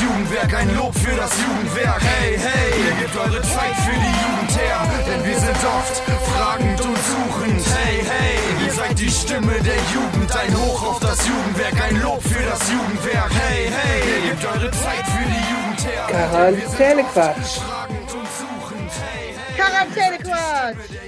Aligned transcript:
das 0.00 0.08
Jugendwerk, 0.08 0.54
ein 0.54 0.76
Lob 0.76 0.94
für 0.94 1.16
das 1.16 1.30
Jugendwerk. 1.40 2.00
Hey, 2.00 2.38
hey, 2.38 2.70
ihr 2.84 2.94
gebt 3.00 3.16
eure 3.16 3.42
Zeit 3.42 3.76
für 3.84 3.92
die 3.92 4.14
Jugend 4.22 4.58
her, 4.58 4.78
denn 5.06 5.24
wir 5.24 5.38
sind 5.38 5.56
oft 5.64 5.96
fragend 6.32 6.80
und 6.80 6.96
suchend. 6.96 7.62
Hey, 7.76 8.02
hey, 8.04 8.66
ihr 8.66 8.72
seid 8.72 8.98
die 8.98 9.10
Stimme 9.10 9.52
der 9.60 9.80
Jugend, 9.92 10.36
ein 10.36 10.54
Hoch 10.56 10.90
auf 10.90 11.00
das 11.00 11.26
Jugendwerk, 11.26 11.74
ein 11.82 12.00
Lob 12.02 12.22
für 12.22 12.44
das 12.44 12.60
Jugendwerk. 12.70 13.30
Hey, 13.30 13.68
hey, 13.68 14.24
ihr 14.24 14.30
gebt 14.30 14.44
eure 14.46 14.70
Zeit 14.70 15.06
für 15.06 15.26
die 15.28 15.44
Jugend 15.52 15.86
her. 15.86 16.06
Quarantänequatsch. 16.08 17.60
Quarantänequatsch. 19.56 21.00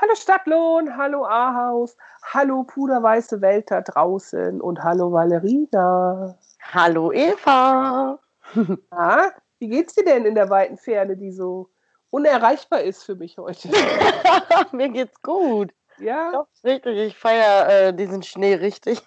Hallo 0.00 0.14
Stadtlohn, 0.14 0.96
hallo 0.96 1.26
Ahaus, 1.26 1.94
hallo 2.32 2.64
puderweiße 2.64 3.42
Welt 3.42 3.70
da 3.70 3.82
draußen 3.82 4.58
und 4.62 4.82
hallo 4.82 5.12
Valerina. 5.12 6.38
Hallo 6.62 7.12
Eva. 7.12 8.18
Na, 8.90 9.32
wie 9.58 9.68
geht's 9.68 9.94
dir 9.94 10.04
denn 10.04 10.24
in 10.24 10.34
der 10.34 10.50
weiten 10.50 10.76
Ferne, 10.76 11.16
die 11.16 11.32
so 11.32 11.70
unerreichbar 12.10 12.82
ist 12.82 13.04
für 13.04 13.14
mich 13.14 13.38
heute? 13.38 13.68
Mir 14.72 14.88
geht's 14.88 15.20
gut. 15.22 15.72
Ja, 15.98 16.32
Doch, 16.32 16.46
richtig, 16.64 16.96
ich 16.96 17.16
feiere 17.16 17.68
äh, 17.68 17.94
diesen 17.94 18.22
Schnee 18.22 18.54
richtig. 18.54 19.02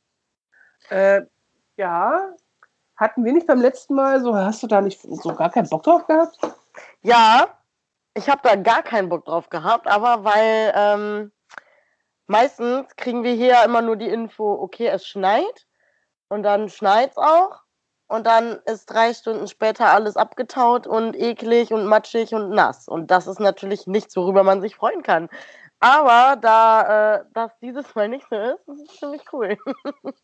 äh, 0.90 1.22
ja. 1.76 2.34
Hatten 2.96 3.24
wir 3.24 3.32
nicht 3.32 3.46
beim 3.46 3.60
letzten 3.60 3.94
Mal 3.94 4.20
so, 4.22 4.34
hast 4.34 4.62
du 4.62 4.66
da 4.66 4.80
nicht 4.80 5.00
so 5.02 5.34
gar 5.34 5.50
keinen 5.50 5.68
Bock 5.68 5.82
drauf 5.82 6.06
gehabt? 6.06 6.38
ja, 7.02 7.48
ich 8.14 8.28
habe 8.28 8.40
da 8.44 8.54
gar 8.54 8.82
keinen 8.82 9.08
Bock 9.08 9.24
drauf 9.24 9.48
gehabt, 9.48 9.86
aber 9.88 10.24
weil 10.24 10.72
ähm, 10.74 11.32
meistens 12.26 12.94
kriegen 12.96 13.24
wir 13.24 13.32
hier 13.32 13.62
immer 13.64 13.82
nur 13.82 13.96
die 13.96 14.08
Info, 14.08 14.52
okay, 14.52 14.86
es 14.86 15.06
schneit 15.06 15.66
und 16.32 16.42
dann 16.42 16.68
schneit's 16.68 17.16
auch 17.16 17.60
und 18.08 18.26
dann 18.26 18.58
ist 18.66 18.86
drei 18.86 19.14
Stunden 19.14 19.46
später 19.48 19.90
alles 19.90 20.16
abgetaut 20.16 20.86
und 20.86 21.14
eklig 21.14 21.72
und 21.72 21.86
matschig 21.86 22.34
und 22.34 22.50
nass 22.50 22.88
und 22.88 23.10
das 23.10 23.26
ist 23.26 23.40
natürlich 23.40 23.86
nichts, 23.86 24.16
worüber 24.16 24.42
man 24.42 24.60
sich 24.60 24.76
freuen 24.76 25.02
kann. 25.02 25.28
Aber 25.80 26.36
da 26.36 27.16
äh, 27.16 27.24
das 27.34 27.50
dieses 27.60 27.94
Mal 27.94 28.08
nicht 28.08 28.26
so 28.30 28.36
ist, 28.36 28.68
ist 28.68 28.90
es 28.90 28.98
ziemlich 28.98 29.22
cool. 29.32 29.56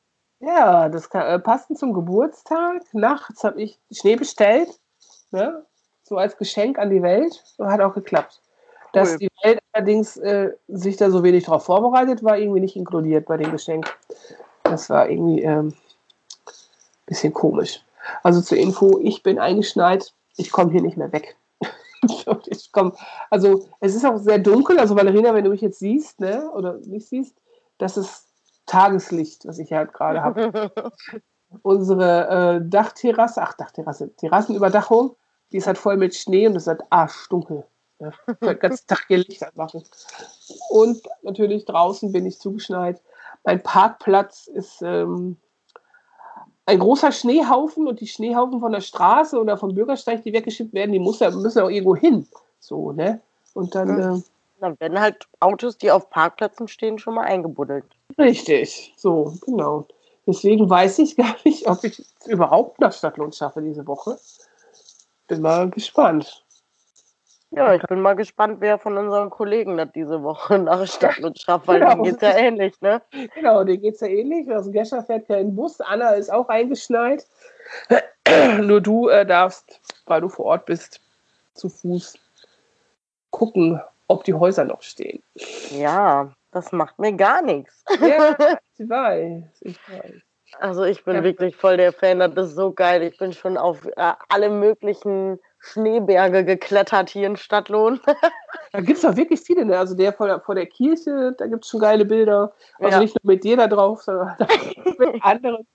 Ja, 0.41 0.89
das 0.89 1.11
kann, 1.11 1.27
äh, 1.27 1.39
passend 1.41 1.81
zum 1.81 1.93
Geburtstag. 1.93 2.83
Nachts 2.93 3.43
habe 3.43 3.61
ich 3.61 3.81
Schnee 3.91 4.15
bestellt, 4.15 4.69
ne? 5.33 5.67
so 6.05 6.17
als 6.17 6.37
Geschenk 6.37 6.79
an 6.79 6.91
die 6.91 7.03
Welt. 7.03 7.43
Hat 7.59 7.81
auch 7.81 7.95
geklappt. 7.95 8.41
Dass 8.93 9.13
Cool. 9.13 9.19
die 9.19 9.29
Welt 9.43 9.59
allerdings 9.73 10.17
äh, 10.17 10.53
sich 10.69 10.97
da 10.97 11.11
so 11.11 11.25
wenig 11.25 11.45
darauf 11.45 11.65
vorbereitet, 11.65 12.23
war 12.23 12.39
irgendwie 12.39 12.61
nicht 12.61 12.77
inkludiert 12.77 13.27
bei 13.27 13.37
dem 13.37 13.51
Geschenk. 13.51 13.93
Das 14.63 14.89
war 14.91 15.09
irgendwie 15.09 15.43
ähm, 15.43 15.75
bisschen 17.09 17.33
komisch. 17.33 17.83
Also 18.23 18.41
zur 18.41 18.59
Info, 18.59 18.99
ich 19.03 19.23
bin 19.23 19.39
eingeschneit, 19.39 20.13
ich 20.37 20.51
komme 20.51 20.73
hier 20.73 20.83
nicht 20.83 20.97
mehr 20.97 21.13
weg. 21.13 21.37
Ich 22.47 22.71
komm, 22.71 22.93
also 23.29 23.67
es 23.81 23.97
ist 23.97 24.07
auch 24.07 24.19
sehr 24.19 24.39
dunkel, 24.39 24.79
also 24.79 24.95
Valerina, 24.95 25.35
wenn 25.35 25.43
du 25.43 25.51
mich 25.51 25.63
jetzt 25.63 25.81
siehst, 25.81 26.21
ne, 26.21 26.49
oder 26.53 26.75
nicht 26.87 27.09
siehst, 27.09 27.35
das 27.79 27.97
ist 27.97 28.29
Tageslicht, 28.67 29.45
was 29.49 29.59
ich 29.59 29.73
halt 29.73 29.93
gerade 29.93 30.23
habe 30.23 30.71
unsere 31.63 32.61
äh, 32.61 32.61
Dachterrasse, 32.63 33.43
ach 33.43 33.55
Dachterrasse, 33.55 34.15
Terrassenüberdachung, 34.17 35.17
die 35.51 35.57
ist 35.57 35.67
halt 35.67 35.79
voll 35.79 35.97
mit 35.97 36.15
Schnee 36.15 36.47
und 36.47 36.57
es 36.57 36.65
ist 36.65 36.69
halt 36.69 36.83
arschdunkel. 36.91 37.65
Ja. 37.99 38.09
Ich 38.09 38.25
könnte 38.27 38.47
den 38.47 38.59
ganzen 38.61 38.87
Tag 38.87 39.05
hier 39.09 39.19
Licht 39.19 39.43
anmachen. 39.43 39.83
Und 40.71 41.03
natürlich 41.23 41.65
draußen 41.65 42.13
bin 42.13 42.27
ich 42.27 42.39
zugeschneit. 42.39 43.01
Mein 43.45 43.63
Parkplatz 43.63 44.47
ist 44.47 44.83
ähm, 44.83 45.37
ein 46.69 46.81
großer 46.81 47.13
Schneehaufen 47.13 47.89
und 47.89 48.01
die 48.01 48.07
Schneehaufen 48.07 48.61
von 48.61 48.73
der 48.73 48.83
Straße 48.83 49.41
oder 49.41 49.57
vom 49.57 49.75
Bürgersteig, 49.75 50.23
die 50.23 50.35
weggeschippt 50.35 50.75
werden, 50.75 50.93
die 50.93 50.99
muss 50.99 51.19
ja, 51.19 51.31
müssen 51.31 51.59
ja 51.59 51.65
auch 51.65 51.71
irgendwo 51.71 51.97
hin. 51.97 52.29
So, 52.61 52.93
ne? 52.93 53.23
Und 53.55 53.75
dann, 53.75 53.99
äh, 53.99 54.23
Dann 54.61 54.79
werden 54.79 55.01
halt 55.01 55.27
Autos, 55.41 55.79
die 55.79 55.91
auf 55.91 56.11
Parkplätzen 56.11 56.69
stehen, 56.69 56.99
schon 56.99 57.15
mal 57.15 57.25
eingebuddelt. 57.25 57.87
richtig, 58.19 58.93
so, 58.99 59.33
genau. 59.47 59.87
Deswegen 60.27 60.69
weiß 60.69 60.99
ich 60.99 61.17
gar 61.17 61.37
nicht, 61.45 61.67
ob 61.67 61.83
ich 61.85 62.05
überhaupt 62.27 62.79
nach 62.81 62.93
Stadtlohn 62.93 63.33
schaffe 63.33 63.63
diese 63.63 63.87
Woche. 63.87 64.19
Bin 65.27 65.41
mal 65.41 65.71
gespannt. 65.71 66.45
Ja, 67.51 67.75
ich 67.75 67.83
bin 67.83 68.01
mal 68.01 68.15
gespannt, 68.15 68.59
wer 68.61 68.79
von 68.79 68.99
unseren 68.99 69.31
Kollegen 69.31 69.77
das 69.79 69.89
diese 69.95 70.23
Woche 70.23 70.59
nach 70.59 70.87
Stadtland 70.87 71.39
schafft, 71.41 71.67
weil 71.67 71.81
Genau. 71.81 71.93
denen 71.93 72.05
geht's 72.05 72.23
ja 72.23 72.37
ähnlich, 72.37 72.81
ne? 72.81 73.01
Genau, 73.35 73.65
dir 73.65 73.79
geht 73.79 73.95
es 73.95 74.01
ja 74.01 74.09
ähnlich. 74.09 74.51
Aus 74.53 74.65
dem 74.65 74.73
Gescher 74.73 75.03
fährt 75.03 75.27
kein 75.27 75.55
Bus. 75.55 75.81
Anna 75.81 76.11
ist 76.11 76.31
auch 76.31 76.49
eingeschneit. 76.49 77.27
Nur 78.61 78.81
du 78.81 79.09
äh, 79.09 79.25
darfst, 79.25 79.81
weil 80.07 80.21
du 80.21 80.29
vor 80.29 80.45
Ort 80.47 80.67
bist, 80.67 81.01
zu 81.55 81.69
Fuß 81.69 82.19
gucken, 83.31 83.81
ob 84.09 84.25
die 84.25 84.35
Häuser 84.35 84.65
noch 84.65 84.83
stehen. 84.83 85.23
Ja, 85.71 86.33
das 86.51 86.73
macht 86.73 86.99
mir 86.99 87.13
gar 87.13 87.43
nichts. 87.43 87.85
Ja, 88.01 88.37
ich 88.79 88.89
weiß, 88.89 89.45
ich 89.61 89.77
weiß. 89.87 90.28
Also 90.61 90.85
ich 90.85 91.05
bin 91.05 91.17
Ja. 91.17 91.23
wirklich 91.23 91.57
voll 91.57 91.77
der 91.77 91.93
Fan, 91.93 92.19
das 92.19 92.49
ist 92.49 92.57
so 92.57 92.73
geil. 92.73 93.03
Ich 93.03 93.17
bin 93.17 93.33
schon 93.33 93.57
auf 93.57 93.85
äh, 93.97 94.13
alle 94.29 94.49
möglichen 94.51 95.39
Schneeberge 95.61 96.45
geklettert 96.45 97.11
hier 97.11 97.27
in 97.27 97.37
Stadtlohn. 97.37 98.01
Da 98.73 98.81
gibt 98.81 98.99
es 98.99 99.03
doch 99.03 99.17
wirklich 99.17 99.41
viele. 99.41 99.65
Ne? 99.65 99.79
Also 99.79 99.95
der 99.97 100.13
vor 100.13 100.27
der, 100.27 100.41
vor 100.41 100.55
der 100.55 100.67
Kirche, 100.67 101.35
da 101.39 101.47
gibt 101.47 101.65
es 101.65 101.71
schon 101.71 101.81
geile 101.81 102.05
Bilder. 102.05 102.53
Also 102.79 102.97
Ja. 102.97 102.99
nicht 103.01 103.15
nur 103.23 103.33
mit 103.33 103.43
dir 103.45 103.57
da 103.57 103.67
drauf, 103.67 104.03
sondern 104.03 104.37
mit 104.99 105.25
anderen 105.25 105.67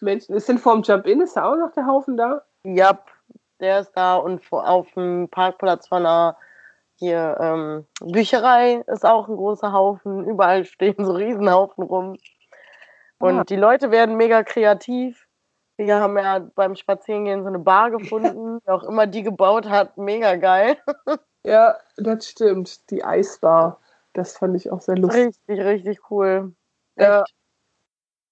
Menschen. 0.00 0.34
Ist 0.34 0.48
denn 0.48 0.58
vorm 0.58 0.82
Jump-In, 0.82 1.20
ist 1.20 1.36
da 1.36 1.50
auch 1.50 1.56
noch 1.56 1.72
der 1.72 1.86
Haufen 1.86 2.16
da? 2.16 2.42
ja, 2.64 2.98
der 3.60 3.80
ist 3.80 3.92
da 3.94 4.16
und 4.16 4.44
vor, 4.44 4.68
auf 4.68 4.90
dem 4.94 5.28
Parkplatz 5.28 5.86
von 5.88 5.98
einer 6.04 6.36
hier 6.96 7.36
ähm, 7.40 7.86
Bücherei 8.00 8.82
ist 8.88 9.06
auch 9.06 9.28
ein 9.28 9.36
großer 9.36 9.72
Haufen. 9.72 10.24
Überall 10.26 10.64
stehen 10.64 11.04
so 11.04 11.12
Riesenhaufen 11.12 11.84
rum. 11.84 12.16
Und 13.20 13.38
Ah. 13.38 13.44
die 13.44 13.56
Leute 13.56 13.90
werden 13.90 14.16
mega 14.16 14.42
kreativ. 14.42 15.26
Wir 15.76 16.00
haben 16.00 16.16
ja 16.18 16.40
beim 16.54 16.74
Spazierengehen 16.74 17.42
so 17.42 17.48
eine 17.48 17.58
Bar 17.58 17.90
gefunden, 18.40 18.60
wer 18.64 18.74
auch 18.74 18.82
immer 18.82 19.06
die 19.06 19.22
gebaut 19.22 19.68
hat, 19.68 19.96
mega 19.96 20.36
geil. 20.36 20.76
Ja, 21.42 21.78
das 21.96 22.26
stimmt. 22.28 22.90
Die 22.90 23.02
Eisbar. 23.02 23.80
Das 24.12 24.36
fand 24.36 24.56
ich 24.56 24.70
auch 24.70 24.82
sehr 24.82 24.98
lustig. 24.98 25.28
Richtig, 25.48 25.64
richtig 25.64 26.10
cool. 26.10 26.52
Ja. 26.96 27.24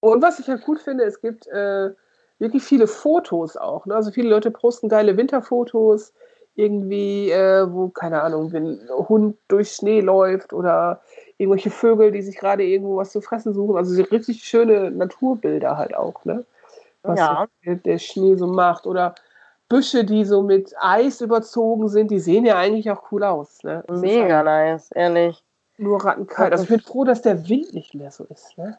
Und 0.00 0.21
was 0.22 0.38
ich 0.38 0.47
halt 0.49 0.62
gut 0.62 0.78
finde, 0.78 1.05
es 1.05 1.22
gibt 1.22 1.47
äh, 1.47 1.91
wirklich 2.38 2.62
viele 2.62 2.87
Fotos 2.87 3.56
auch. 3.56 3.87
Ne? 3.87 3.94
Also 3.94 4.10
viele 4.10 4.28
Leute 4.28 4.50
posten 4.50 4.91
geile 4.91 5.16
Winterfotos, 5.16 6.12
irgendwie, 6.58 7.30
äh, 7.30 7.72
wo, 7.72 7.88
keine 7.88 8.20
Ahnung, 8.22 8.52
wenn 8.52 8.80
ein 8.80 8.88
Hund 8.91 9.36
durch 9.46 9.70
Schnee 9.70 10.00
läuft 10.00 10.52
oder 10.52 11.00
irgendwelche 11.36 11.70
Vögel, 11.70 12.10
die 12.10 12.20
sich 12.20 12.36
gerade 12.36 12.64
irgendwo 12.64 12.96
was 12.96 13.12
zu 13.12 13.20
fressen 13.20 13.54
suchen. 13.54 13.76
Also 13.76 13.94
so 13.94 14.02
richtig 14.02 14.42
schöne 14.42 14.91
Naturbilder 14.91 15.76
halt 15.76 15.96
auch, 15.96 16.24
ne? 16.24 16.44
Was 17.04 17.20
Ja. 17.20 17.46
der, 17.64 17.76
der 17.76 17.98
Schnee 17.98 18.34
so 18.34 18.48
macht. 18.48 18.88
Oder 18.88 19.14
Büsche, 19.69 20.04
die 20.04 20.24
so 20.24 20.42
mit 20.42 20.74
Eis 20.80 21.20
überzogen 21.20 21.88
sind, 21.88 22.10
die 22.10 22.19
sehen 22.19 22.44
ja 22.44 22.58
eigentlich 22.58 22.90
auch 22.90 23.12
cool 23.12 23.22
aus. 23.22 23.62
Ne? 23.62 23.84
Mega 23.88 24.42
nice, 24.42 24.90
ehrlich. 24.90 25.36
halt 25.36 25.44
Nur 25.78 26.04
rattenkalt. 26.04 26.50
Also 26.50 26.64
ich 26.64 26.70
bin 26.70 26.80
froh, 26.80 27.04
dass 27.04 27.22
der 27.22 27.48
Wind 27.48 27.72
nicht 27.72 27.94
mehr 27.94 28.10
so 28.10 28.25
ist. 28.25 28.58
Ne? 28.58 28.78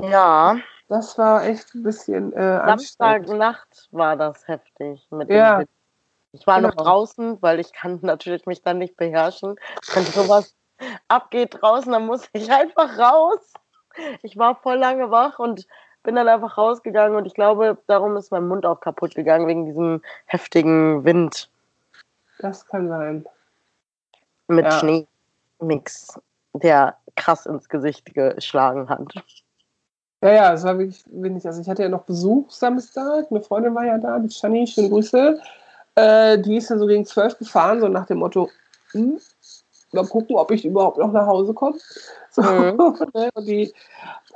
Ja, 0.00 0.56
Das 0.88 1.16
war 1.18 1.44
echt 1.44 1.72
ein 1.76 1.84
bisschen 1.84 2.32
äh. 2.32 2.64
Samstagnacht 2.66 3.88
war 3.92 4.16
das 4.16 4.48
heftig 4.48 5.06
mit 5.12 5.28
Ja. 5.30 5.58
dem 5.58 5.58
Wind. 5.60 5.70
Ich 6.32 6.46
war 6.46 6.60
noch 6.60 6.70
Genau. 6.72 6.84
draußen, 6.84 7.42
weil 7.42 7.60
ich 7.60 7.72
kann 7.72 7.98
natürlich 8.02 8.46
mich 8.46 8.62
dann 8.62 8.78
nicht 8.78 8.96
beherrschen. 8.96 9.56
Wenn 9.94 10.04
sowas 10.04 10.54
abgeht 11.08 11.56
draußen, 11.60 11.90
dann 11.92 12.06
muss 12.06 12.28
ich 12.32 12.50
einfach 12.52 12.98
raus. 12.98 13.52
Ich 14.22 14.36
war 14.36 14.54
voll 14.56 14.76
lange 14.76 15.10
wach 15.10 15.38
und 15.38 15.66
bin 16.04 16.14
dann 16.14 16.28
einfach 16.28 16.56
rausgegangen 16.56 17.16
und 17.16 17.26
ich 17.26 17.34
glaube, 17.34 17.76
darum 17.88 18.16
ist 18.16 18.30
mein 18.30 18.46
Mund 18.46 18.64
auch 18.64 18.80
kaputt 18.80 19.14
gegangen 19.14 19.46
wegen 19.48 19.66
diesem 19.66 20.02
heftigen 20.26 21.04
Wind 21.04 21.50
Das 22.38 22.64
kann 22.66 22.88
sein. 22.88 23.26
mit 24.46 24.64
Ja. 24.64 24.70
Schneemix, 25.58 26.18
der 26.52 26.96
krass 27.16 27.46
ins 27.46 27.68
Gesicht 27.68 28.14
geschlagen 28.14 28.88
hat. 28.88 29.12
Ja, 30.22 30.30
ja, 30.32 30.52
es 30.52 30.62
war 30.64 30.78
wirklich 30.78 31.04
windig. 31.06 31.44
Also 31.46 31.60
ich 31.60 31.68
hatte 31.68 31.82
ja 31.82 31.88
noch 31.88 32.02
Besuch 32.04 32.50
Samstag. 32.50 33.26
Eine 33.30 33.40
Freundin 33.42 33.74
war 33.74 33.84
ja 33.84 33.98
da, 33.98 34.18
die 34.20 34.30
Shani, 34.30 34.66
schöne 34.66 34.88
Grüße. 34.90 35.40
Äh, 35.98 36.38
die 36.40 36.56
ist 36.56 36.70
dann 36.70 36.78
so 36.78 36.86
gegen 36.86 37.04
zwölf 37.06 37.38
gefahren, 37.38 37.80
so 37.80 37.88
nach 37.88 38.06
dem 38.06 38.18
Motto, 38.18 38.50
hm, 38.92 39.18
mal 39.92 40.06
gucken, 40.06 40.36
ob 40.36 40.50
ich 40.52 40.64
überhaupt 40.64 40.98
noch 40.98 41.12
nach 41.12 41.26
Hause 41.26 41.54
komme. 41.54 41.78
So, 42.30 42.42
Mhm. 42.42 42.76
ne? 43.14 43.30
Und 43.34 43.46
die 43.48 43.72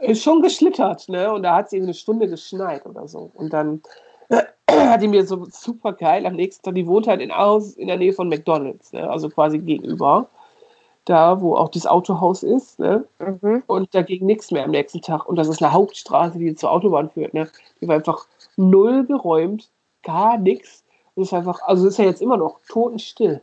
ist 0.01 0.23
schon 0.23 0.43
geschlittert, 0.43 1.09
ne? 1.09 1.33
Und 1.33 1.43
da 1.45 1.57
hat 1.57 1.71
sie 1.71 1.77
irgendwie 1.77 1.91
eine 1.91 1.95
Stunde 1.95 2.29
geschneit 2.29 2.87
oder 2.87 3.07
so. 3.09 3.31
Und 3.35 3.53
dann 3.53 3.83
hat 4.71 5.03
die 5.03 5.09
mir 5.09 5.27
so 5.27 5.47
super 5.51 5.93
geil 5.93 6.27
am 6.27 6.35
nächsten 6.37 6.63
Tag, 6.65 6.75
die 6.75 6.87
wohnt 6.87 7.07
halt 7.07 7.21
in 7.21 7.31
Aarhus 7.31 7.75
in 7.75 7.89
der 7.89 7.99
Nähe 7.99 8.13
von 8.15 8.29
McDonalds, 8.29 8.93
ne? 8.93 9.09
also 9.11 9.29
quasi 9.31 9.59
gegenüber. 9.61 10.29
da 11.05 11.41
wo 11.41 11.57
auch 11.57 11.69
das 11.71 11.87
Autohaus 11.87 12.43
ist, 12.45 12.79
ne? 12.79 13.05
Mhm. 13.19 13.63
Und 13.67 13.95
da 13.95 14.03
ging 14.03 14.25
nichts 14.27 14.51
mehr 14.53 14.65
am 14.65 14.71
nächsten 14.71 15.03
Tag. 15.03 15.27
Und 15.29 15.37
das 15.37 15.49
ist 15.49 15.63
eine 15.63 15.73
Hauptstraße, 15.73 16.39
die 16.39 16.55
zur 16.55 16.71
Autobahn 16.73 17.11
führt, 17.11 17.35
ne? 17.35 17.49
Die 17.81 17.89
war 17.89 17.97
einfach 17.97 18.27
null 18.57 19.05
geräumt, 19.07 19.71
gar 20.05 20.39
nichts. 20.39 20.85
Es 21.17 21.29
ist 21.29 21.33
einfach, 21.35 21.61
also 21.63 21.87
es 21.87 21.95
ist 21.95 21.99
ja 21.99 22.07
jetzt 22.07 22.23
immer 22.23 22.37
noch 22.37 22.61
totenstill. 22.69 23.43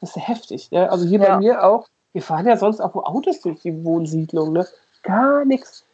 Das 0.00 0.10
ist 0.10 0.16
ja 0.16 0.22
heftig, 0.22 0.70
ne? 0.70 0.90
Also 0.90 1.06
hier 1.06 1.20
Ja. 1.20 1.34
bei 1.34 1.38
mir 1.38 1.64
auch, 1.64 1.88
wir 2.12 2.22
fahren 2.22 2.46
ja 2.46 2.56
sonst 2.56 2.80
auch 2.80 2.94
Autos 2.94 3.40
durch 3.40 3.60
die 3.60 3.84
Wohnsiedlung, 3.84 4.52
ne? 4.52 4.66
Gar 5.02 5.44
nichts. 5.44 5.84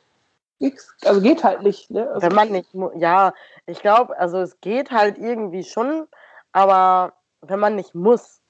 Nix. 0.58 0.94
Also 1.04 1.20
geht 1.20 1.42
halt 1.42 1.62
nicht, 1.62 1.90
ne? 1.90 2.08
Also, 2.10 2.26
Wenn 2.26 2.34
man 2.34 2.50
nicht, 2.50 2.68
ja, 2.96 3.32
ich 3.66 3.80
glaube, 3.80 4.18
also 4.18 4.38
es 4.38 4.60
geht 4.60 4.90
halt 4.90 5.18
irgendwie 5.18 5.64
schon, 5.64 6.06
aber 6.52 7.14
wenn 7.40 7.58
man 7.58 7.76
nicht 7.76 7.94
muss, 7.94 8.40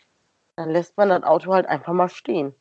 dann 0.56 0.70
lässt 0.70 0.96
man 0.96 1.08
das 1.10 1.22
Auto 1.22 1.52
halt 1.52 1.66
einfach 1.66 1.92
mal 1.92 2.08
stehen. 2.08 2.54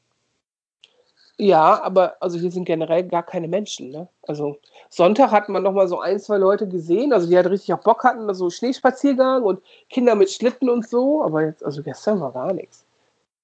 Ja, 1.41 1.81
aber 1.81 2.17
also 2.19 2.37
hier 2.37 2.51
sind 2.51 2.65
generell 2.65 3.03
gar 3.07 3.23
keine 3.23 3.47
Menschen. 3.47 3.91
Ne? 3.91 4.09
Also 4.23 4.57
Sonntag 4.89 5.31
hat 5.31 5.47
man 5.47 5.63
noch 5.63 5.71
mal 5.71 5.87
so 5.87 5.99
ein, 5.99 6.19
zwei 6.19 6.35
Leute 6.37 6.67
gesehen, 6.67 7.13
also 7.13 7.29
die 7.29 7.35
halt 7.37 7.49
richtig 7.49 7.73
auch 7.73 7.79
Bock 7.79 8.03
hatten, 8.03 8.31
so 8.33 8.49
Schneespaziergang 8.49 9.43
und 9.43 9.61
Kinder 9.89 10.15
mit 10.15 10.29
Schlitten 10.29 10.69
und 10.69 10.89
so, 10.89 11.23
aber 11.23 11.45
jetzt, 11.45 11.63
also 11.63 11.81
gestern 11.81 12.19
war 12.19 12.33
gar 12.33 12.53
nichts. 12.53 12.85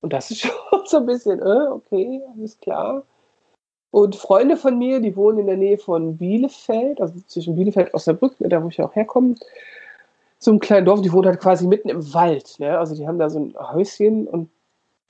Und 0.01 0.11
das 0.11 0.29
ist 0.29 0.41
schon 0.41 0.81
so 0.85 0.97
ein 0.97 1.05
bisschen, 1.05 1.39
äh, 1.41 1.67
okay, 1.69 2.21
alles 2.35 2.59
klar. 2.59 3.03
Und 3.91 4.17
Freunde 4.17 4.57
von 4.57 4.77
mir, 4.77 4.99
die 4.99 5.15
wohnen 5.15 5.39
in 5.39 5.47
der 5.47 5.55
Nähe 5.55 5.77
von 5.77 6.17
Bielefeld, 6.17 6.99
also 6.99 7.13
zwischen 7.27 7.55
Bielefeld 7.55 7.87
und 7.87 7.93
Osnabrück, 7.93 8.41
ne, 8.41 8.49
da 8.49 8.61
wo 8.61 8.67
ich 8.67 8.81
auch 8.81 8.93
herkomme, 8.93 9.35
so 10.37 10.51
einem 10.51 10.59
kleinen 10.59 10.85
Dorf, 10.85 11.01
die 11.01 11.13
wohnen 11.13 11.27
halt 11.27 11.39
quasi 11.39 11.65
mitten 11.65 11.87
im 11.87 12.13
Wald. 12.13 12.59
Ne? 12.59 12.77
Also 12.77 12.93
die 12.93 13.07
haben 13.07 13.19
da 13.19 13.29
so 13.29 13.39
ein 13.39 13.55
Häuschen 13.57 14.27
und 14.27 14.49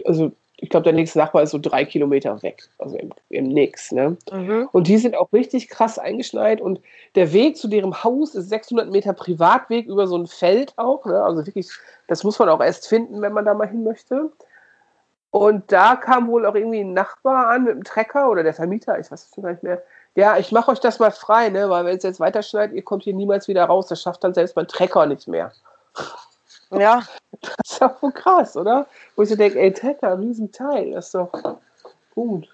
also 0.05 0.31
ich 0.57 0.69
glaube, 0.69 0.85
der 0.85 0.93
nächste 0.93 1.19
Nachbar 1.19 1.43
ist 1.43 1.51
so 1.51 1.59
drei 1.59 1.83
Kilometer 1.83 2.41
weg, 2.41 2.63
also 2.79 2.97
im, 2.97 3.11
im 3.29 3.49
Nix. 3.49 3.91
Ne? 3.91 4.17
Mhm. 4.31 4.69
Und 4.71 4.87
die 4.87 4.97
sind 4.97 5.15
auch 5.15 5.31
richtig 5.33 5.67
krass 5.67 5.99
eingeschneit 5.99 6.61
und 6.61 6.79
der 7.15 7.33
Weg 7.33 7.57
zu 7.57 7.67
deren 7.67 8.03
Haus 8.03 8.35
ist 8.35 8.49
600 8.49 8.89
Meter 8.89 9.13
Privatweg 9.13 9.87
über 9.87 10.07
so 10.07 10.17
ein 10.17 10.27
Feld 10.27 10.73
auch. 10.77 11.05
Ne? 11.05 11.21
Also 11.21 11.45
wirklich, 11.45 11.69
das 12.07 12.23
muss 12.23 12.39
man 12.39 12.49
auch 12.49 12.61
erst 12.61 12.87
finden, 12.87 13.21
wenn 13.21 13.33
man 13.33 13.45
da 13.45 13.53
mal 13.53 13.67
hin 13.67 13.83
möchte. 13.83 14.31
Und 15.31 15.69
da 15.73 15.97
kam 15.97 16.29
wohl 16.29 16.45
auch 16.45 16.55
irgendwie 16.55 16.79
ein 16.79 16.93
Nachbar 16.93 17.47
an 17.47 17.65
mit 17.65 17.75
dem 17.75 17.83
Trecker 17.83 18.29
oder 18.29 18.41
der 18.41 18.53
Vermieter, 18.53 18.97
ich 18.97 19.11
weiß 19.11 19.29
es 19.35 19.41
gar 19.41 19.51
nicht 19.51 19.63
mehr. 19.63 19.83
Ja, 20.15 20.37
ich 20.37 20.53
mache 20.53 20.71
euch 20.71 20.79
das 20.79 20.99
mal 20.99 21.11
frei, 21.11 21.49
ne? 21.49 21.69
weil 21.69 21.83
wenn 21.83 21.97
es 21.97 22.03
jetzt 22.03 22.21
weiterschneit, 22.21 22.71
ihr 22.71 22.83
kommt 22.83 23.03
hier 23.03 23.13
niemals 23.13 23.49
wieder 23.49 23.65
raus. 23.65 23.87
Das 23.87 24.01
schafft 24.01 24.23
dann 24.23 24.33
selbst 24.33 24.55
mein 24.55 24.69
Trecker 24.69 25.05
nicht 25.05 25.27
mehr. 25.27 25.51
Ja, 26.79 27.01
Das 27.41 27.55
ist 27.71 27.81
doch 27.81 28.01
krass, 28.13 28.55
oder? 28.57 28.87
Wo 29.15 29.23
ich 29.23 29.29
so 29.29 29.35
denke, 29.35 29.59
ey, 29.59 29.71
Trecker, 29.73 30.13
ein 30.13 30.19
Riesenteil, 30.19 30.91
das 30.91 31.07
ist 31.07 31.15
doch 31.15 31.31
gut. 32.13 32.47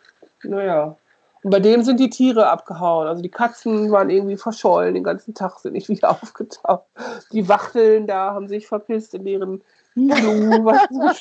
Naja. 0.44 0.96
Und 1.44 1.50
bei 1.50 1.60
dem 1.60 1.84
sind 1.84 2.00
die 2.00 2.10
Tiere 2.10 2.50
abgehauen. 2.50 3.08
Also 3.08 3.22
die 3.22 3.30
Katzen 3.30 3.92
waren 3.92 4.10
irgendwie 4.10 4.38
verschollen 4.38 4.94
den 4.94 5.04
ganzen 5.04 5.34
Tag, 5.34 5.60
sind 5.60 5.74
nicht 5.74 5.90
wieder 5.90 6.12
aufgetaucht. 6.12 6.86
Die 7.32 7.48
Wachteln 7.50 8.08
da 8.08 8.34
haben 8.34 8.48
sich 8.48 8.68
verpisst 8.68 9.14
in 9.14 9.26
deren 9.26 9.64
so 9.96 11.12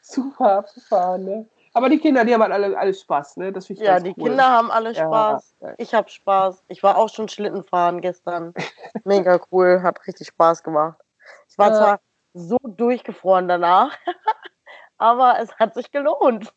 Super 0.00 0.58
abgefahren, 0.58 1.24
ne? 1.24 1.46
Aber 1.74 1.88
die 1.88 1.98
Kinder, 1.98 2.24
die 2.24 2.34
haben 2.34 2.42
halt 2.42 2.52
alle, 2.52 2.76
alle 2.76 2.92
Spaß, 2.92 3.38
ne? 3.38 3.52
Das 3.52 3.68
ja, 3.68 3.98
die 3.98 4.14
cool. 4.18 4.28
Kinder 4.28 4.44
haben 4.44 4.70
alle 4.70 4.94
Spaß. 4.94 5.54
ja. 5.60 5.74
Ich 5.78 5.94
habe 5.94 6.08
Spaß. 6.10 6.64
Ich 6.68 6.82
war 6.82 6.98
auch 6.98 7.08
schon 7.08 7.28
Schlittenfahren 7.28 8.00
gestern. 8.00 8.52
Mega 9.04 9.40
cool, 9.50 9.80
hat 9.82 10.06
richtig 10.06 10.26
Spaß 10.28 10.62
gemacht. 10.62 10.98
Ich 11.48 11.56
war 11.56 11.70
Ja. 11.70 11.76
zwar 11.76 12.00
so 12.34 12.56
durchgefroren 12.64 13.48
danach, 13.48 13.96
aber 14.98 15.38
es 15.40 15.54
hat 15.58 15.74
sich 15.74 15.90
gelohnt. 15.90 16.52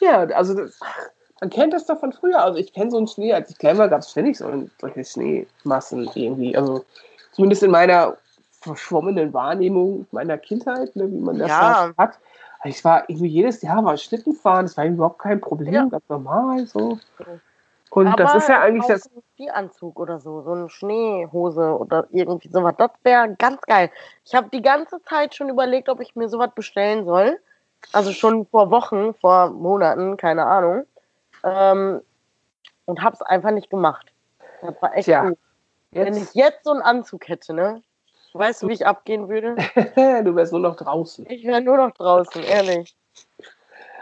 Ja, 0.00 0.20
also 0.20 0.54
das, 0.54 0.78
man 1.40 1.50
kennt 1.50 1.72
das 1.72 1.86
doch 1.86 1.98
von 1.98 2.12
früher. 2.12 2.42
Also 2.42 2.58
ich 2.58 2.72
kenne 2.72 2.90
so 2.90 2.98
einen 2.98 3.08
Schnee, 3.08 3.32
als 3.32 3.50
ich 3.50 3.58
klein 3.58 3.78
war, 3.78 3.88
gab 3.88 4.00
es 4.00 4.10
ständig 4.10 4.38
so 4.38 4.68
solche 4.80 5.04
Schneemassen 5.04 6.10
irgendwie. 6.14 6.56
Also 6.56 6.84
zumindest 7.32 7.62
in 7.62 7.70
meiner 7.70 8.16
verschwommenen 8.60 9.32
Wahrnehmung 9.32 10.06
meiner 10.10 10.36
Kindheit, 10.38 10.94
ne, 10.96 11.10
wie 11.10 11.18
man 11.18 11.38
das 11.38 11.48
Ja. 11.48 11.92
da 11.96 12.02
hat. 12.04 12.18
Also 12.60 12.76
Ich 12.76 12.84
war 12.84 13.08
irgendwie 13.08 13.28
jedes 13.28 13.62
Jahr 13.62 13.82
mal 13.82 13.96
Schlitten 13.96 14.34
fahren, 14.34 14.66
das 14.66 14.76
war 14.76 14.84
überhaupt 14.84 15.20
kein 15.20 15.40
Problem, 15.40 15.74
Ja. 15.74 15.84
ganz 15.86 16.04
normal 16.08 16.66
so. 16.66 16.98
Und 17.90 18.06
aber 18.06 18.16
das 18.16 18.34
ist 18.34 18.48
ja 18.48 18.60
eigentlich 18.60 18.86
das. 18.86 19.04
so 19.04 19.10
ein 19.16 19.22
Skianzug 19.32 19.98
oder 19.98 20.18
so, 20.18 20.42
so 20.42 20.52
eine 20.52 20.68
Schneehose 20.68 21.76
oder 21.78 22.06
irgendwie 22.10 22.48
sowas. 22.48 22.74
Das 22.76 22.90
wäre 23.02 23.34
ganz 23.36 23.60
geil. 23.62 23.90
Ich 24.24 24.34
habe 24.34 24.48
die 24.50 24.62
ganze 24.62 25.02
Zeit 25.02 25.34
schon 25.34 25.48
überlegt, 25.48 25.88
ob 25.88 26.00
ich 26.00 26.14
mir 26.14 26.28
sowas 26.28 26.50
bestellen 26.54 27.04
soll. 27.04 27.38
Also 27.92 28.12
schon 28.12 28.46
vor 28.46 28.70
Wochen, 28.70 29.14
vor 29.14 29.50
Monaten, 29.50 30.16
keine 30.16 30.46
Ahnung. 30.46 30.84
Ähm, 31.44 32.02
und 32.84 33.02
habe 33.02 33.14
es 33.14 33.22
einfach 33.22 33.50
nicht 33.50 33.70
gemacht. 33.70 34.12
Das 34.60 34.74
war 34.82 34.94
echt 34.94 35.04
Tja, 35.04 35.28
gut. 35.28 35.38
Wenn 35.92 36.14
ich 36.14 36.20
Jetzt, 36.20 36.34
jetzt 36.34 36.64
so 36.64 36.72
einen 36.72 36.82
Anzug 36.82 37.28
hätte, 37.28 37.54
ne? 37.54 37.82
Weißt 38.34 38.62
du, 38.62 38.68
wie 38.68 38.74
ich 38.74 38.86
abgehen 38.86 39.28
würde? 39.28 39.56
du 40.24 40.36
wärst 40.36 40.52
nur 40.52 40.60
noch 40.60 40.76
draußen. 40.76 41.26
Ich 41.30 41.44
wäre 41.44 41.62
nur 41.62 41.78
noch 41.78 41.92
draußen, 41.92 42.42
ehrlich. 42.42 42.94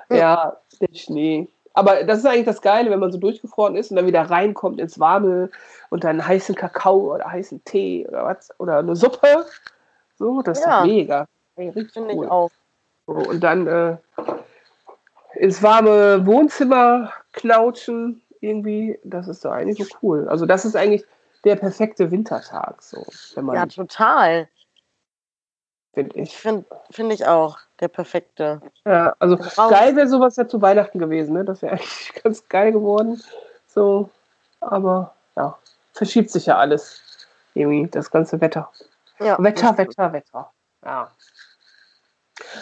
Ja, 0.08 0.56
der 0.80 0.94
Schnee. 0.94 1.48
Aber 1.76 2.04
das 2.04 2.20
ist 2.20 2.26
eigentlich 2.26 2.46
das 2.46 2.62
Geile, 2.62 2.90
wenn 2.90 3.00
man 3.00 3.12
so 3.12 3.18
durchgefroren 3.18 3.76
ist 3.76 3.90
und 3.90 3.96
dann 3.96 4.06
wieder 4.06 4.22
reinkommt 4.22 4.80
ins 4.80 4.98
Warme 4.98 5.50
und 5.90 6.04
dann 6.04 6.26
heißen 6.26 6.54
Kakao 6.54 7.14
oder 7.14 7.30
heißen 7.30 7.62
Tee 7.64 8.06
oder 8.08 8.24
was 8.24 8.50
oder 8.58 8.78
eine 8.78 8.96
Suppe. 8.96 9.44
So, 10.18 10.40
das 10.40 10.58
ist 10.58 10.64
Ja. 10.66 10.80
doch 10.80 10.86
mega. 10.86 11.26
Ey, 11.56 11.70
Finde 11.72 12.14
cool. 12.14 12.24
ich 12.24 12.30
auch. 12.30 12.50
So, 13.06 13.12
und 13.12 13.40
dann 13.40 13.66
äh, 13.66 13.96
ins 15.34 15.62
warme 15.62 16.24
Wohnzimmer 16.26 17.12
knautschen 17.34 18.22
irgendwie, 18.40 18.98
das 19.04 19.28
ist 19.28 19.44
doch 19.44 19.52
eigentlich 19.52 19.86
so 19.86 19.98
cool. 20.02 20.28
Also 20.28 20.46
das 20.46 20.64
ist 20.64 20.76
eigentlich 20.76 21.04
der 21.44 21.56
perfekte 21.56 22.10
Wintertag, 22.10 22.82
so, 22.82 23.04
wenn 23.34 23.44
Ja, 23.48 23.52
man, 23.60 23.68
total. 23.68 24.48
finde 25.92 26.18
Ich 26.18 26.30
ich. 26.30 26.36
finde 26.38 26.64
find 26.90 27.12
ich 27.12 27.26
auch 27.26 27.58
der 27.80 27.88
perfekte. 27.88 28.60
Ja, 28.84 29.14
also 29.18 29.34
Raus. 29.36 29.70
geil 29.70 29.96
wäre 29.96 30.08
sowas 30.08 30.36
ja 30.36 30.48
zu 30.48 30.62
Weihnachten 30.62 30.98
gewesen, 30.98 31.34
ne? 31.34 31.44
Das 31.44 31.62
wäre 31.62 31.72
eigentlich 31.76 32.12
ganz 32.22 32.48
geil 32.48 32.72
geworden. 32.72 33.22
So, 33.66 34.10
aber 34.60 35.14
ja, 35.36 35.56
verschiebt 35.92 36.30
sich 36.30 36.46
ja 36.46 36.58
alles. 36.58 37.02
Irgendwie, 37.54 37.88
das 37.90 38.10
ganze 38.10 38.40
Wetter. 38.40 38.70
Ja, 39.18 39.42
Wetter, 39.42 39.76
Wetter, 39.78 40.12
Wetter. 40.12 40.52
Ja. 40.84 41.10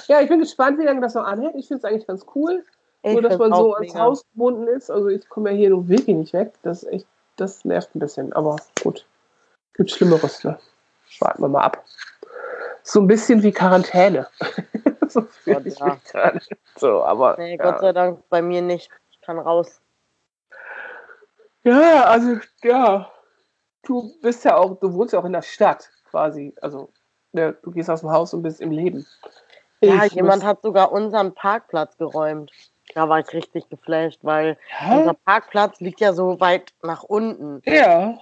Ja, 0.07 0.21
ich 0.21 0.29
bin 0.29 0.39
gespannt, 0.39 0.79
wie 0.79 0.85
lange 0.85 1.01
das 1.01 1.15
noch 1.15 1.25
anhält. 1.25 1.55
Ich 1.57 1.67
finde 1.67 1.79
es 1.79 1.85
eigentlich 1.85 2.07
ganz 2.07 2.25
cool, 2.35 2.65
Ich 3.03 3.13
nur 3.13 3.23
dass 3.23 3.39
man 3.39 3.53
so 3.53 3.75
ans 3.75 3.93
mega. 3.93 4.05
Haus 4.05 4.25
gebunden 4.33 4.69
ist. 4.69 4.91
Also 4.91 5.09
ich 5.09 5.29
komme 5.29 5.51
ja 5.51 5.57
hier 5.57 5.71
nur 5.71 5.89
wirklich 5.89 6.17
nicht 6.17 6.33
weg. 6.33 6.53
Das 6.63 6.85
echt, 6.85 7.07
das 7.37 7.65
nervt 7.65 7.95
ein 7.95 7.99
bisschen. 7.99 8.33
Aber 8.33 8.57
gut, 8.83 9.05
gibt 9.75 9.91
Schlimmeres, 9.91 10.45
ne? 10.45 10.59
Warten 11.19 11.43
wir 11.43 11.49
mal 11.49 11.63
ab. 11.63 11.85
So 12.83 13.01
ein 13.01 13.07
bisschen 13.07 13.43
wie 13.43 13.53
Quarantäne. 13.53 14.29
so 15.15 15.23
fühle 15.23 15.57
Gott, 15.57 15.67
ich 15.67 15.79
ja. 15.79 15.87
mich 15.87 16.05
gerade. 16.05 16.41
So, 16.77 17.03
aber. 17.05 17.37
Nee, 17.39 17.57
ja. 17.57 17.63
Gott 17.71 17.81
sei 17.81 17.93
Dank 17.93 18.29
bei 18.29 18.43
mir 18.43 18.61
nicht. 18.63 18.91
Ich 19.11 19.21
kann 19.23 19.39
raus. 19.39 19.81
Ja, 21.63 22.05
also 22.05 22.37
ja, 22.63 23.11
du 23.85 24.13
bist 24.21 24.45
ja 24.45 24.57
auch, 24.57 24.79
du 24.81 24.93
wohnst 24.93 25.15
ja 25.15 25.21
auch 25.21 25.25
in 25.25 25.33
der 25.33 25.43
Stadt 25.43 25.91
quasi. 26.11 26.55
Also 26.61 26.91
ne, 27.33 27.57
du 27.63 27.71
gehst 27.71 27.89
aus 27.89 28.01
dem 28.01 28.11
Haus 28.11 28.35
und 28.35 28.43
bist 28.43 28.61
im 28.61 28.71
Leben. 28.71 29.07
Ja, 29.81 30.05
Ich 30.05 30.13
jemand 30.13 30.43
muss- 30.43 30.45
hat 30.45 30.63
sogar 30.63 30.93
unseren 30.93 31.35
Parkplatz 31.35 31.97
geräumt. 31.97 32.51
Da 32.95 33.09
war 33.09 33.19
ich 33.21 33.33
richtig 33.33 33.69
geflasht, 33.71 34.21
weil 34.23 34.59
Hä? 34.69 34.99
unser 35.01 35.15
Parkplatz 35.15 35.81
liegt 35.81 36.01
ja 36.01 36.13
so 36.13 36.39
weit 36.39 36.75
nach 36.83 37.03
unten. 37.03 37.63
Ja. 37.65 38.19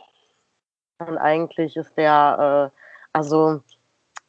Und 0.99 1.19
eigentlich 1.19 1.77
ist 1.77 1.97
der, 1.97 2.71
äh, 2.73 2.79
also 3.13 3.61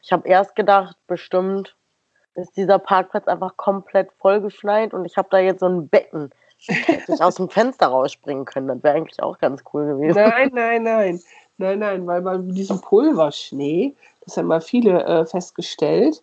ich 0.02 0.12
habe 0.12 0.26
erst 0.28 0.56
gedacht, 0.56 0.96
bestimmt 1.06 1.76
ist 2.34 2.56
dieser 2.56 2.78
Parkplatz 2.78 3.26
einfach 3.28 3.56
komplett 3.56 4.10
vollgeschneit 4.18 4.94
und 4.94 5.04
ich 5.04 5.16
habe 5.16 5.28
da 5.30 5.38
jetzt 5.38 5.60
so 5.60 5.66
ein 5.66 5.88
Becken. 5.88 6.30
Hätte 6.66 7.12
ich 7.12 7.22
aus 7.22 7.34
dem 7.34 7.50
Fenster 7.50 7.88
rausspringen 7.88 8.46
können. 8.46 8.68
Das 8.68 8.82
wäre 8.82 8.96
eigentlich 8.96 9.22
auch 9.22 9.38
ganz 9.38 9.62
cool 9.72 9.86
gewesen. 9.86 10.16
Nein, 10.16 10.50
nein, 10.54 10.82
nein. 10.82 11.20
Nein, 11.58 11.78
nein, 11.78 12.06
weil 12.06 12.22
bei 12.22 12.38
diesem 12.38 12.80
Pulverschnee, 12.80 13.94
das 14.24 14.36
haben 14.36 14.48
mal 14.48 14.60
viele 14.60 15.04
äh, 15.04 15.26
festgestellt, 15.26 16.22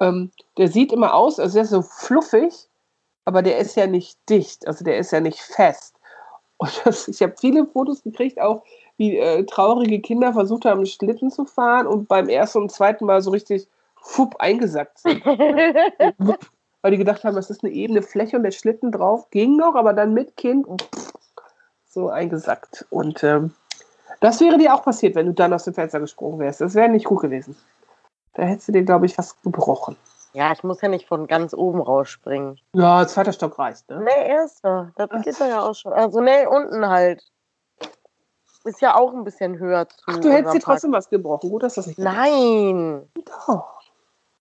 ähm, 0.00 0.30
der 0.56 0.68
sieht 0.68 0.92
immer 0.92 1.12
aus, 1.12 1.38
also 1.38 1.54
der 1.54 1.64
ist 1.64 1.70
so 1.70 1.82
fluffig, 1.82 2.54
aber 3.26 3.42
der 3.42 3.58
ist 3.58 3.76
ja 3.76 3.86
nicht 3.86 4.18
dicht, 4.28 4.66
also 4.66 4.84
der 4.84 4.98
ist 4.98 5.10
ja 5.10 5.20
nicht 5.20 5.40
fest. 5.40 5.96
Und 6.56 6.70
das, 6.84 7.08
ich 7.08 7.22
habe 7.22 7.34
viele 7.38 7.66
Fotos 7.66 8.02
gekriegt, 8.02 8.40
auch 8.40 8.62
wie 8.96 9.18
äh, 9.18 9.44
traurige 9.44 10.00
Kinder 10.00 10.32
versucht 10.32 10.64
haben, 10.64 10.86
Schlitten 10.86 11.30
zu 11.30 11.44
fahren 11.44 11.86
und 11.86 12.08
beim 12.08 12.28
ersten 12.28 12.58
und 12.58 12.72
zweiten 12.72 13.04
Mal 13.04 13.20
so 13.20 13.30
richtig 13.30 13.66
fupp 14.02 14.36
eingesackt 14.38 14.98
sind. 14.98 15.24
Weil 16.82 16.92
die 16.92 16.98
gedacht 16.98 17.24
haben, 17.24 17.36
es 17.36 17.50
ist 17.50 17.62
eine 17.62 17.72
ebene 17.72 18.02
Fläche 18.02 18.36
und 18.36 18.42
der 18.42 18.52
Schlitten 18.52 18.90
drauf 18.90 19.30
ging 19.30 19.56
noch, 19.56 19.74
aber 19.74 19.92
dann 19.92 20.14
mit 20.14 20.36
Kind 20.36 20.66
pff, 20.66 21.12
so 21.86 22.08
eingesackt. 22.08 22.86
Und 22.90 23.22
ähm, 23.22 23.52
das 24.20 24.40
wäre 24.40 24.58
dir 24.58 24.74
auch 24.74 24.82
passiert, 24.82 25.14
wenn 25.14 25.26
du 25.26 25.32
dann 25.32 25.52
aus 25.52 25.64
dem 25.64 25.74
Fenster 25.74 26.00
gesprungen 26.00 26.38
wärst. 26.38 26.60
Das 26.60 26.74
wäre 26.74 26.88
nicht 26.88 27.06
gut 27.06 27.20
gewesen. 27.20 27.56
Da 28.34 28.44
hättest 28.44 28.68
du 28.68 28.72
dir, 28.72 28.84
glaube 28.84 29.06
ich, 29.06 29.18
was 29.18 29.40
gebrochen. 29.42 29.96
Ja, 30.32 30.52
ich 30.52 30.62
muss 30.62 30.80
ja 30.80 30.88
nicht 30.88 31.08
von 31.08 31.26
ganz 31.26 31.54
oben 31.54 31.80
rausspringen. 31.80 32.60
Ja, 32.72 33.06
zweiter 33.06 33.32
Stock 33.32 33.58
reicht, 33.58 33.88
ne? 33.90 34.00
Nee, 34.00 34.28
erster. 34.28 34.92
Das 34.94 35.10
geht 35.22 35.40
doch 35.40 35.46
ja 35.46 35.62
auch 35.62 35.74
schon. 35.74 35.92
Also, 35.92 36.20
nee, 36.20 36.46
unten 36.46 36.88
halt. 36.88 37.22
Ist 38.64 38.80
ja 38.80 38.94
auch 38.94 39.12
ein 39.12 39.24
bisschen 39.24 39.58
höher 39.58 39.88
zu. 39.88 39.96
Ach, 40.06 40.18
du 40.18 40.30
hättest 40.30 40.54
dir 40.54 40.60
trotzdem 40.60 40.92
was 40.92 41.08
gebrochen. 41.08 41.50
Gut, 41.50 41.62
dass 41.62 41.74
das 41.74 41.86
nicht. 41.86 41.98
Nein, 41.98 43.08
Doch. 43.46 43.79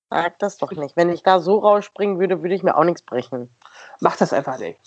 Sag 0.10 0.40
das 0.40 0.58
doch 0.58 0.72
nicht. 0.72 0.96
Wenn 0.96 1.10
ich 1.10 1.24
da 1.24 1.40
so 1.40 1.60
rausspringen 1.60 2.20
würde, 2.20 2.42
würde 2.42 2.56
ich 2.56 2.64
mir 2.64 2.76
auch 2.76 2.84
nichts 2.84 3.02
brechen. 3.02 3.54
Mach 4.00 4.16
das 4.18 4.34
einfach 4.34 4.58
nicht. 4.60 4.80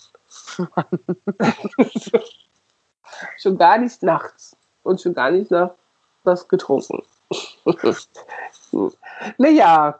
schon 3.37 3.57
gar 3.57 3.77
nicht 3.77 4.03
nachts. 4.03 4.55
Und 4.83 5.01
schon 5.01 5.13
gar 5.13 5.31
nicht 5.31 5.49
nach 5.49 5.71
was 6.23 6.47
getrunken. 6.47 7.03
naja. 9.37 9.99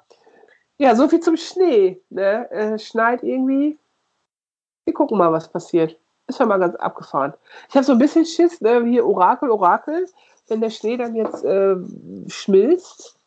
Ja, 0.78 0.96
so 0.96 1.08
viel 1.08 1.20
zum 1.22 1.38
Schnee. 1.38 2.02
Ne? 2.10 2.50
Äh, 2.52 2.80
schneit 2.80 3.24
irgendwie. 3.24 3.78
Wir 4.86 4.94
gucken 4.94 5.18
mal, 5.18 5.32
was 5.32 5.50
passiert. 5.50 5.98
Ist 6.28 6.40
ja 6.40 6.46
mal 6.46 6.60
ganz 6.60 6.76
abgefahren. 6.76 7.34
Ich 7.70 7.76
habe 7.76 7.86
so 7.86 7.94
ein 7.94 8.00
bisschen 8.00 8.26
Schiss, 8.26 8.60
ne? 8.62 8.84
hier 8.86 9.06
Orakel, 9.06 9.50
Orakel, 9.50 10.10
wenn 10.48 10.62
der 10.62 10.70
Schnee 10.70 10.98
dann 10.98 11.16
jetzt 11.16 11.44
äh, 11.44 11.76
schmilzt, 12.28 13.18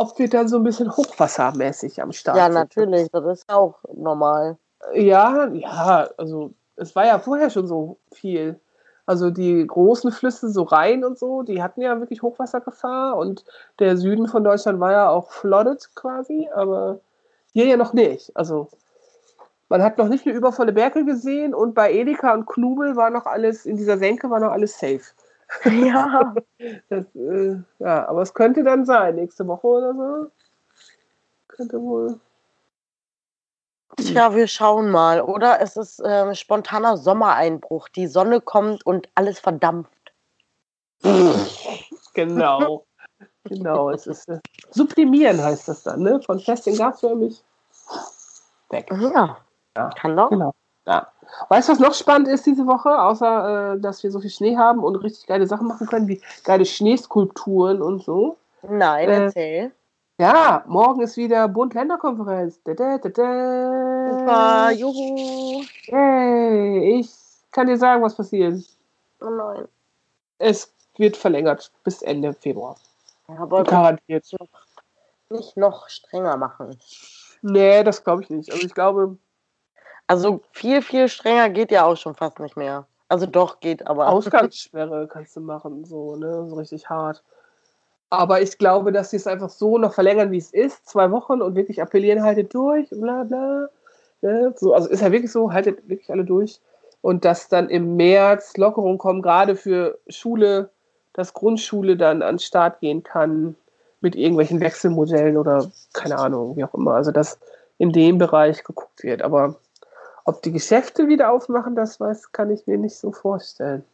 ob 0.00 0.18
wir 0.18 0.30
dann 0.30 0.48
so 0.48 0.56
ein 0.56 0.64
bisschen 0.64 0.90
hochwassermäßig 0.90 2.00
am 2.00 2.12
Start 2.12 2.38
Ja, 2.38 2.44
sind. 2.46 2.54
natürlich. 2.54 3.10
Das 3.10 3.24
ist 3.26 3.44
auch 3.48 3.74
normal. 3.94 4.56
Ja, 4.94 5.48
ja, 5.48 6.08
also 6.16 6.52
es 6.76 6.96
war 6.96 7.04
ja 7.06 7.18
vorher 7.18 7.50
schon 7.50 7.66
so 7.66 7.98
viel. 8.10 8.58
Also 9.04 9.30
die 9.30 9.66
großen 9.66 10.10
Flüsse, 10.10 10.48
so 10.50 10.62
Rhein 10.62 11.04
und 11.04 11.18
so, 11.18 11.42
die 11.42 11.62
hatten 11.62 11.82
ja 11.82 11.98
wirklich 12.00 12.22
Hochwassergefahr 12.22 13.16
und 13.16 13.44
der 13.78 13.96
Süden 13.98 14.26
von 14.26 14.42
Deutschland 14.42 14.80
war 14.80 14.92
ja 14.92 15.10
auch 15.10 15.30
flooded 15.32 15.94
quasi, 15.94 16.48
aber 16.54 17.00
hier 17.52 17.66
ja 17.66 17.76
noch 17.76 17.92
nicht. 17.92 18.34
Also 18.34 18.68
man 19.68 19.82
hat 19.82 19.98
noch 19.98 20.08
nicht 20.08 20.26
eine 20.26 20.34
übervolle 20.34 20.72
Berge 20.72 21.04
gesehen 21.04 21.54
und 21.54 21.74
bei 21.74 21.92
Edeka 21.92 22.32
und 22.32 22.46
Knubel 22.46 22.96
war 22.96 23.10
noch 23.10 23.26
alles, 23.26 23.66
in 23.66 23.76
dieser 23.76 23.98
Senke 23.98 24.30
war 24.30 24.40
noch 24.40 24.52
alles 24.52 24.78
safe. 24.78 25.02
Ja. 25.64 26.34
Das, 26.90 27.06
äh, 27.14 27.56
ja, 27.78 28.06
aber 28.06 28.20
es 28.20 28.34
könnte 28.34 28.62
dann 28.62 28.84
sein, 28.84 29.14
nächste 29.14 29.46
Woche 29.46 29.66
oder 29.66 29.94
so. 29.94 30.30
Könnte 31.48 31.80
wohl. 31.80 32.20
Tja, 33.96 34.34
wir 34.34 34.46
schauen 34.46 34.90
mal. 34.90 35.22
Oder 35.22 35.60
es 35.62 35.76
ist 35.76 36.02
ähm, 36.04 36.34
spontaner 36.34 36.96
Sommereinbruch. 36.98 37.88
Die 37.88 38.06
Sonne 38.06 38.40
kommt 38.40 38.84
und 38.84 39.08
alles 39.14 39.40
verdampft. 39.40 39.90
Genau. 42.12 42.84
genau, 43.44 43.90
es 43.90 44.08
ist 44.08 44.28
äh, 44.28 44.40
sublimieren 44.70 45.40
heißt 45.42 45.68
das 45.68 45.84
dann, 45.84 46.02
ne? 46.02 46.20
Von 46.26 46.40
fest 46.40 46.66
in 46.66 46.76
gasförmig 46.76 47.42
weg. 48.70 48.90
Ja, 48.90 49.38
Ja. 49.76 49.90
kann 49.90 50.16
doch. 50.16 50.28
Genau. 50.30 50.52
Ja. 50.90 51.06
Weißt 51.48 51.68
du, 51.68 51.72
was 51.72 51.78
noch 51.78 51.94
spannend 51.94 52.26
ist 52.26 52.44
diese 52.46 52.66
Woche, 52.66 53.00
außer 53.00 53.74
äh, 53.74 53.80
dass 53.80 54.02
wir 54.02 54.10
so 54.10 54.18
viel 54.18 54.30
Schnee 54.30 54.56
haben 54.56 54.82
und 54.82 54.96
richtig 54.96 55.28
geile 55.28 55.46
Sachen 55.46 55.68
machen 55.68 55.86
können, 55.86 56.08
wie 56.08 56.20
geile 56.42 56.66
Schneeskulpturen 56.66 57.80
und 57.80 58.02
so? 58.02 58.36
Nein, 58.62 59.08
Äh, 59.08 59.22
erzähl. 59.24 59.70
Ja, 60.18 60.64
morgen 60.66 61.00
ist 61.00 61.16
wieder 61.16 61.46
Bund-Länder-Konferenz. 61.48 62.60
Super, 62.66 64.70
juhu. 64.72 65.62
Yay, 65.86 66.98
ich 67.00 67.10
kann 67.52 67.68
dir 67.68 67.78
sagen, 67.78 68.02
was 68.02 68.16
passiert. 68.16 68.60
Oh 69.22 69.30
nein. 69.30 69.68
Es 70.38 70.74
wird 70.96 71.16
verlängert 71.16 71.70
bis 71.84 72.02
Ende 72.02 72.34
Februar. 72.34 72.76
Ja, 73.28 73.36
aber 73.38 73.62
Garantiert. 73.62 74.26
nicht 75.30 75.56
noch 75.56 75.88
strenger 75.88 76.36
machen. 76.36 76.76
Nee, 77.42 77.84
das 77.84 78.02
glaube 78.02 78.24
ich 78.24 78.30
nicht. 78.30 78.52
Also 78.52 78.66
ich 78.66 78.74
glaube, 78.74 79.16
Also 80.10 80.40
viel, 80.50 80.82
viel 80.82 81.08
strenger 81.08 81.50
geht 81.50 81.70
ja 81.70 81.84
auch 81.84 81.96
schon 81.96 82.16
fast 82.16 82.40
nicht 82.40 82.56
mehr. 82.56 82.84
Also 83.08 83.26
doch, 83.26 83.60
geht, 83.60 83.86
aber. 83.86 84.08
Ausgangssperre 84.08 85.06
kannst 85.06 85.36
du 85.36 85.40
machen, 85.40 85.84
so, 85.84 86.16
ne? 86.16 86.48
So 86.48 86.56
richtig 86.56 86.90
hart. 86.90 87.22
Aber 88.08 88.42
ich 88.42 88.58
glaube, 88.58 88.90
dass 88.90 89.10
sie 89.10 89.18
es 89.18 89.28
einfach 89.28 89.50
so 89.50 89.78
noch 89.78 89.94
verlängern, 89.94 90.32
wie 90.32 90.38
es 90.38 90.50
ist, 90.52 90.88
zwei 90.88 91.12
Wochen 91.12 91.40
und 91.40 91.54
wirklich 91.54 91.80
appellieren, 91.80 92.24
haltet 92.24 92.52
durch, 92.52 92.90
bla 92.90 93.22
bla. 93.22 93.68
Ne? 94.20 94.52
So, 94.56 94.74
also 94.74 94.88
ist 94.88 95.00
ja 95.00 95.12
wirklich 95.12 95.30
so, 95.30 95.52
haltet 95.52 95.88
wirklich 95.88 96.10
alle 96.10 96.24
durch. 96.24 96.58
Und 97.02 97.24
dass 97.24 97.48
dann 97.48 97.68
im 97.68 97.94
März 97.94 98.56
Lockerungen 98.56 98.98
kommen, 98.98 99.22
gerade 99.22 99.54
für 99.54 99.96
Schule, 100.08 100.70
dass 101.12 101.34
Grundschule 101.34 101.96
dann 101.96 102.22
an 102.22 102.34
den 102.34 102.40
Start 102.40 102.80
gehen 102.80 103.04
kann 103.04 103.54
mit 104.00 104.16
irgendwelchen 104.16 104.58
Wechselmodellen 104.58 105.36
oder 105.36 105.70
keine 105.92 106.18
Ahnung, 106.18 106.56
wie 106.56 106.64
auch 106.64 106.74
immer. 106.74 106.94
Also 106.94 107.12
dass 107.12 107.38
in 107.78 107.92
dem 107.92 108.18
Bereich 108.18 108.64
geguckt 108.64 109.04
wird. 109.04 109.22
Aber 109.22 109.54
ob 110.24 110.42
die 110.42 110.52
Geschäfte 110.52 111.08
wieder 111.08 111.30
aufmachen, 111.32 111.74
das 111.74 112.00
weiß, 112.00 112.32
kann 112.32 112.50
ich 112.50 112.66
mir 112.66 112.78
nicht 112.78 112.96
so 112.96 113.12
vorstellen. 113.12 113.84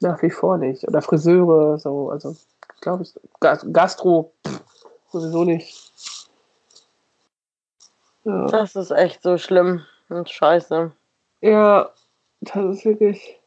Nach 0.00 0.20
wie 0.22 0.30
vor 0.30 0.58
nicht. 0.58 0.86
Oder 0.88 1.02
Friseure, 1.02 1.78
so, 1.78 2.10
also 2.10 2.36
glaube 2.80 3.02
ich, 3.04 3.14
Gas- 3.40 3.66
Gastro 3.72 4.32
pff, 4.46 4.62
sowieso 5.12 5.44
nicht. 5.44 5.92
Ja. 8.24 8.46
Das 8.46 8.76
ist 8.76 8.90
echt 8.90 9.22
so 9.22 9.38
schlimm 9.38 9.84
und 10.08 10.28
scheiße. 10.28 10.92
ja, 11.40 11.90
das 12.42 12.76
ist 12.76 12.84
wirklich 12.84 13.38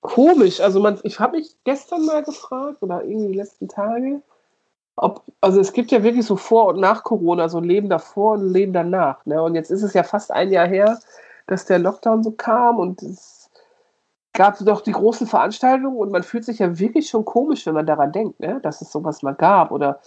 komisch. 0.00 0.60
Also 0.60 0.80
man, 0.80 0.98
ich 1.04 1.18
habe 1.20 1.38
mich 1.38 1.56
gestern 1.64 2.04
mal 2.04 2.22
gefragt 2.22 2.82
oder 2.82 3.02
irgendwie 3.04 3.28
die 3.28 3.38
letzten 3.38 3.68
Tage, 3.68 4.22
ob, 4.96 5.22
also 5.40 5.60
es 5.60 5.72
gibt 5.72 5.90
ja 5.90 6.02
wirklich 6.02 6.26
so 6.26 6.36
vor 6.36 6.66
und 6.66 6.80
nach 6.80 7.02
Corona, 7.04 7.48
so 7.48 7.60
Leben 7.60 7.88
davor 7.88 8.34
und 8.34 8.52
Leben 8.52 8.72
danach. 8.72 9.24
Ne? 9.26 9.42
Und 9.42 9.54
jetzt 9.54 9.70
ist 9.70 9.82
es 9.82 9.94
ja 9.94 10.02
fast 10.02 10.30
ein 10.30 10.50
Jahr 10.50 10.66
her, 10.66 10.98
dass 11.46 11.64
der 11.64 11.78
Lockdown 11.78 12.22
so 12.22 12.30
kam 12.32 12.78
und 12.78 13.02
es 13.02 13.50
gab 14.32 14.58
doch 14.58 14.80
die 14.80 14.92
großen 14.92 15.26
Veranstaltungen 15.26 15.96
und 15.96 16.10
man 16.10 16.22
fühlt 16.22 16.44
sich 16.44 16.58
ja 16.58 16.78
wirklich 16.78 17.08
schon 17.08 17.24
komisch, 17.24 17.66
wenn 17.66 17.74
man 17.74 17.86
daran 17.86 18.12
denkt, 18.12 18.40
ne? 18.40 18.60
dass 18.62 18.80
es 18.80 18.92
sowas 18.92 19.22
mal 19.22 19.34
gab. 19.34 19.70
Oder 19.70 20.00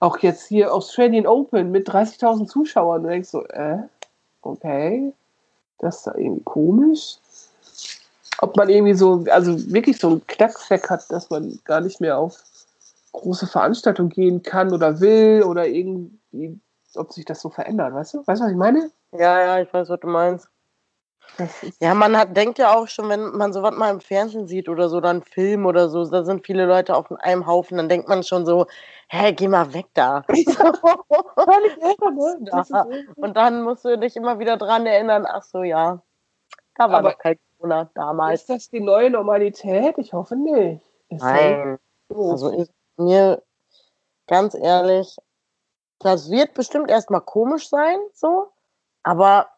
auch 0.00 0.18
jetzt 0.18 0.46
hier 0.46 0.72
Australian 0.72 1.26
Open 1.26 1.70
mit 1.70 1.88
30.000 1.88 2.46
Zuschauern. 2.46 3.02
Du 3.02 3.08
denkst 3.08 3.28
so, 3.28 3.44
äh, 3.46 3.78
okay, 4.42 5.12
das 5.78 5.98
ist 5.98 6.06
da 6.06 6.14
irgendwie 6.14 6.44
komisch. 6.44 7.18
Ob 8.40 8.56
man 8.56 8.68
irgendwie 8.68 8.94
so, 8.94 9.24
also 9.30 9.56
wirklich 9.72 9.98
so 9.98 10.08
einen 10.08 10.26
Knacksack 10.26 10.90
hat, 10.90 11.10
dass 11.10 11.28
man 11.30 11.58
gar 11.64 11.80
nicht 11.80 12.00
mehr 12.00 12.18
auf 12.18 12.36
große 13.12 13.46
Veranstaltungen 13.46 14.10
gehen 14.10 14.42
kann 14.42 14.72
oder 14.72 15.00
will 15.00 15.42
oder 15.44 15.66
irgendwie, 15.66 16.60
ob 16.94 17.12
sich 17.12 17.24
das 17.24 17.40
so 17.40 17.50
verändert, 17.50 17.94
weißt 17.94 18.14
du? 18.14 18.18
Weißt 18.26 18.40
du, 18.40 18.44
was 18.44 18.50
ich 18.52 18.56
meine? 18.56 18.90
Ja, 19.12 19.40
ja, 19.40 19.60
ich 19.60 19.72
weiß, 19.72 19.88
was 19.88 20.00
du 20.00 20.06
meinst. 20.06 20.48
Ja, 21.80 21.94
man 21.94 22.16
hat, 22.16 22.36
denkt 22.36 22.58
ja 22.58 22.74
auch 22.74 22.88
schon, 22.88 23.08
wenn 23.10 23.36
man 23.36 23.52
sowas 23.52 23.74
mal 23.76 23.90
im 23.90 24.00
Fernsehen 24.00 24.48
sieht 24.48 24.68
oder 24.68 24.88
so, 24.88 25.00
dann 25.00 25.22
Film 25.22 25.66
oder 25.66 25.88
so, 25.88 26.04
da 26.08 26.24
sind 26.24 26.46
viele 26.46 26.64
Leute 26.66 26.96
auf 26.96 27.10
einem 27.20 27.46
Haufen, 27.46 27.76
dann 27.76 27.88
denkt 27.88 28.08
man 28.08 28.22
schon 28.22 28.46
so, 28.46 28.66
hä, 29.08 29.32
geh 29.32 29.46
mal 29.46 29.72
weg 29.74 29.86
da. 29.94 30.24
Und 33.16 33.36
dann 33.36 33.62
musst 33.62 33.84
du 33.84 33.98
dich 33.98 34.16
immer 34.16 34.38
wieder 34.38 34.56
dran 34.56 34.86
erinnern, 34.86 35.26
ach 35.28 35.42
so, 35.42 35.62
ja, 35.62 36.00
da 36.76 36.90
war 36.90 36.98
Aber- 37.00 37.10
doch 37.12 37.18
kein 37.18 37.36
Corona 37.58 37.90
damals. 37.94 38.40
Ist 38.40 38.50
das 38.50 38.70
die 38.70 38.80
neue 38.80 39.10
Normalität? 39.10 39.98
Ich 39.98 40.12
hoffe 40.12 40.36
nicht. 40.36 40.82
Ist 41.10 41.22
Nein, 41.22 41.78
so? 42.08 42.30
also 42.30 42.52
ich, 42.52 42.68
mir, 42.98 43.42
ganz 44.26 44.54
ehrlich, 44.54 45.16
das 45.98 46.30
wird 46.30 46.54
bestimmt 46.54 46.90
erstmal 46.90 47.20
komisch 47.20 47.68
sein, 47.68 47.98
so, 48.14 48.52
aber 49.02 49.48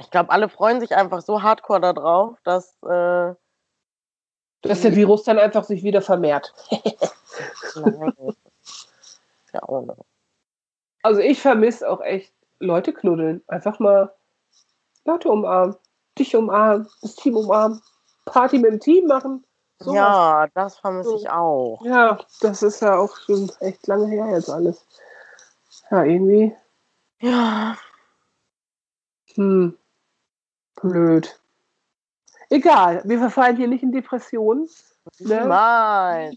ich 0.00 0.10
glaube, 0.10 0.30
alle 0.30 0.48
freuen 0.48 0.80
sich 0.80 0.96
einfach 0.96 1.20
so 1.22 1.42
hardcore 1.42 1.80
darauf, 1.80 2.36
dass, 2.44 2.76
äh, 2.82 3.34
dass 4.62 4.80
der 4.80 4.96
Virus 4.96 5.22
dann 5.24 5.38
einfach 5.38 5.64
sich 5.64 5.84
wieder 5.84 6.02
vermehrt. 6.02 6.52
ja, 9.52 9.68
ohne. 9.68 9.96
Also 11.02 11.20
ich 11.20 11.40
vermisse 11.40 11.88
auch 11.88 12.00
echt 12.00 12.34
Leute 12.58 12.92
knuddeln. 12.92 13.42
Einfach 13.46 13.78
mal 13.78 14.12
Leute 15.04 15.28
umarmen, 15.28 15.76
dich 16.18 16.34
umarmen, 16.34 16.88
das 17.02 17.14
Team 17.14 17.36
umarmen, 17.36 17.82
Party 18.24 18.58
mit 18.58 18.72
dem 18.72 18.80
Team 18.80 19.06
machen. 19.06 19.44
Sowas. 19.84 19.96
Ja, 19.96 20.46
das 20.54 20.78
vermisse 20.78 21.10
So. 21.10 21.16
ich 21.16 21.28
auch. 21.28 21.80
Ja, 21.84 22.18
das 22.40 22.62
ist 22.62 22.80
ja 22.80 22.96
auch 22.96 23.16
schon 23.16 23.50
echt 23.60 23.86
lange 23.86 24.06
her 24.06 24.30
jetzt 24.30 24.50
alles. 24.50 24.86
Ja, 25.90 26.04
irgendwie. 26.04 26.56
Ja, 27.20 27.76
Hm. 29.34 29.76
Blöd. 30.80 31.40
Egal, 32.54 33.02
wir 33.04 33.18
verfallen 33.18 33.56
hier 33.56 33.66
nicht 33.66 33.82
in 33.82 33.90
Depressionen. 33.90 34.68
Ne? 35.18 35.40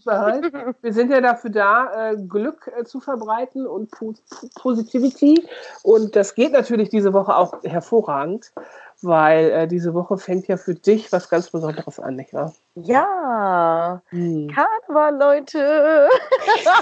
Überall. 0.02 0.74
Wir 0.82 0.92
sind 0.92 1.10
ja 1.12 1.20
dafür 1.20 1.50
da, 1.50 2.10
äh, 2.10 2.16
Glück 2.16 2.68
äh, 2.76 2.82
zu 2.84 2.98
verbreiten 3.00 3.66
und 3.68 3.90
Po- 3.92 4.14
Po- 4.28 4.48
Positivity. 4.56 5.48
Und 5.84 6.16
das 6.16 6.34
geht 6.34 6.50
natürlich 6.52 6.88
diese 6.88 7.12
Woche 7.12 7.36
auch 7.36 7.62
hervorragend, 7.62 8.52
weil 9.00 9.50
äh, 9.52 9.68
diese 9.68 9.94
Woche 9.94 10.18
fängt 10.18 10.48
ja 10.48 10.56
für 10.56 10.74
dich 10.74 11.12
was 11.12 11.30
ganz 11.30 11.50
Besonderes 11.50 12.00
an, 12.00 12.16
nicht 12.16 12.34
wahr? 12.34 12.52
Ja, 12.74 14.02
Hm. 14.08 14.48
Karneval, 14.52 15.16
Leute. 15.16 16.08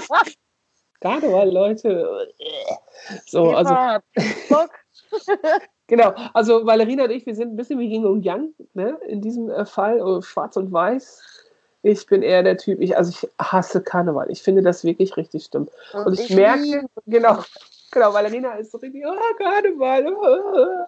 Karneval, 0.99 1.51
Leute. 1.51 2.27
So, 3.27 3.51
Eva 3.51 4.01
also. 4.09 4.71
genau. 5.87 6.13
Also, 6.33 6.65
Valerina 6.65 7.05
und 7.05 7.11
ich, 7.11 7.25
wir 7.25 7.35
sind 7.35 7.53
ein 7.53 7.55
bisschen 7.55 7.79
wie 7.79 7.87
Yin 7.87 8.05
und 8.05 8.23
Yang, 8.23 8.53
ne? 8.73 8.97
In 9.07 9.21
diesem 9.21 9.49
äh, 9.49 9.65
Fall, 9.65 9.99
äh, 9.99 10.21
schwarz 10.21 10.57
und 10.57 10.71
weiß. 10.71 11.23
Ich 11.83 12.05
bin 12.07 12.21
eher 12.21 12.43
der 12.43 12.57
Typ, 12.57 12.81
ich, 12.81 12.97
also 12.97 13.11
ich 13.11 13.29
hasse 13.39 13.81
Karneval. 13.81 14.29
Ich 14.29 14.41
finde 14.41 14.61
das 14.61 14.83
wirklich 14.83 15.15
richtig 15.15 15.45
stimmt. 15.45 15.69
Und, 15.93 16.19
ich, 16.19 16.29
merke, 16.35 16.61
liebe- 16.61 16.87
genau, 17.05 17.37
genau, 17.91 18.13
Valerina 18.13 18.55
ist 18.55 18.71
so 18.71 18.79
richtig, 18.79 19.03
oh, 19.05 19.15
Karneval. 19.37 20.13
oh. 20.13 20.85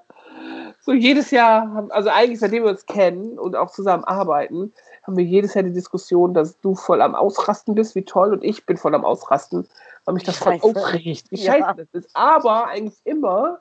So 0.82 0.94
jedes 0.94 1.32
Jahr, 1.32 1.72
haben, 1.74 1.92
also 1.92 2.10
eigentlich 2.10 2.40
seitdem 2.40 2.64
wir 2.64 2.72
uns 2.72 2.86
kennen 2.86 3.38
und 3.38 3.56
auch 3.56 3.72
zusammen 3.72 4.04
arbeiten, 4.04 4.74
haben 5.04 5.18
wir 5.18 5.24
jedes 5.24 5.54
Jahr 5.54 5.64
die 5.64 5.74
Diskussion, 5.74 6.34
dass 6.34 6.60
du 6.60 6.76
voll 6.76 7.02
am 7.02 7.16
Ausrasten 7.16 7.76
bist, 7.76 7.96
wie 7.96 8.04
toll, 8.04 8.34
und 8.34 8.44
ich 8.44 8.66
bin 8.66 8.78
voll 8.78 8.96
am 8.96 9.06
Ausrasten, 9.06 9.68
weil 10.06 10.14
mich 10.14 10.24
das 10.24 10.38
voll 10.38 10.58
aufregt, 10.62 11.32
wie 11.32 11.36
Ja. 11.36 11.54
scheiße 11.54 11.74
das 11.78 11.88
ist. 11.94 12.10
Aber 12.14 12.68
eigentlich 12.68 13.00
immer, 13.06 13.60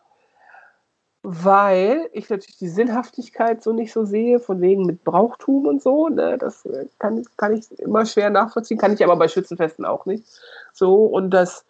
weil 1.23 2.09
ich 2.13 2.31
natürlich 2.31 2.59
die 2.59 2.69
Sinnhaftigkeit 2.69 3.63
so 3.63 3.73
nicht 3.73 3.93
so 3.93 4.05
sehe, 4.05 4.39
von 4.39 4.61
wegen 4.61 4.87
mit 4.87 5.05
Brauchtum 5.05 5.67
und 5.67 5.83
so. 5.83 6.09
Ne? 6.09 6.39
Das 6.39 6.65
äh, 6.65 6.87
kann, 6.99 7.25
kann 7.37 7.55
ich 7.55 7.71
immer 7.79 8.07
schwer 8.07 8.31
nachvollziehen, 8.31 8.79
kann 8.79 8.93
ich 8.93 9.03
aber 9.03 9.17
bei 9.17 9.29
Schützenfesten 9.29 9.85
auch 9.85 10.07
nicht. 10.07 10.25
So, 10.73 11.07
und 11.07 11.31
das, 11.31 11.65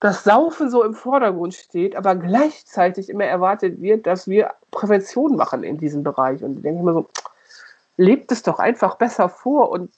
das 0.00 0.24
Saufen 0.24 0.70
so 0.70 0.84
im 0.84 0.94
Vordergrund 0.94 1.54
steht, 1.54 1.96
aber 1.96 2.16
gleichzeitig 2.16 3.08
immer 3.08 3.24
erwartet 3.24 3.80
wird, 3.80 4.06
dass 4.06 4.28
wir 4.28 4.52
Prävention 4.70 5.36
machen 5.36 5.64
in 5.64 5.78
diesem 5.78 6.02
Bereich. 6.02 6.44
Und 6.44 6.56
da 6.56 6.60
denke 6.60 6.80
ich 6.80 6.84
mir 6.84 6.92
so, 6.92 7.08
lebt 7.96 8.30
es 8.30 8.42
doch 8.42 8.58
einfach 8.58 8.96
besser 8.96 9.28
vor 9.28 9.70
und 9.70 9.90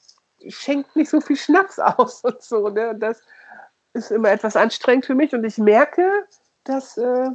schenkt 0.49 0.95
nicht 0.97 1.11
so 1.11 1.21
viel 1.21 1.37
Schnaps 1.37 1.79
aus 1.81 2.23
und 2.23 2.41
so. 2.43 2.69
Ne? 2.69 2.95
Das 2.97 3.21
ist 3.93 4.13
immer 4.13 4.31
etwas 4.31 4.57
anstrengend 4.57 5.07
für 5.07 5.17
mich 5.17 5.35
und 5.35 5.43
ich 5.45 5.59
merke, 5.59 6.09
dass 6.65 6.97
äh, 6.97 7.31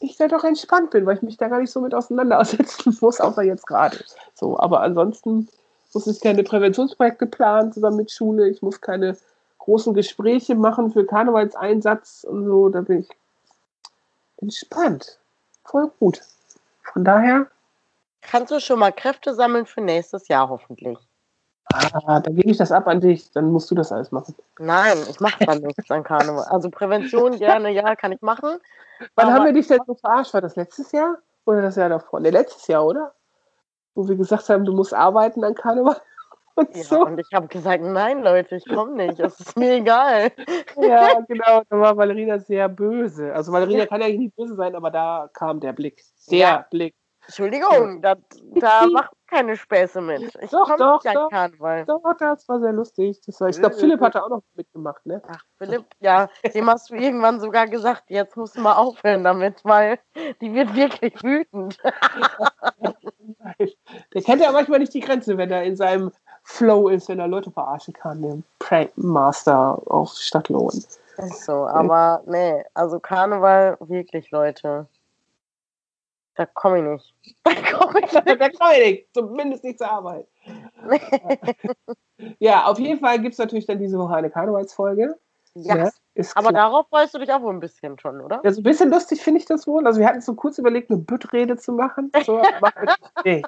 ich 0.00 0.16
da 0.16 0.28
doch 0.28 0.44
entspannt 0.44 0.90
bin, 0.90 1.06
weil 1.06 1.16
ich 1.16 1.22
mich 1.22 1.36
da 1.36 1.48
gar 1.48 1.60
nicht 1.60 1.70
so 1.70 1.80
mit 1.80 1.94
auseinandersetzen 1.94 2.96
muss, 3.00 3.20
außer 3.20 3.42
jetzt 3.42 3.66
gerade. 3.66 4.02
So, 4.34 4.58
aber 4.58 4.80
ansonsten 4.80 5.48
muss 5.92 6.06
ich 6.06 6.20
keine 6.20 6.42
Präventionsprojekte 6.42 7.26
planen 7.26 7.72
zusammen 7.72 7.98
mit 7.98 8.10
Schule. 8.10 8.48
Ich 8.48 8.62
muss 8.62 8.80
keine 8.80 9.16
großen 9.58 9.94
Gespräche 9.94 10.54
machen 10.54 10.90
für 10.90 11.04
Karnevalseinsatz 11.04 12.24
und 12.28 12.46
so. 12.46 12.68
Da 12.70 12.80
bin 12.80 13.00
ich 13.00 13.08
entspannt. 14.38 15.18
Voll 15.64 15.90
gut. 15.98 16.22
Von 16.82 17.04
daher, 17.04 17.46
Kannst 18.22 18.52
du 18.52 18.60
schon 18.60 18.78
mal 18.78 18.92
Kräfte 18.92 19.34
sammeln 19.34 19.66
für 19.66 19.80
nächstes 19.80 20.28
Jahr 20.28 20.48
hoffentlich? 20.48 20.98
Ah, 21.72 22.20
da 22.20 22.30
gebe 22.30 22.50
ich 22.50 22.56
das 22.56 22.72
ab 22.72 22.86
an 22.86 23.00
dich. 23.00 23.30
Dann 23.32 23.50
musst 23.52 23.70
du 23.70 23.74
das 23.74 23.92
alles 23.92 24.12
machen. 24.12 24.34
Nein, 24.58 24.98
ich 25.08 25.20
mache 25.20 25.44
dann 25.44 25.58
nichts 25.60 25.90
an 25.90 26.02
Karneval. 26.02 26.44
Also 26.50 26.70
Prävention 26.70 27.38
gerne, 27.38 27.70
ja, 27.70 27.94
kann 27.96 28.12
ich 28.12 28.20
machen. 28.22 28.58
Wann 29.14 29.32
haben 29.32 29.44
wir 29.44 29.52
dich 29.52 29.66
denn 29.66 29.80
so 29.86 29.94
verarscht? 29.94 30.34
War 30.34 30.40
das 30.40 30.56
letztes 30.56 30.92
Jahr 30.92 31.18
oder 31.46 31.62
das 31.62 31.76
Jahr 31.76 31.88
davor? 31.88 32.20
Ne, 32.20 32.30
letztes 32.30 32.66
Jahr, 32.66 32.84
oder? 32.84 33.14
Wo 33.94 34.06
wir 34.08 34.16
gesagt 34.16 34.48
haben, 34.48 34.64
du 34.64 34.72
musst 34.72 34.94
arbeiten 34.94 35.42
an 35.42 35.54
Karneval 35.54 35.96
und 36.54 36.76
Ja, 36.76 36.82
so. 36.84 37.04
und 37.06 37.18
ich 37.18 37.28
habe 37.32 37.48
gesagt, 37.48 37.82
nein, 37.82 38.22
Leute, 38.22 38.56
ich 38.56 38.64
komme 38.68 38.92
nicht. 38.94 39.18
Es 39.20 39.40
ist 39.40 39.56
mir 39.56 39.74
egal. 39.74 40.32
Ja, 40.76 41.20
genau. 41.28 41.62
Da 41.68 41.80
war 41.80 41.96
Valerina 41.96 42.38
sehr 42.38 42.68
böse. 42.68 43.32
Also 43.34 43.52
Valerina 43.52 43.86
kann 43.86 44.00
ja 44.00 44.06
eigentlich 44.06 44.20
nicht 44.20 44.36
böse 44.36 44.54
sein, 44.54 44.74
aber 44.74 44.90
da 44.90 45.28
kam 45.32 45.60
der 45.60 45.72
Blick. 45.72 46.02
Der 46.30 46.38
Ja. 46.38 46.66
Blick. 46.70 46.94
Entschuldigung, 47.26 48.02
da, 48.02 48.16
da 48.54 48.86
macht 48.92 49.12
keine 49.26 49.56
Späße 49.56 50.00
mit. 50.00 50.34
Ich 50.40 50.50
Doch, 50.50 50.76
doch, 50.76 51.02
doch. 51.02 51.30
Karneval. 51.30 51.84
Doch, 51.84 52.02
das 52.18 52.48
war 52.48 52.60
sehr 52.60 52.72
lustig. 52.72 53.20
Das 53.26 53.40
war, 53.40 53.48
ich 53.48 53.58
glaube, 53.58 53.76
Philipp 53.76 54.00
hatte 54.00 54.24
auch 54.24 54.28
noch 54.28 54.42
mitgemacht, 54.54 55.06
ne? 55.06 55.22
Ach, 55.28 55.42
Philipp, 55.58 55.84
ja, 56.00 56.28
dem 56.52 56.68
hast 56.68 56.90
du 56.90 56.94
irgendwann 56.96 57.38
sogar 57.38 57.68
gesagt, 57.68 58.04
jetzt 58.08 58.36
musst 58.36 58.56
du 58.56 58.60
mal 58.60 58.74
aufhören 58.74 59.22
damit, 59.22 59.64
weil 59.64 59.98
die 60.40 60.52
wird 60.52 60.74
wirklich 60.74 61.22
wütend. 61.22 61.78
Der 64.14 64.22
kennt 64.22 64.42
ja 64.42 64.52
manchmal 64.52 64.78
nicht 64.78 64.94
die 64.94 65.00
Grenze, 65.00 65.36
wenn 65.36 65.50
er 65.50 65.62
in 65.64 65.76
seinem 65.76 66.10
Flow 66.42 66.88
ist, 66.88 67.08
wenn 67.08 67.18
er 67.18 67.28
Leute 67.28 67.50
verarschen 67.50 67.94
kann. 67.94 68.22
Der 68.22 68.38
Prank 68.58 68.90
Master 68.96 69.80
auf 69.86 70.12
Stadtlohn. 70.12 70.84
Ist 71.18 71.44
so, 71.44 71.66
aber 71.66 72.22
nee, 72.26 72.64
also 72.74 72.98
Karneval, 72.98 73.76
wirklich, 73.80 74.30
Leute. 74.30 74.86
Da 76.40 76.46
komme 76.46 76.78
ich 76.78 76.84
nicht. 76.84 77.36
Da 77.44 77.50
komme 77.76 78.00
ich 78.00 78.10
Da 78.12 78.22
kann 78.48 78.72
ich 78.78 78.86
nicht, 78.86 79.08
zumindest 79.12 79.62
nicht 79.62 79.78
zur 79.78 79.90
Arbeit. 79.90 80.26
Ja, 82.38 82.64
auf 82.66 82.78
jeden 82.78 83.00
Fall 83.00 83.18
gibt 83.18 83.32
es 83.32 83.38
natürlich 83.38 83.66
dann 83.66 83.78
diese 83.78 83.98
Woche 83.98 84.14
eine 84.14 84.30
Karnevalsfolge. 84.30 85.18
Ja, 85.54 85.74
Ne? 85.74 85.90
Ist 86.14 86.36
aber 86.36 86.50
klar. 86.50 86.70
darauf 86.70 86.86
freust 86.88 87.14
du 87.14 87.18
dich 87.18 87.32
auch 87.32 87.40
wohl 87.42 87.52
ein 87.54 87.60
bisschen 87.60 87.98
schon, 87.98 88.20
oder? 88.20 88.40
Ja, 88.44 88.52
so 88.52 88.60
ein 88.60 88.64
bisschen 88.64 88.90
lustig 88.90 89.22
finde 89.22 89.40
ich 89.40 89.46
das 89.46 89.66
wohl. 89.66 89.86
Also 89.86 90.00
wir 90.00 90.06
hatten 90.06 90.20
so 90.20 90.34
kurz 90.34 90.58
überlegt, 90.58 90.90
eine 90.90 90.98
Büttrede 91.00 91.56
zu 91.56 91.72
machen. 91.72 92.10
So, 92.24 92.38
wir- 92.38 92.96
nee. 93.24 93.42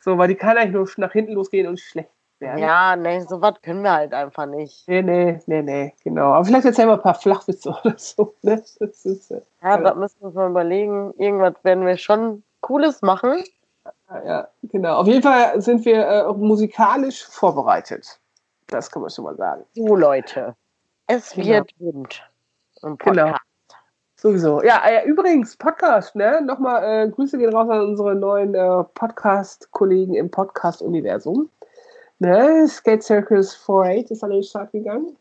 so, 0.00 0.18
weil 0.18 0.28
die 0.28 0.34
kann 0.36 0.56
eigentlich 0.56 0.72
nur 0.72 0.88
nach 0.96 1.12
hinten 1.12 1.32
losgehen 1.32 1.66
und 1.68 1.78
schlecht 1.80 2.10
werden. 2.42 2.58
Ja, 2.58 2.94
nee, 2.96 3.20
sowas 3.20 3.54
können 3.62 3.82
wir 3.82 3.92
halt 3.92 4.12
einfach 4.12 4.44
nicht. 4.44 4.86
Nee, 4.86 5.00
nee, 5.02 5.40
nee, 5.46 5.62
nee, 5.62 5.94
genau. 6.04 6.32
Aber 6.34 6.44
vielleicht 6.44 6.66
erzählen 6.66 6.88
wir 6.88 6.94
ein 6.94 7.00
paar 7.02 7.14
Flachwitze 7.14 7.70
oder 7.84 7.94
so. 7.96 8.34
Ne? 8.42 8.62
Das 8.78 9.06
ist, 9.06 9.30
äh, 9.30 9.40
Ja, 9.62 9.70
Ja. 9.70 9.76
da 9.78 9.94
müssen 9.94 10.20
wir 10.20 10.26
uns 10.26 10.34
mal 10.34 10.50
überlegen. 10.50 11.14
Irgendwas 11.16 11.54
werden 11.62 11.86
wir 11.86 11.96
schon 11.96 12.42
Cooles 12.60 13.00
machen. 13.00 13.42
ja, 14.10 14.24
ja, 14.24 14.48
genau. 14.64 14.96
Auf 14.98 15.06
jeden 15.06 15.22
Fall 15.22 15.58
sind 15.62 15.84
wir 15.86 16.06
äh, 16.06 16.32
musikalisch 16.34 17.24
vorbereitet. 17.24 18.20
Das 18.66 18.90
kann 18.90 19.02
man 19.02 19.10
schon 19.10 19.24
mal 19.24 19.36
sagen. 19.36 19.64
So, 19.74 19.96
Leute. 19.96 20.54
Es 21.06 21.30
Genau. 21.30 21.46
wird 21.48 21.70
bunt. 21.78 22.22
Im 22.82 22.98
Genau. 22.98 23.34
Sowieso. 24.16 24.62
Ja, 24.62 24.80
äh, 24.86 25.04
übrigens, 25.04 25.56
Podcast, 25.56 26.14
ne? 26.14 26.40
Nochmal 26.42 26.84
äh, 26.84 27.08
Grüße 27.10 27.38
gehen 27.38 27.52
raus 27.52 27.68
an 27.68 27.80
unsere 27.80 28.14
neuen 28.14 28.54
äh, 28.54 28.84
Podcast-Kollegen 28.94 30.14
im 30.14 30.30
Podcast-Universum. 30.30 31.50
Ne? 32.22 32.68
Skate 32.68 33.02
Circus 33.02 33.52
48 33.56 34.12
ist 34.12 34.22
an 34.22 34.30
den 34.30 34.44
Start 34.44 34.70
gegangen. 34.70 35.16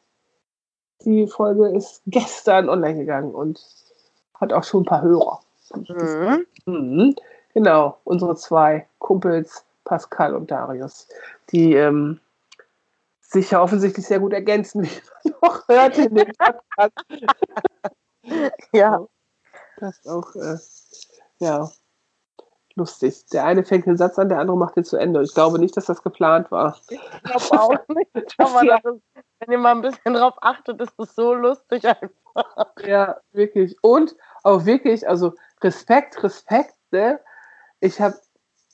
Die 1.03 1.25
Folge 1.25 1.75
ist 1.75 2.03
gestern 2.05 2.69
online 2.69 2.99
gegangen 2.99 3.33
und 3.33 3.59
hat 4.35 4.53
auch 4.53 4.63
schon 4.63 4.83
ein 4.83 4.85
paar 4.85 5.01
Hörer. 5.01 5.39
Mhm. 5.73 6.45
Mhm. 6.67 7.15
Genau, 7.55 7.97
unsere 8.03 8.35
zwei 8.35 8.87
Kumpels, 8.99 9.65
Pascal 9.83 10.35
und 10.35 10.51
Darius, 10.51 11.07
die 11.51 11.73
ähm, 11.73 12.19
sich 13.19 13.49
ja 13.49 13.63
offensichtlich 13.63 14.05
sehr 14.05 14.19
gut 14.19 14.33
ergänzen, 14.33 14.83
wie 15.23 15.31
man 15.31 15.33
auch 15.41 15.67
hört 15.67 15.97
in 15.97 16.13
dem 16.13 16.31
Podcast. 16.37 16.93
Ja, 18.71 19.03
Das 19.77 20.05
auch, 20.05 20.35
äh, 20.35 20.57
ja, 21.39 21.67
lustig. 22.75 23.25
Der 23.33 23.45
eine 23.45 23.63
fängt 23.63 23.85
den 23.85 23.97
Satz 23.97 24.17
an, 24.19 24.29
der 24.29 24.39
andere 24.39 24.57
macht 24.57 24.75
den 24.75 24.83
zu 24.83 24.97
Ende. 24.97 25.21
Ich 25.23 25.33
glaube 25.33 25.59
nicht, 25.59 25.75
dass 25.77 25.85
das 25.85 26.01
geplant 26.03 26.51
war. 26.51 26.77
ich 26.89 26.99
glaube 27.23 27.61
auch 27.61 27.87
nicht. 27.89 28.35
Aber 28.37 28.63
Ja. 28.63 28.79
das 28.83 28.95
ist, 28.95 29.01
wenn 29.39 29.51
ihr 29.51 29.57
mal 29.57 29.71
ein 29.71 29.81
bisschen 29.81 30.13
drauf 30.13 30.35
achtet, 30.41 30.79
ist 30.81 30.93
es 30.99 31.15
so 31.15 31.33
lustig 31.33 31.85
einfach. 31.85 32.67
Ja, 32.85 33.17
wirklich. 33.31 33.75
Und 33.81 34.15
auch 34.43 34.65
wirklich, 34.65 35.07
also 35.07 35.33
Respekt, 35.61 36.23
Respekt, 36.23 36.73
ne? 36.91 37.19
Ich 37.79 37.99
habe, 37.99 38.15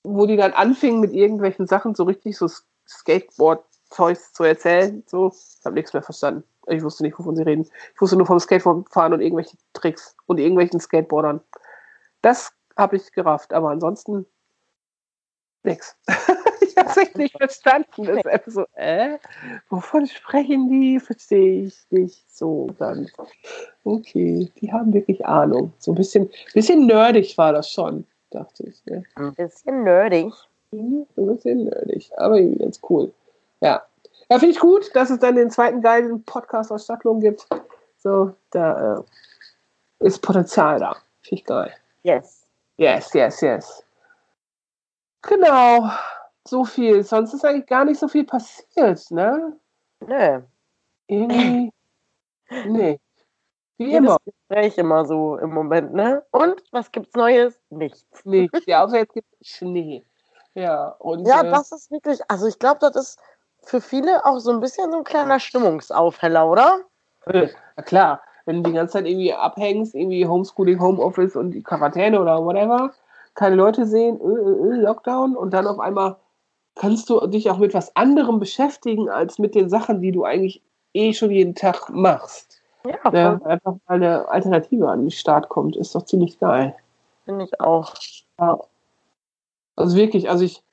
wo 0.04 0.26
die 0.26 0.38
dann 0.38 0.54
anfingen 0.54 1.00
mit 1.00 1.14
irgendwelchen 1.14 1.68
Sachen, 1.68 1.96
so 1.96 2.04
richtig 2.04 2.38
so 2.38 2.48
Skateboard-Zeugs 2.88 4.34
zu 4.34 4.44
erzählen, 4.44 5.04
so, 5.08 5.30
ich 5.30 5.66
habe 5.66 5.76
nichts 5.76 5.94
mehr 5.94 6.04
verstanden. 6.04 6.44
Ich 6.68 6.84
wusste 6.84 7.04
nicht, 7.04 7.18
wovon 7.18 7.36
sie 7.36 7.44
reden. 7.44 7.70
Ich 7.96 8.02
wusste 8.02 8.18
nur 8.18 8.28
vom 8.28 8.40
Skateboardfahren 8.40 9.14
und 9.14 9.22
irgendwelchen 9.22 9.58
Tricks 9.74 10.16
und 10.26 10.38
irgendwelchen 10.40 10.80
Skateboardern. 10.82 11.40
Das 12.22 12.52
habe 12.78 12.96
ich 12.96 13.12
gerafft, 13.12 13.54
aber 13.54 13.70
ansonsten 13.70 14.26
nix. 15.64 15.96
ich 16.62 16.76
habe 16.78 16.90
es 16.90 16.98
echt 16.98 17.18
nicht 17.18 17.38
verstanden. 17.38 18.04
Das 18.04 18.18
ist 18.18 18.28
einfach 18.28 18.52
so, 18.52 18.66
äh, 18.76 19.18
wovon 19.70 20.08
sprechen 20.08 20.70
die? 20.70 21.00
Verstehe 21.00 21.64
ich 21.64 21.76
nicht 21.90 22.24
so 22.34 22.68
ganz. 22.80 23.12
Okay, 23.84 24.50
die 24.60 24.72
haben 24.72 24.94
wirklich 24.94 25.26
Ahnung. 25.26 25.74
So 25.80 25.92
ein 25.92 25.96
bisschen, 25.96 26.30
bisschen 26.54 26.88
nerdig 26.88 27.38
war 27.38 27.54
das 27.54 27.72
schon, 27.72 28.06
dachte 28.32 28.64
ich. 28.64 28.86
Ne? 28.86 29.04
Ein 29.16 29.34
bisschen 29.34 29.84
nerdig. 29.84 30.34
Mhm, 30.72 31.06
ein 31.16 31.28
bisschen 31.28 31.66
nerdig, 31.66 32.12
aber 32.18 32.38
irgendwie 32.38 32.64
ganz 32.64 32.80
cool. 32.90 33.12
Ja. 33.62 33.84
Ja, 34.30 34.40
finde 34.40 34.54
ich 34.54 34.60
gut, 34.60 34.94
dass 34.94 35.10
es 35.10 35.20
dann 35.20 35.36
den 35.36 35.50
zweiten 35.52 35.82
geilen 35.82 36.22
Podcast 36.24 36.72
aus 36.72 36.84
Stadtlohn 36.84 37.22
gibt. 37.22 37.48
So, 37.98 38.34
da 38.52 38.98
äh, 38.98 40.06
ist 40.06 40.22
Potenzial 40.22 40.80
da. 40.80 40.98
Finde 41.22 41.42
ich 41.42 41.46
geil. 41.46 41.74
Yes. 42.04 42.37
Yes, 42.78 43.14
yes, 43.14 43.42
yes. 43.42 43.84
Genau. 45.24 45.90
So 46.48 46.64
viel. 46.64 47.04
Sonst 47.04 47.34
ist 47.34 47.44
eigentlich 47.44 47.66
gar 47.66 47.86
nicht 47.86 48.00
so 48.00 48.08
viel 48.08 48.24
passiert, 48.26 49.12
ne? 49.12 49.58
Nö. 50.00 50.42
Irgendwie. 51.08 51.72
Nee. 52.66 52.98
Wie 53.78 53.88
Jedes 53.92 53.98
immer. 53.98 54.18
Gespräch 54.24 54.78
immer 54.78 55.04
so 55.04 55.38
im 55.38 55.50
Moment, 55.50 55.94
ne? 55.94 56.24
Und 56.32 56.64
was 56.72 56.90
gibt's 56.94 57.14
Neues? 57.14 57.60
Nichts. 57.70 58.24
Nichts. 58.24 58.66
Ja, 58.68 58.86
außer 58.86 59.00
jetzt 59.00 59.14
gibt 59.14 59.28
es 59.42 59.50
Schnee. 59.50 60.02
Ja, 60.54 60.96
und. 61.00 61.28
Ja, 61.28 61.42
äh, 61.44 61.50
das 61.52 61.74
ist 61.74 61.92
wirklich, 61.92 62.22
also 62.30 62.48
ich 62.48 62.58
glaube, 62.58 62.80
das 62.80 62.96
ist 62.96 63.20
für 63.64 63.82
viele 63.82 64.26
auch 64.26 64.40
so 64.40 64.52
ein 64.52 64.62
bisschen 64.62 64.90
so 64.92 65.00
ein 65.00 65.04
kleiner 65.04 65.42
Stimmungsaufheller, 65.42 66.50
oder? 66.50 66.80
Äh, 67.26 67.50
Na 67.76 67.84
klar, 67.84 68.22
wenn 68.48 68.64
du 68.64 68.70
die 68.70 68.76
ganze 68.76 68.94
Zeit 68.94 69.06
irgendwie 69.06 69.34
abhängst, 69.34 69.94
irgendwie 69.94 70.26
Homeschooling, 70.26 70.80
Homeoffice 70.80 71.36
und 71.36 71.52
die 71.52 71.62
Quarantäne 71.62 72.20
oder 72.20 72.44
whatever, 72.44 72.94
keine 73.36 73.56
Leute 73.56 73.86
sehen, 73.86 74.20
äh, 74.20 74.24
äh, 74.24 74.74
äh, 74.74 74.82
Lockdown 74.82 75.36
und 75.36 75.54
dann 75.54 75.68
auf 75.68 75.80
einmal 75.80 76.16
kannst 76.76 77.10
du 77.10 77.26
dich 77.28 77.50
auch 77.52 77.58
mit 77.58 77.74
was 77.74 77.96
anderem 77.96 78.40
beschäftigen, 78.40 79.10
als 79.10 79.38
mit 79.38 79.54
den 79.54 79.70
Sachen, 79.70 80.02
die 80.02 80.12
du 80.12 80.24
eigentlich 80.24 80.62
eh 80.94 81.14
schon 81.14 81.32
jeden 81.32 81.56
Tag 81.56 81.90
machst. 81.90 82.62
Ja, 82.86 83.12
voll, 83.12 83.42
einfach 83.44 83.76
mal 83.88 83.96
eine 83.96 84.30
Alternative 84.30 84.90
an 84.90 85.02
den 85.02 85.12
Start 85.12 85.50
kommt, 85.50 85.76
ist 85.76 85.94
doch 85.94 86.06
ziemlich 86.06 86.40
geil. 86.40 86.76
finde 87.26 87.46
ich 87.46 87.60
auch. 87.60 87.94
Ja. 88.40 88.60
Also 89.76 89.98
wirklich, 89.98 90.30
also 90.30 90.46
ich, 90.46 90.64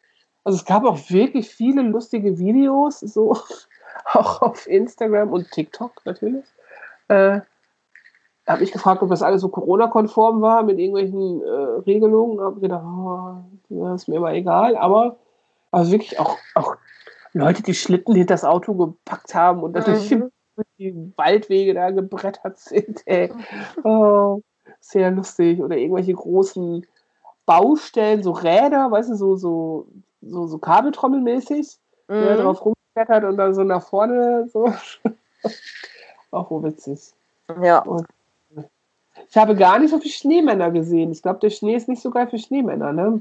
also 0.45 0.57
es 0.57 0.65
gab 0.65 0.85
auch 0.85 0.99
wirklich 1.09 1.49
viele 1.49 1.83
lustige 1.83 2.39
Videos, 2.39 3.01
so 3.01 3.37
auch 4.13 4.43
auf 4.43 4.69
Instagram 4.69 5.33
und 5.33 5.51
TikTok 5.51 6.03
natürlich. 6.05 6.45
Äh, 7.09 7.41
habe 8.47 8.63
ich 8.63 8.73
gefragt, 8.73 9.03
ob 9.03 9.09
das 9.11 9.23
alles 9.23 9.41
so 9.41 9.49
Corona-konform 9.49 10.41
war 10.43 10.63
mit 10.63 10.79
irgendwelchen 10.79 11.43
äh, 11.43 11.49
Regelungen. 11.87 12.37
Da 12.39 12.45
habe 12.45 12.61
gedacht, 12.61 12.85
oh, 12.85 13.35
das 13.71 14.03
ist 14.03 14.09
mir 14.09 14.21
mal 14.21 14.35
egal. 14.35 14.77
Aber 14.77 15.17
also 15.71 15.93
wirklich 15.93 16.19
auch, 16.21 16.37
auch 16.55 16.77
Leute, 17.33 17.63
die 17.63 17.75
Schlitten 17.75 18.15
hinter 18.15 18.35
das 18.35 18.45
Auto 18.45 18.75
gepackt 18.75 19.35
haben 19.35 19.63
und 19.63 19.77
die- 19.77 20.15
Mhm. 20.15 20.31
die 20.79 21.13
Waldwege 21.17 21.75
da 21.75 21.91
gebrettert 21.91 22.59
sind. 22.59 23.03
Ey. 23.07 23.33
Oh, 23.83 24.41
sehr 24.81 25.11
lustig. 25.11 25.61
Oder 25.61 25.77
irgendwelche 25.77 26.13
großen 26.13 26.87
Baustellen, 27.47 28.23
so 28.23 28.31
Räder, 28.33 28.91
weißt 28.91 29.11
du, 29.11 29.15
so, 29.17 29.37
so, 29.37 29.87
so, 30.23 30.47
so 30.47 30.59
Kabeltrommelmäßig, 30.59 31.77
der 32.09 32.37
Mhm. 32.37 32.43
drauf 32.43 32.65
rumklettert 32.65 33.25
und 33.25 33.37
dann 33.37 33.55
so 33.55 33.65
nach 33.65 33.83
vorne 33.83 34.49
so. 34.53 34.73
Auch 36.31 36.51
witzig. 36.63 37.13
Ja, 37.63 37.85
Ich 39.35 39.39
habe 39.41 39.57
gar 39.57 39.81
nicht 39.81 39.91
so 39.91 39.99
viele 39.99 40.15
Schneemänner 40.15 40.71
gesehen. 40.71 41.11
Ich 41.11 41.21
glaube, 41.21 41.41
der 41.41 41.51
Schnee 41.51 41.75
ist 41.75 41.89
nicht 41.89 42.01
so 42.01 42.13
geil 42.13 42.29
für 42.29 42.39
Schneemänner, 42.39 42.93
ne? 42.93 43.21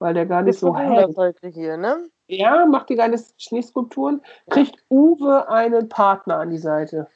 Weil 0.00 0.12
der 0.12 0.26
gar 0.26 0.42
nicht 0.42 0.60
wir 0.60 0.70
so 0.70 0.76
hält. 0.76 1.36
hier, 1.54 1.76
ne? 1.76 2.10
Ja, 2.26 2.66
macht 2.66 2.88
die 2.88 2.96
geile 2.96 3.22
Schneeskulpturen. 3.36 4.22
Kriegt 4.50 4.76
Uwe 4.90 5.48
einen 5.48 5.88
Partner 5.88 6.38
an 6.38 6.50
die 6.50 6.58
Seite. 6.58 7.06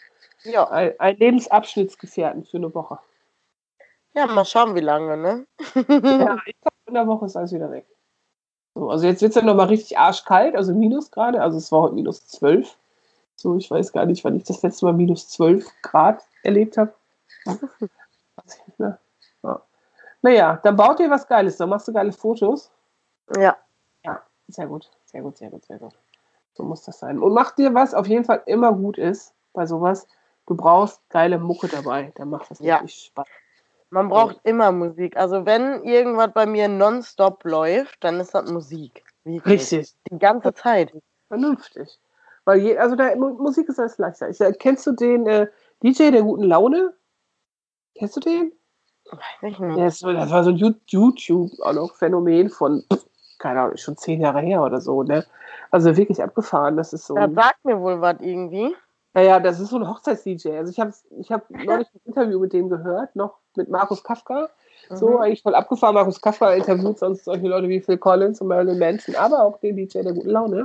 Ja. 0.45 0.71
Ein, 0.71 0.93
ein 1.01 1.17
Lebensabschnittsgefährten 1.17 2.45
für 2.45 2.59
eine 2.59 2.73
Woche. 2.73 3.01
Ja, 4.15 4.29
mal 4.29 4.45
schauen, 4.45 4.77
wie 4.77 4.81
lange, 4.81 5.17
ne? 5.17 5.47
Ja, 5.75 6.37
ich 6.47 6.61
glaube, 6.61 6.77
in 6.87 6.95
der 6.95 7.09
Woche 7.09 7.27
ist 7.27 7.35
alles 7.35 7.53
wieder 7.53 7.73
weg. 7.73 7.87
So, 8.77 8.91
also 8.91 9.09
jetzt 9.09 9.23
wird 9.23 9.31
es 9.31 9.37
ja 9.37 9.43
nochmal 9.43 9.67
richtig 9.67 9.99
arschkalt, 9.99 10.55
also 10.55 10.73
minus 10.73 11.11
gerade. 11.11 11.43
Also 11.43 11.59
es 11.59 11.73
war 11.73 11.83
heute 11.83 11.97
minus 11.97 12.29
12. 12.29 12.77
So, 13.35 13.57
ich 13.57 13.69
weiß 13.69 13.91
gar 13.91 14.07
nicht, 14.07 14.23
wann 14.23 14.37
ich 14.37 14.45
das 14.45 14.63
letzte 14.63 14.85
Mal 14.85 14.95
minus 14.95 15.29
12 15.31 15.67
Grad 15.83 16.23
erlebt 16.45 16.79
habe. 16.79 16.93
Mehr. 18.79 18.99
Ja. 19.43 19.63
Naja, 20.23 20.61
dann 20.63 20.77
baut 20.77 21.01
ihr 21.01 21.11
was 21.11 21.27
Geiles, 21.29 21.57
dann 21.57 21.69
machst 21.69 21.87
du 21.89 21.93
geile 21.93 22.13
Fotos. 22.13 22.71
Ja. 23.37 23.57
Ja, 24.05 24.23
sehr 24.49 24.67
gut, 24.67 24.91
sehr 25.05 25.23
gut, 25.23 25.37
sehr 25.37 25.51
gut, 25.51 25.65
sehr 25.65 25.79
gut. 25.79 25.95
So 26.55 26.65
muss 26.65 26.83
das 26.83 26.99
sein. 26.99 27.19
Und 27.21 27.33
mach 27.35 27.53
dir 27.53 27.75
was 27.75 27.95
auf 27.95 28.07
jeden 28.07 28.25
Fall 28.25 28.43
immer 28.47 28.73
gut 28.73 28.99
ist 28.99 29.35
bei 29.53 29.67
sowas. 29.67 30.07
Du 30.47 30.57
brauchst 30.57 31.01
geile 31.11 31.39
Mucke 31.39 31.69
dabei, 31.69 32.13
dann 32.17 32.31
macht 32.31 32.51
das 32.51 32.59
Ja. 32.61 32.77
richtig 32.79 33.07
Spaß. 33.07 33.29
Man 33.91 34.09
braucht 34.09 34.41
immer 34.43 34.71
Musik. 34.73 35.17
Also 35.17 35.47
wenn 35.47 35.83
irgendwas 35.85 36.33
bei 36.35 36.47
mir 36.47 36.69
nonstop 36.69 37.45
läuft, 37.45 38.03
dann 38.05 38.21
ist 38.21 38.35
das 38.35 38.51
Musik. 38.51 39.05
Wirklich. 39.25 39.61
Richtig. 39.61 39.95
Die 40.11 40.19
ganze 40.19 40.53
Zeit. 40.53 40.93
Vernünftig. 41.29 41.99
Weil 42.45 42.59
je, 42.61 42.79
also 42.79 42.97
da, 42.97 43.15
Mu- 43.15 43.39
Musik 43.43 43.69
ist 43.69 43.79
alles 43.79 43.97
leichter. 43.99 44.29
Ich, 44.29 44.41
äh, 44.41 44.53
kennst 44.53 44.87
du 44.87 44.93
den 44.93 45.27
äh, 45.27 45.47
DJ 45.83 46.11
der 46.11 46.23
guten 46.23 46.45
Laune? 46.45 46.95
Kennst 47.99 48.17
du 48.17 48.21
den? 48.21 48.53
Weiß 49.11 49.53
ich 49.53 49.59
nicht. 49.59 49.79
Das 49.79 50.03
war 50.31 50.45
so 50.45 50.51
ein 50.51 50.57
YouTube-Phänomen 50.57 52.51
von, 52.51 52.85
pff, 52.93 53.07
keine 53.39 53.61
Ahnung, 53.63 53.77
schon 53.77 53.97
zehn 53.97 54.21
Jahre 54.21 54.41
her 54.41 54.63
oder 54.63 54.81
so, 54.81 55.03
ne? 55.03 55.25
Also 55.71 55.97
wirklich 55.97 56.23
abgefahren. 56.23 56.77
Das 56.77 56.93
ist 56.93 57.07
so. 57.07 57.15
Ein, 57.15 57.35
sagt 57.35 57.65
mir 57.65 57.81
wohl 57.81 58.01
was 58.01 58.17
irgendwie. 58.21 58.75
naja, 59.15 59.41
das 59.41 59.59
ist 59.61 59.71
so 59.71 59.77
ein 59.77 59.89
Hochzeits-DJ. 59.89 60.51
Also 60.59 60.71
ich 60.71 60.79
habe 60.81 60.93
ich 61.19 61.33
hab 61.33 61.49
neulich 61.65 61.89
ein 61.95 62.01
Interview 62.05 62.39
mit 62.39 62.53
dem 62.53 62.69
gehört, 62.69 63.17
noch 63.17 63.39
mit 63.57 63.69
Markus 63.69 64.03
Kafka. 64.05 64.49
So, 64.91 65.09
Mhm. 65.11 65.17
eigentlich 65.19 65.43
voll 65.43 65.55
abgefahren. 65.55 65.95
Markus 65.95 66.21
Kafka 66.21 66.53
interviewt 66.55 66.99
sonst 66.99 67.25
solche 67.25 67.47
Leute 67.47 67.69
wie 67.69 67.81
Phil 67.81 67.99
Collins 67.99 68.41
und 68.41 68.49
Marilyn 68.49 68.79
Manson, 68.79 69.17
aber 69.17 69.43
auch 69.43 69.59
den 69.61 69.77
DJ 69.77 70.03
der 70.03 70.13
guten 70.15 70.31
Laune. 70.31 70.65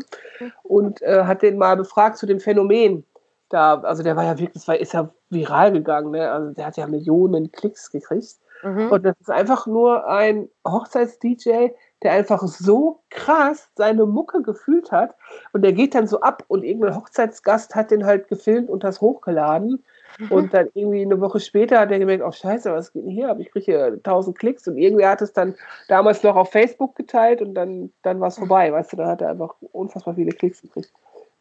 Und 0.62 1.02
äh, 1.02 1.24
hat 1.26 1.42
den 1.42 1.58
mal 1.58 1.76
befragt 1.76 2.18
zu 2.18 2.26
dem 2.26 2.40
Phänomen. 2.40 3.06
Da, 3.54 3.76
also 3.82 4.02
der 4.02 4.16
war 4.16 4.24
ja 4.24 4.32
wirklich, 4.40 4.54
das 4.54 4.68
war, 4.68 4.80
ist 4.80 4.94
ja 4.94 5.14
viral 5.30 5.72
gegangen, 5.72 6.10
ne? 6.10 6.32
Also 6.32 6.54
der 6.54 6.66
hat 6.66 6.78
ja 6.78 6.88
Millionen 6.88 7.52
Klicks 7.52 7.92
gekriegt. 7.92 8.38
Mhm. 8.64 8.92
Und 8.92 9.04
das 9.04 9.16
ist 9.20 9.30
einfach 9.30 9.68
nur 9.68 10.08
ein 10.08 10.50
Hochzeits-DJ, 10.68 11.68
der 12.02 12.14
einfach 12.14 12.42
so 12.42 13.02
krass 13.12 13.70
seine 13.76 14.08
Mucke 14.08 14.42
gefühlt 14.42 14.92
hat. 14.92 15.14
Und 15.52 15.62
der 15.62 15.74
geht 15.74 15.94
dann 15.94 16.08
so 16.08 16.22
ab 16.22 16.44
und 16.48 16.64
irgendein 16.64 16.96
Hochzeitsgast 16.96 17.76
hat 17.76 17.92
den 17.92 18.08
halt 18.08 18.28
gefilmt 18.28 18.72
und 18.72 18.84
das 18.84 19.02
hochgeladen. 19.02 19.84
Und 20.32 20.52
dann 20.56 20.70
irgendwie 20.74 21.04
eine 21.04 21.22
Woche 21.22 21.40
später 21.40 21.80
hat 21.80 21.92
er 21.92 22.00
gemerkt, 22.00 22.24
oh 22.26 22.32
scheiße, 22.32 22.74
was 22.74 22.92
geht 22.92 23.04
denn 23.04 23.12
hier? 23.12 23.36
Ich 23.38 23.52
kriege 23.52 23.66
hier 23.66 23.86
1000 23.86 24.38
Klicks. 24.38 24.68
Und 24.68 24.78
irgendwie 24.78 25.06
hat 25.06 25.22
es 25.22 25.32
dann 25.34 25.54
damals 25.88 26.24
noch 26.24 26.36
auf 26.36 26.52
Facebook 26.52 26.96
geteilt 26.96 27.40
und 27.42 27.54
dann, 27.54 27.92
dann 28.02 28.20
war 28.20 28.30
es 28.30 28.40
vorbei. 28.40 28.72
Weißt 28.72 28.94
du, 28.94 28.98
dann 28.98 29.08
hat 29.10 29.22
er 29.22 29.30
einfach 29.30 29.54
unfassbar 29.72 30.16
viele 30.16 30.32
Klicks 30.32 30.64
gekriegt. 30.64 30.92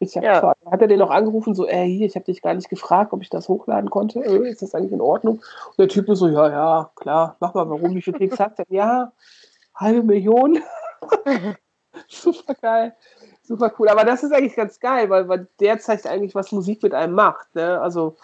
Ich 0.02 0.16
hab 0.16 0.24
Ja. 0.24 0.54
hat 0.70 0.80
er 0.80 0.88
den 0.88 0.98
noch 0.98 1.10
angerufen, 1.10 1.54
so, 1.54 1.64
ey, 1.66 1.88
hier, 1.88 2.06
ich 2.06 2.16
habe 2.16 2.24
dich 2.24 2.42
gar 2.42 2.54
nicht 2.54 2.68
gefragt, 2.68 3.12
ob 3.12 3.22
ich 3.22 3.30
das 3.30 3.48
hochladen 3.48 3.88
konnte. 3.88 4.18
Äh, 4.18 4.48
ist 4.50 4.60
das 4.60 4.74
eigentlich 4.74 4.90
in 4.92 5.00
Ordnung? 5.00 5.34
Und 5.36 5.78
der 5.78 5.88
Typ 5.88 6.08
nur 6.08 6.16
so, 6.16 6.26
ja, 6.26 6.50
ja, 6.50 6.90
klar, 6.96 7.36
mach 7.38 7.54
mal, 7.54 7.70
warum? 7.70 7.94
Wie 7.94 8.02
viele 8.02 8.16
Klicks 8.16 8.40
hat 8.40 8.58
er? 8.58 8.66
Ja, 8.68 9.12
halbe 9.76 10.02
Million. 10.02 10.58
Super 12.08 12.54
geil. 12.60 12.96
Super 13.44 13.72
cool. 13.78 13.88
Aber 13.88 14.04
das 14.04 14.24
ist 14.24 14.32
eigentlich 14.32 14.56
ganz 14.56 14.80
geil, 14.80 15.08
weil, 15.08 15.28
weil 15.28 15.46
der 15.60 15.78
zeigt 15.78 16.06
eigentlich, 16.06 16.34
was 16.34 16.50
Musik 16.50 16.82
mit 16.82 16.94
einem 16.94 17.14
macht. 17.14 17.54
Ne? 17.54 17.80
Also, 17.80 18.16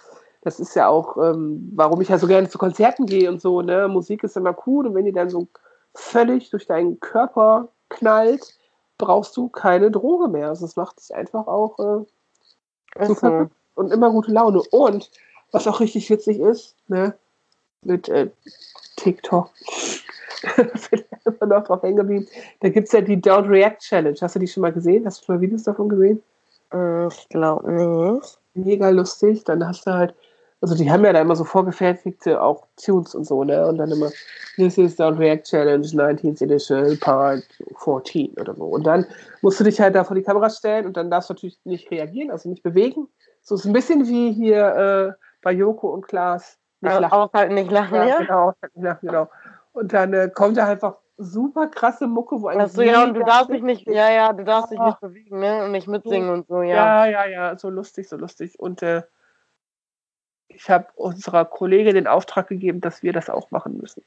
das 0.42 0.58
ist 0.58 0.74
ja 0.74 0.88
auch, 0.88 1.16
ähm, 1.16 1.70
warum 1.76 2.00
ich 2.00 2.08
ja 2.08 2.18
so 2.18 2.26
gerne 2.26 2.48
zu 2.48 2.58
Konzerten 2.58 3.06
gehe 3.06 3.28
und 3.30 3.40
so. 3.40 3.62
Ne? 3.62 3.86
Musik 3.86 4.24
ist 4.24 4.36
immer 4.36 4.56
cool 4.66 4.88
und 4.88 4.94
wenn 4.94 5.04
die 5.04 5.12
dann 5.12 5.30
so 5.30 5.46
völlig 5.94 6.50
durch 6.50 6.66
deinen 6.66 6.98
Körper 6.98 7.68
knallt, 7.88 8.57
brauchst 8.98 9.36
du 9.36 9.48
keine 9.48 9.90
Droge 9.90 10.28
mehr. 10.28 10.48
Also, 10.48 10.66
es 10.66 10.76
macht 10.76 11.00
dich 11.00 11.14
einfach 11.14 11.46
auch 11.46 11.78
äh, 11.78 13.04
so. 13.06 13.14
verrückt 13.14 13.52
und 13.74 13.92
immer 13.92 14.10
gute 14.10 14.32
Laune. 14.32 14.60
Und 14.70 15.10
was 15.52 15.66
auch 15.66 15.80
richtig 15.80 16.10
witzig 16.10 16.40
ist, 16.40 16.74
ne, 16.88 17.14
mit 17.82 18.08
äh, 18.08 18.28
TikTok, 18.96 19.50
bin 20.56 20.70
ich 20.92 21.04
immer 21.24 21.46
noch 21.46 21.64
drauf 21.64 21.82
hängen 21.82 21.96
geblieben. 21.96 22.26
Da 22.60 22.68
gibt 22.68 22.88
es 22.88 22.92
ja 22.92 23.00
die 23.00 23.16
Don't 23.16 23.48
React 23.48 23.78
Challenge. 23.80 24.18
Hast 24.20 24.34
du 24.34 24.40
die 24.40 24.48
schon 24.48 24.62
mal 24.62 24.72
gesehen? 24.72 25.06
Hast 25.06 25.20
du 25.20 25.26
schon 25.26 25.36
mal 25.36 25.40
Videos 25.40 25.62
davon 25.62 25.88
gesehen? 25.88 26.22
Hm, 26.72 27.08
Ich 27.10 27.28
glaube 27.28 27.70
nicht. 27.72 28.38
Mega 28.54 28.90
lustig. 28.90 29.44
Dann 29.44 29.66
hast 29.66 29.86
du 29.86 29.92
halt, 29.92 30.14
also 30.60 30.74
die 30.74 30.90
haben 30.90 31.04
ja 31.04 31.12
da 31.12 31.20
immer 31.20 31.36
so 31.36 31.44
vorgefertigte 31.44 32.40
auch 32.42 32.66
Tunes 32.82 33.14
und 33.14 33.24
so, 33.24 33.44
ne? 33.44 33.66
Und 33.66 33.78
dann 33.78 33.90
immer, 33.90 34.10
this 34.56 34.76
is 34.78 34.98
Don't 34.98 35.18
React 35.18 35.44
Challenge 35.44 35.86
19th 35.86 36.42
Edition 36.42 36.98
Part 37.00 37.44
14 37.84 38.34
oder 38.40 38.54
so. 38.54 38.64
Und 38.64 38.84
dann 38.86 39.06
musst 39.42 39.60
du 39.60 39.64
dich 39.64 39.80
halt 39.80 39.94
da 39.94 40.04
vor 40.04 40.16
die 40.16 40.22
Kamera 40.22 40.50
stellen 40.50 40.86
und 40.86 40.96
dann 40.96 41.10
darfst 41.10 41.30
du 41.30 41.34
natürlich 41.34 41.58
nicht 41.64 41.90
reagieren, 41.90 42.30
also 42.30 42.48
nicht 42.48 42.62
bewegen. 42.62 43.08
So 43.42 43.54
ist 43.54 43.64
ein 43.66 43.72
bisschen 43.72 44.06
wie 44.08 44.32
hier 44.32 44.66
äh, 45.16 45.22
bei 45.42 45.52
Joko 45.52 45.88
und 45.88 46.06
Klaas. 46.08 46.58
Nicht 46.80 46.90
Also 46.90 47.02
lachen. 47.02 47.12
auch 47.14 47.32
halt 47.32 47.52
nicht 47.52 47.70
lachen, 47.70 47.94
ja? 47.94 48.06
Ja, 48.06 48.18
genau, 48.18 48.52
ja, 48.76 48.92
genau. 49.00 49.28
Und 49.72 49.92
dann 49.92 50.12
äh, 50.12 50.28
kommt 50.32 50.56
da 50.56 50.66
einfach 50.66 50.96
super 51.16 51.66
krasse 51.68 52.06
Mucke, 52.06 52.40
wo 52.40 52.48
eigentlich 52.48 52.62
Achso, 52.64 52.82
ja, 52.82 53.02
und 53.04 53.14
du 53.14 53.24
darfst 53.24 53.50
dich 53.50 53.62
nicht, 53.62 53.86
ja, 53.88 54.10
ja, 54.10 54.32
du 54.32 54.44
darfst 54.44 54.70
dich 54.72 54.78
Ah. 54.78 54.86
nicht 54.86 55.00
bewegen, 55.00 55.38
ne? 55.40 55.64
Und 55.64 55.72
nicht 55.72 55.88
mitsingen 55.88 56.30
und 56.30 56.46
so, 56.48 56.62
ja. 56.62 57.06
Ja, 57.06 57.06
ja, 57.06 57.26
ja, 57.26 57.58
so 57.58 57.70
lustig, 57.70 58.08
so 58.08 58.16
lustig. 58.16 58.58
Und 58.58 58.82
äh, 58.82 59.02
ich 60.58 60.68
habe 60.68 60.86
unserer 60.96 61.44
Kollegin 61.44 61.94
den 61.94 62.06
Auftrag 62.08 62.48
gegeben, 62.48 62.80
dass 62.80 63.02
wir 63.04 63.12
das 63.12 63.30
auch 63.30 63.50
machen 63.52 63.78
müssen. 63.78 64.02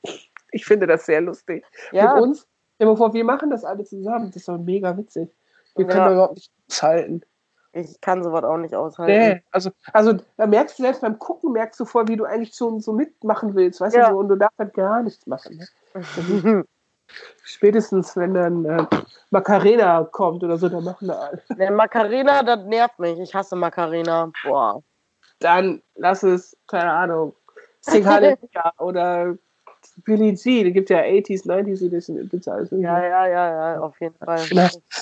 Ich 0.52 0.66
finde 0.66 0.86
das 0.86 1.06
sehr 1.06 1.22
lustig. 1.22 1.66
Ja, 1.94 2.14
Mit 2.16 2.24
uns, 2.24 2.48
stell 2.76 2.88
dir 2.88 2.92
mal 2.92 2.98
vor, 2.98 3.14
wir 3.14 3.24
machen 3.24 3.50
das 3.50 3.64
alle 3.64 3.86
zusammen. 3.86 4.28
Das 4.28 4.36
ist 4.38 4.48
doch 4.50 4.58
mega 4.58 4.98
witzig. 4.98 5.30
Wir 5.76 5.86
können 5.88 6.00
Ja. 6.00 6.06
da 6.08 6.12
überhaupt 6.14 6.36
nicht 6.36 6.52
schalten. 6.70 7.22
ich 7.74 8.02
kann 8.02 8.22
sowas 8.22 8.44
auch 8.44 8.58
nicht 8.58 8.76
aushalten. 8.76 9.12
Nee, 9.18 9.44
also, 9.52 9.72
also 9.94 10.18
da 10.36 10.46
merkst 10.46 10.78
du 10.78 10.84
selbst 10.84 11.02
beim 11.02 11.18
Gucken, 11.18 11.54
merkst 11.54 11.80
du 11.80 11.86
voll, 11.86 12.10
wie 12.10 12.18
du 12.18 12.26
eigentlich 12.26 12.54
schon 12.54 12.82
so 12.82 12.92
mitmachen 12.92 13.56
willst, 13.56 13.80
weißt 13.80 13.96
Ja. 13.96 14.10
du, 14.10 14.16
so, 14.16 14.20
und 14.20 14.28
du 14.28 14.36
darfst 14.36 14.60
halt 14.60 14.74
gar 14.74 15.02
nichts 15.04 15.26
machen. 15.26 15.58
Ne? 15.94 15.96
Spätestens, 17.44 18.16
wenn 18.18 18.34
dann 18.34 18.66
äh, 18.66 18.86
Macarena 19.30 20.04
kommt 20.04 20.44
oder 20.44 20.58
so, 20.58 20.68
dann 20.70 20.84
machen 20.84 21.08
wir 21.08 21.18
alle. 21.20 21.42
Der 21.58 21.72
Macarena, 21.72 22.44
das 22.44 22.66
nervt 22.66 23.00
mich. 23.00 23.18
Ich 23.20 23.34
hasse 23.34 23.56
Macarena. 23.56 24.32
Boah. 24.46 24.82
Dann 25.42 25.82
lass 25.96 26.24
es, 26.24 26.56
keine 26.68 26.92
Ahnung, 26.92 27.34
Sing 27.82 28.06
Halleluja 28.06 28.74
oder 28.80 29.36
Billie 30.06 30.36
Jean, 30.36 30.68
es 30.68 30.74
gibt 30.74 30.90
ja 30.90 31.00
80s, 31.00 31.46
90s 31.46 31.86
Edition, 31.86 32.18
alles. 32.54 32.72
irgendwie. 32.72 32.86
Ja, 32.86 33.04
ja, 33.04 33.28
ja, 33.28 33.74
ja, 33.74 33.82
auf 33.82 34.00
jeden 34.00 34.16
Fall. 34.16 34.40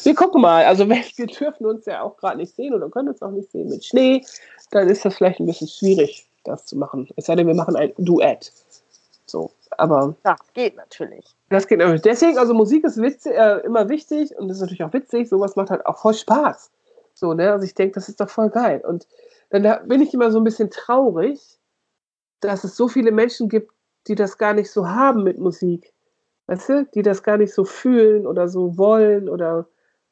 Wir 0.04 0.15
gucken 0.15 0.41
mal. 0.41 0.65
Also 0.65 0.88
wir, 0.88 1.04
wir 1.15 1.28
dürfen 1.28 1.65
uns 1.65 1.86
ja 1.86 2.02
auch 2.02 2.17
gerade 2.17 2.38
nicht 2.38 2.56
sehen 2.56 2.73
oder 2.73 2.89
können 2.89 3.10
uns 3.10 3.21
auch 3.21 3.32
nicht 3.32 3.52
sehen 3.52 3.69
mit 3.69 3.86
Schnee. 3.86 4.23
Dann 4.71 4.88
ist 4.88 5.04
das 5.06 5.15
vielleicht 5.15 5.39
ein 5.39 5.45
bisschen 5.45 5.67
schwierig, 5.67 6.28
das 6.45 6.65
zu 6.65 6.78
machen. 6.78 7.10
Es 7.17 7.25
sei 7.25 7.36
denn, 7.36 7.47
wir 7.47 7.56
machen 7.56 7.75
ein 7.75 7.91
Duett. 7.97 8.52
So, 9.25 9.52
aber 9.71 10.15
Das 10.23 10.39
geht 10.54 10.75
natürlich. 10.75 11.25
das 11.49 11.67
geht 11.67 11.80
natürlich. 11.80 12.02
Deswegen, 12.02 12.38
also 12.38 12.54
Musik 12.54 12.84
ist 12.84 13.02
witzig, 13.02 13.34
äh, 13.34 13.60
immer 13.60 13.89
wichtig 13.89 14.36
und 14.38 14.47
das 14.47 14.58
ist 14.58 14.62
natürlich 14.62 14.84
auch 14.84 14.93
witzig. 14.93 15.30
Sowas 15.30 15.56
macht 15.56 15.69
halt 15.69 15.86
auch 15.86 15.99
voll 15.99 16.13
Spaß. 16.13 16.71
So, 17.13 17.34
ne? 17.34 17.52
Also 17.52 17.65
ich 17.65 17.75
denke, 17.75 17.95
das 17.95 18.10
ist 18.10 18.19
doch 18.21 18.30
voll 18.30 18.49
geil. 18.49 18.82
Und 18.88 19.08
dann 19.50 19.64
da 19.64 19.78
bin 19.78 20.02
ich 20.02 20.14
immer 20.14 20.32
so 20.32 20.40
ein 20.40 20.44
bisschen 20.44 20.70
traurig, 20.70 21.40
dass 22.40 22.64
es 22.64 22.76
so 22.76 22.88
viele 22.88 23.12
Menschen 23.12 23.50
gibt, 23.50 23.72
die 24.08 24.16
das 24.16 24.38
gar 24.38 24.54
nicht 24.54 24.72
so 24.72 24.88
haben 24.88 25.24
mit 25.24 25.38
Musik. 25.38 25.94
Weißt 26.48 26.70
du? 26.70 26.86
Die 26.94 27.02
das 27.02 27.24
gar 27.24 27.38
nicht 27.38 27.54
so 27.54 27.64
fühlen 27.64 28.26
oder 28.26 28.48
so 28.48 28.78
wollen 28.78 29.30
oder 29.30 29.68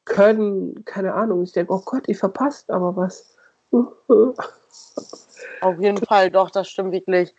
können. 0.06 0.86
Keine 0.86 1.14
Ahnung. 1.14 1.44
Ich 1.44 1.52
denke, 1.52 1.74
oh 1.74 1.82
Gott, 1.84 2.08
ihr 2.08 2.16
verpasst 2.16 2.70
aber 2.70 2.96
was. 2.96 3.36
Auf 5.62 5.80
jeden 5.80 5.98
Fall, 5.98 6.32
doch, 6.32 6.50
das 6.50 6.70
stimmt 6.70 6.92
wirklich. 6.92 7.34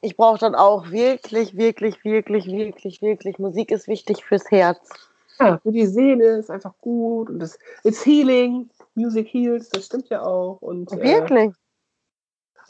Ich 0.00 0.16
brauche 0.16 0.38
dann 0.38 0.54
auch 0.54 0.90
wirklich, 0.90 1.56
wirklich, 1.56 2.04
wirklich, 2.04 2.46
wirklich, 2.46 3.00
wirklich. 3.00 3.38
Musik 3.38 3.70
ist 3.70 3.88
wichtig 3.88 4.24
fürs 4.24 4.50
Herz. 4.50 5.10
Ja, 5.38 5.58
für 5.58 5.72
die 5.72 5.86
Seele 5.86 6.38
ist 6.38 6.50
einfach 6.50 6.74
gut 6.80 7.28
und 7.30 7.38
das 7.40 7.58
it's 7.82 8.04
healing. 8.04 8.70
Music 8.94 9.26
heals, 9.32 9.68
das 9.70 9.86
stimmt 9.86 10.08
ja 10.08 10.22
auch. 10.22 10.62
Und, 10.62 10.92
äh, 10.92 11.02
Wirklich. 11.02 11.52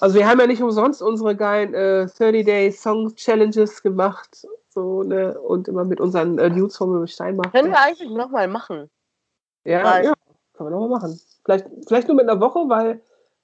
Also 0.00 0.16
wir 0.16 0.26
haben 0.28 0.40
ja 0.40 0.46
nicht 0.46 0.62
umsonst 0.62 1.02
unsere 1.02 1.36
geilen 1.36 1.74
äh, 1.74 2.06
30-Day 2.18 2.72
Song 2.72 3.14
Challenges 3.14 3.82
gemacht. 3.82 4.46
So, 4.70 5.02
ne? 5.02 5.38
Und 5.40 5.68
immer 5.68 5.84
mit 5.84 6.00
unseren 6.00 6.38
äh, 6.38 6.50
Dudes 6.50 6.76
von 6.76 7.06
Steinbach. 7.06 7.52
Können 7.52 7.70
wir 7.70 7.80
eigentlich 7.80 8.10
nochmal 8.10 8.48
machen. 8.48 8.90
Ja, 9.64 9.84
Weil- 9.84 10.04
ja, 10.06 10.14
können 10.54 10.70
wir 10.70 10.78
nochmal 10.78 11.00
machen. 11.00 11.20
Vielleicht, 11.44 11.66
vielleicht 11.86 12.08
nur 12.08 12.16
mit 12.16 12.28
einer 12.28 12.40
Woche, 12.40 12.68
weil, 12.68 13.00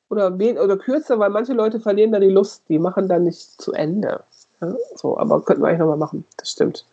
oder, 0.09 0.33
oder 0.35 0.77
kürzer, 0.77 1.19
weil 1.19 1.31
manche 1.31 1.53
Leute 1.53 1.79
verlieren 1.81 2.13
dann 2.13 2.23
die 2.23 2.29
Lust. 2.31 2.65
Die 2.69 2.79
machen 2.79 3.09
dann 3.09 3.25
nicht 3.25 3.61
zu 3.61 3.73
Ende. 3.73 4.25
Ja, 4.61 4.75
so, 4.97 5.19
aber 5.19 5.43
könnten 5.43 5.63
wir 5.63 5.69
eigentlich 5.69 5.81
nochmal 5.81 5.99
machen. 5.99 6.25
Das 6.37 6.51
stimmt. 6.51 6.85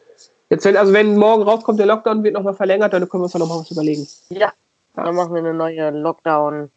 Jetzt, 0.49 0.65
wenn, 0.65 0.77
also 0.77 0.93
wenn 0.93 1.17
morgen 1.17 1.43
rauskommt, 1.43 1.79
der 1.79 1.87
Lockdown 1.87 2.23
wird 2.23 2.33
nochmal 2.33 2.53
verlängert, 2.53 2.93
dann 2.93 3.07
können 3.09 3.21
wir 3.21 3.25
uns 3.25 3.33
noch 3.33 3.47
mal 3.47 3.59
was 3.59 3.71
überlegen. 3.71 4.07
Ja. 4.29 4.53
Dann 4.95 5.15
machen 5.15 5.33
wir 5.33 5.39
eine 5.39 5.53
neue 5.53 5.91
Lockdown 5.91 6.71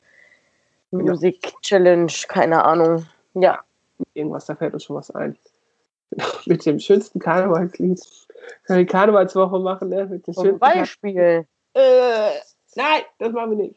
Music 0.90 1.54
Challenge, 1.62 2.12
keine 2.28 2.64
Ahnung. 2.64 3.06
Ja. 3.34 3.60
Irgendwas, 4.14 4.46
da 4.46 4.56
fällt 4.56 4.74
uns 4.74 4.84
schon 4.84 4.96
was 4.96 5.10
ein. 5.12 5.36
mit 6.46 6.66
dem 6.66 6.78
schönsten 6.78 7.20
Karnevalslied. 7.20 8.00
Können 8.64 8.78
wir 8.78 8.84
die 8.84 8.86
Karnevalswoche 8.86 9.60
machen, 9.60 9.88
ne? 9.88 10.06
Mit 10.06 10.26
dem 10.26 10.34
Zum 10.34 10.44
schönsten 10.44 10.58
Beispiel. 10.58 11.46
Äh, 11.74 12.30
nein, 12.74 13.02
das 13.18 13.32
machen 13.32 13.50
wir 13.50 13.66
nicht. 13.66 13.76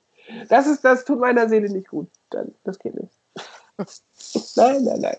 Das, 0.50 0.68
ist, 0.68 0.84
das 0.84 1.06
tut 1.06 1.20
meiner 1.20 1.48
Seele 1.50 1.70
nicht 1.70 1.90
gut. 1.90 2.10
Dann, 2.30 2.54
das 2.64 2.80
geht 2.80 2.96
nicht. 2.96 3.14
nein, 4.56 4.84
nein, 4.84 5.02
nein. 5.02 5.18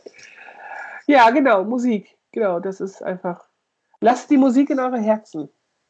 Ja, 1.06 1.30
genau, 1.30 1.62
Musik. 1.64 2.16
Genau, 2.32 2.58
das 2.58 2.80
ist 2.80 3.02
einfach. 3.02 3.44
Lasst 4.04 4.28
die 4.28 4.36
Musik 4.36 4.68
in 4.68 4.80
eure 4.80 4.98
Herzen. 4.98 5.48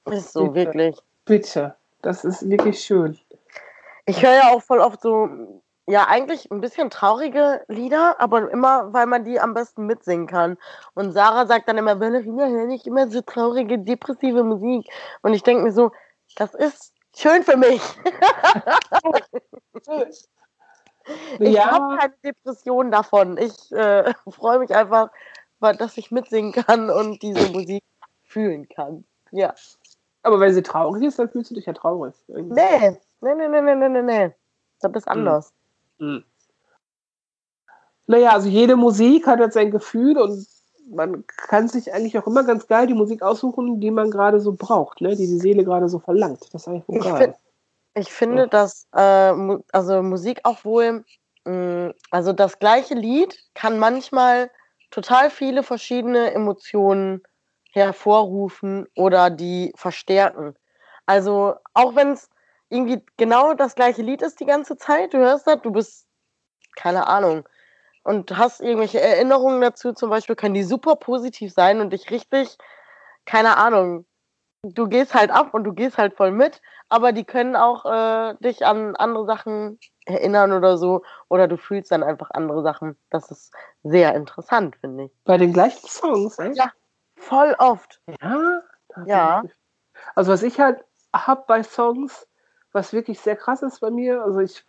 Ist 0.09 0.33
so, 0.33 0.49
Bitte. 0.49 0.67
wirklich. 0.67 0.97
Bitte. 1.25 1.75
Das 2.01 2.25
ist 2.25 2.49
wirklich 2.49 2.81
schön. 2.81 3.19
Ich 4.07 4.23
höre 4.23 4.35
ja 4.35 4.51
auch 4.51 4.63
voll 4.63 4.79
oft 4.79 5.01
so, 5.01 5.29
ja, 5.89 6.07
eigentlich 6.07 6.49
ein 6.53 6.61
bisschen 6.61 6.91
traurige 6.91 7.65
Lieder, 7.67 8.21
aber 8.21 8.49
immer, 8.53 8.93
weil 8.93 9.07
man 9.07 9.25
die 9.25 9.41
am 9.41 9.53
besten 9.53 9.87
mitsingen 9.87 10.29
kann. 10.29 10.57
Und 10.95 11.11
Sarah 11.11 11.47
sagt 11.47 11.69
dann 11.69 11.77
immer, 11.77 11.99
Valerina, 11.99 12.47
hör 12.47 12.67
nicht 12.67 12.87
immer 12.87 13.09
so 13.09 13.21
traurige, 13.21 13.81
depressive 13.81 14.45
Musik. 14.45 14.87
Und 15.23 15.35
ich 15.35 15.43
denke 15.43 15.65
mir 15.65 15.73
so, 15.73 15.91
das 16.37 16.55
ist 16.55 16.95
schön 17.17 17.43
für 17.43 17.57
mich. 17.57 17.83
Ich 21.39 21.61
habe 21.61 21.93
ja, 21.93 21.99
keine 21.99 22.15
Depression 22.25 22.91
davon. 22.91 23.37
Ich 23.37 23.71
äh, 23.73 24.15
freue 24.31 24.59
mich 24.59 24.75
einfach, 24.75 25.11
dass 25.61 25.99
ich 25.99 26.11
mitsingen 26.11 26.53
kann 26.53 26.89
und 26.89 27.21
diese 27.21 27.51
Musik 27.51 27.83
fühlen 28.35 28.69
kann. 28.69 29.05
Ja. 29.31 29.55
aber 30.23 30.41
wenn 30.41 30.53
sie 30.55 30.63
traurig 30.63 31.03
ist, 31.05 31.19
dann 31.19 31.29
fühlst 31.31 31.51
du 31.51 31.55
dich 31.55 31.67
ja 31.67 31.73
traurig. 31.73 32.15
Irgendwie. 32.29 32.55
Nee, 32.55 32.99
nee, 33.21 33.35
nee, 33.35 33.49
nee, 33.49 33.61
nee, 33.63 33.75
nee, 33.75 33.89
nee, 33.89 34.03
nee. 34.03 34.35
Das 34.81 34.93
ist 34.95 35.09
anders. 35.09 35.53
Hm. 35.99 36.25
Naja, 38.07 38.33
also 38.33 38.49
jede 38.49 38.77
Musik 38.77 39.27
hat 39.27 39.41
halt 39.41 39.53
sein 39.53 39.71
Gefühl 39.71 40.19
und 40.19 40.47
man 40.91 41.25
kann 41.27 41.69
sich 41.69 41.93
eigentlich 41.95 42.19
auch 42.19 42.27
immer 42.27 42.45
ganz 42.45 42.67
geil 42.67 42.87
die 42.87 42.95
Musik 42.95 43.23
aussuchen, 43.23 43.81
die 43.81 43.91
man 43.91 44.11
gerade 44.11 44.41
so 44.41 44.53
braucht, 44.53 45.01
ne? 45.01 45.11
die 45.17 45.27
die 45.27 45.39
Seele 45.39 45.65
gerade 45.65 45.89
so 45.89 45.99
verlangt. 45.99 46.43
Das 46.53 46.63
ist 46.63 46.69
eigentlich 46.69 46.85
Ich 46.89 47.13
find- 47.13 47.37
Ich 47.95 48.13
finde, 48.13 48.43
Ja. 48.43 48.47
dass 48.49 48.87
äh, 48.93 49.59
also 49.73 50.03
Musik 50.03 50.41
auch 50.45 50.65
wohl, 50.65 51.05
mh, 51.45 51.93
also 52.11 52.33
das 52.33 52.59
gleiche 52.59 52.95
Lied 52.95 53.39
kann 53.55 53.79
manchmal 53.79 54.51
total 54.91 55.31
viele 55.31 55.63
verschiedene 55.63 56.33
Emotionen 56.35 57.23
hervorrufen 57.75 58.87
oder 58.97 59.31
die 59.31 59.73
verstärken. 59.77 60.55
Also 61.07 61.55
auch 61.75 61.95
wenn 61.97 62.13
es 62.13 62.31
irgendwie 62.69 63.05
genau 63.17 63.55
das 63.55 63.75
gleiche 63.75 64.03
Lied 64.03 64.23
ist 64.23 64.41
die 64.41 64.47
ganze 64.47 64.77
Zeit, 64.77 65.13
du 65.13 65.19
hörst 65.19 65.47
das, 65.47 65.61
du 65.63 65.71
bist, 65.71 66.07
keine 66.77 67.07
Ahnung, 67.07 67.49
und 68.05 68.37
hast 68.37 68.61
irgendwelche 68.61 69.01
Erinnerungen 69.01 69.61
dazu, 69.61 69.93
zum 69.93 70.11
Beispiel, 70.11 70.37
können 70.37 70.55
die 70.55 70.63
super 70.63 70.97
positiv 70.97 71.53
sein 71.53 71.81
und 71.81 71.93
dich 71.93 72.11
richtig, 72.11 72.59
keine 73.27 73.57
Ahnung, 73.57 74.07
du 74.63 74.89
gehst 74.89 75.15
halt 75.15 75.31
ab 75.31 75.55
und 75.55 75.65
du 75.65 75.73
gehst 75.73 75.99
halt 75.99 76.15
voll 76.15 76.31
mit, 76.31 76.61
aber 76.89 77.13
die 77.13 77.25
können 77.25 77.57
auch 77.57 77.85
äh, 77.87 78.35
dich 78.41 78.65
an 78.65 78.97
andere 78.97 79.27
Sachen 79.27 79.79
erinnern 80.07 80.53
oder 80.53 80.79
so, 80.79 81.03
oder 81.29 81.49
du 81.49 81.57
fühlst 81.57 81.91
dann 81.91 82.03
einfach 82.03 82.31
andere 82.33 82.63
Sachen. 82.63 82.97
Das 83.11 83.31
ist 83.31 83.53
sehr 83.83 84.15
interessant, 84.15 84.77
finde 84.77 85.05
ich. 85.05 85.13
Bei 85.25 85.39
den 85.39 85.53
gleichen 85.53 85.87
Songs, 85.89 86.39
ne? 86.39 86.53
Ja. 86.55 86.71
Voll 87.17 87.55
oft. 87.59 88.01
Ja. 88.21 88.63
Ja. 89.07 89.43
Also 90.15 90.33
was 90.33 90.43
ich 90.43 90.61
halt 90.61 90.85
hab 91.13 91.47
bei 91.47 91.63
Songs, 91.63 92.27
was 92.73 92.93
wirklich 92.93 93.21
sehr 93.21 93.37
krass 93.37 93.63
ist 93.63 93.81
bei 93.81 93.91
mir, 93.91 94.23
also 94.23 94.41
ich 94.41 94.65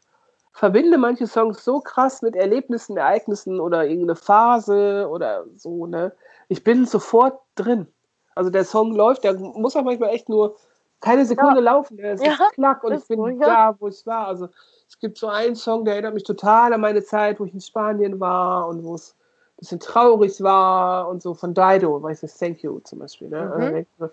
verbinde 0.53 0.97
manche 0.97 1.27
Songs 1.27 1.63
so 1.63 1.79
krass 1.81 2.21
mit 2.21 2.35
Erlebnissen, 2.35 2.97
Ereignissen 2.97 3.59
oder 3.59 3.85
irgendeine 3.85 4.15
Phase 4.15 5.07
oder 5.09 5.45
so, 5.55 5.85
ne? 5.85 6.13
Ich 6.47 6.63
bin 6.63 6.85
sofort 6.85 7.41
drin. 7.55 7.87
Also 8.35 8.49
der 8.49 8.63
Song 8.63 8.93
läuft, 8.93 9.23
der 9.23 9.33
muss 9.33 9.75
auch 9.75 9.83
manchmal 9.83 10.09
echt 10.09 10.29
nur 10.29 10.55
keine 11.01 11.25
Sekunde 11.25 11.59
laufen. 11.61 11.97
Der 11.97 12.13
ist 12.13 12.23
Ja, 12.23 12.37
klack 12.53 12.83
und 12.83 12.93
ich 12.93 13.07
bin 13.07 13.19
so, 13.19 13.27
ja. 13.27 13.35
da, 13.71 13.75
wo 13.79 13.87
ich 13.87 14.05
war. 14.05 14.27
Also 14.27 14.49
es 14.87 14.97
gibt 14.99 15.17
so 15.17 15.27
einen 15.27 15.55
Song, 15.55 15.85
der 15.85 15.95
erinnert 15.95 16.13
mich 16.13 16.23
total 16.23 16.73
an 16.73 16.81
meine 16.81 17.03
Zeit, 17.03 17.39
wo 17.39 17.45
ich 17.45 17.53
in 17.53 17.61
Spanien 17.61 18.19
war 18.19 18.67
und 18.67 18.83
wo 18.83 18.95
es 18.95 19.15
bisschen 19.57 19.79
traurig 19.79 20.41
war 20.41 21.07
und 21.07 21.21
so 21.21 21.33
von 21.33 21.53
Dido, 21.53 22.01
weißt 22.01 22.23
du, 22.23 22.27
Thank 22.27 22.63
You 22.63 22.79
zum 22.79 22.99
Beispiel. 22.99 23.29
Ne? 23.29 23.45
Mhm. 23.45 23.51
Und 23.51 23.61
dann 23.61 23.73
denk 23.73 23.87
ich 23.91 23.97
so, 23.99 24.09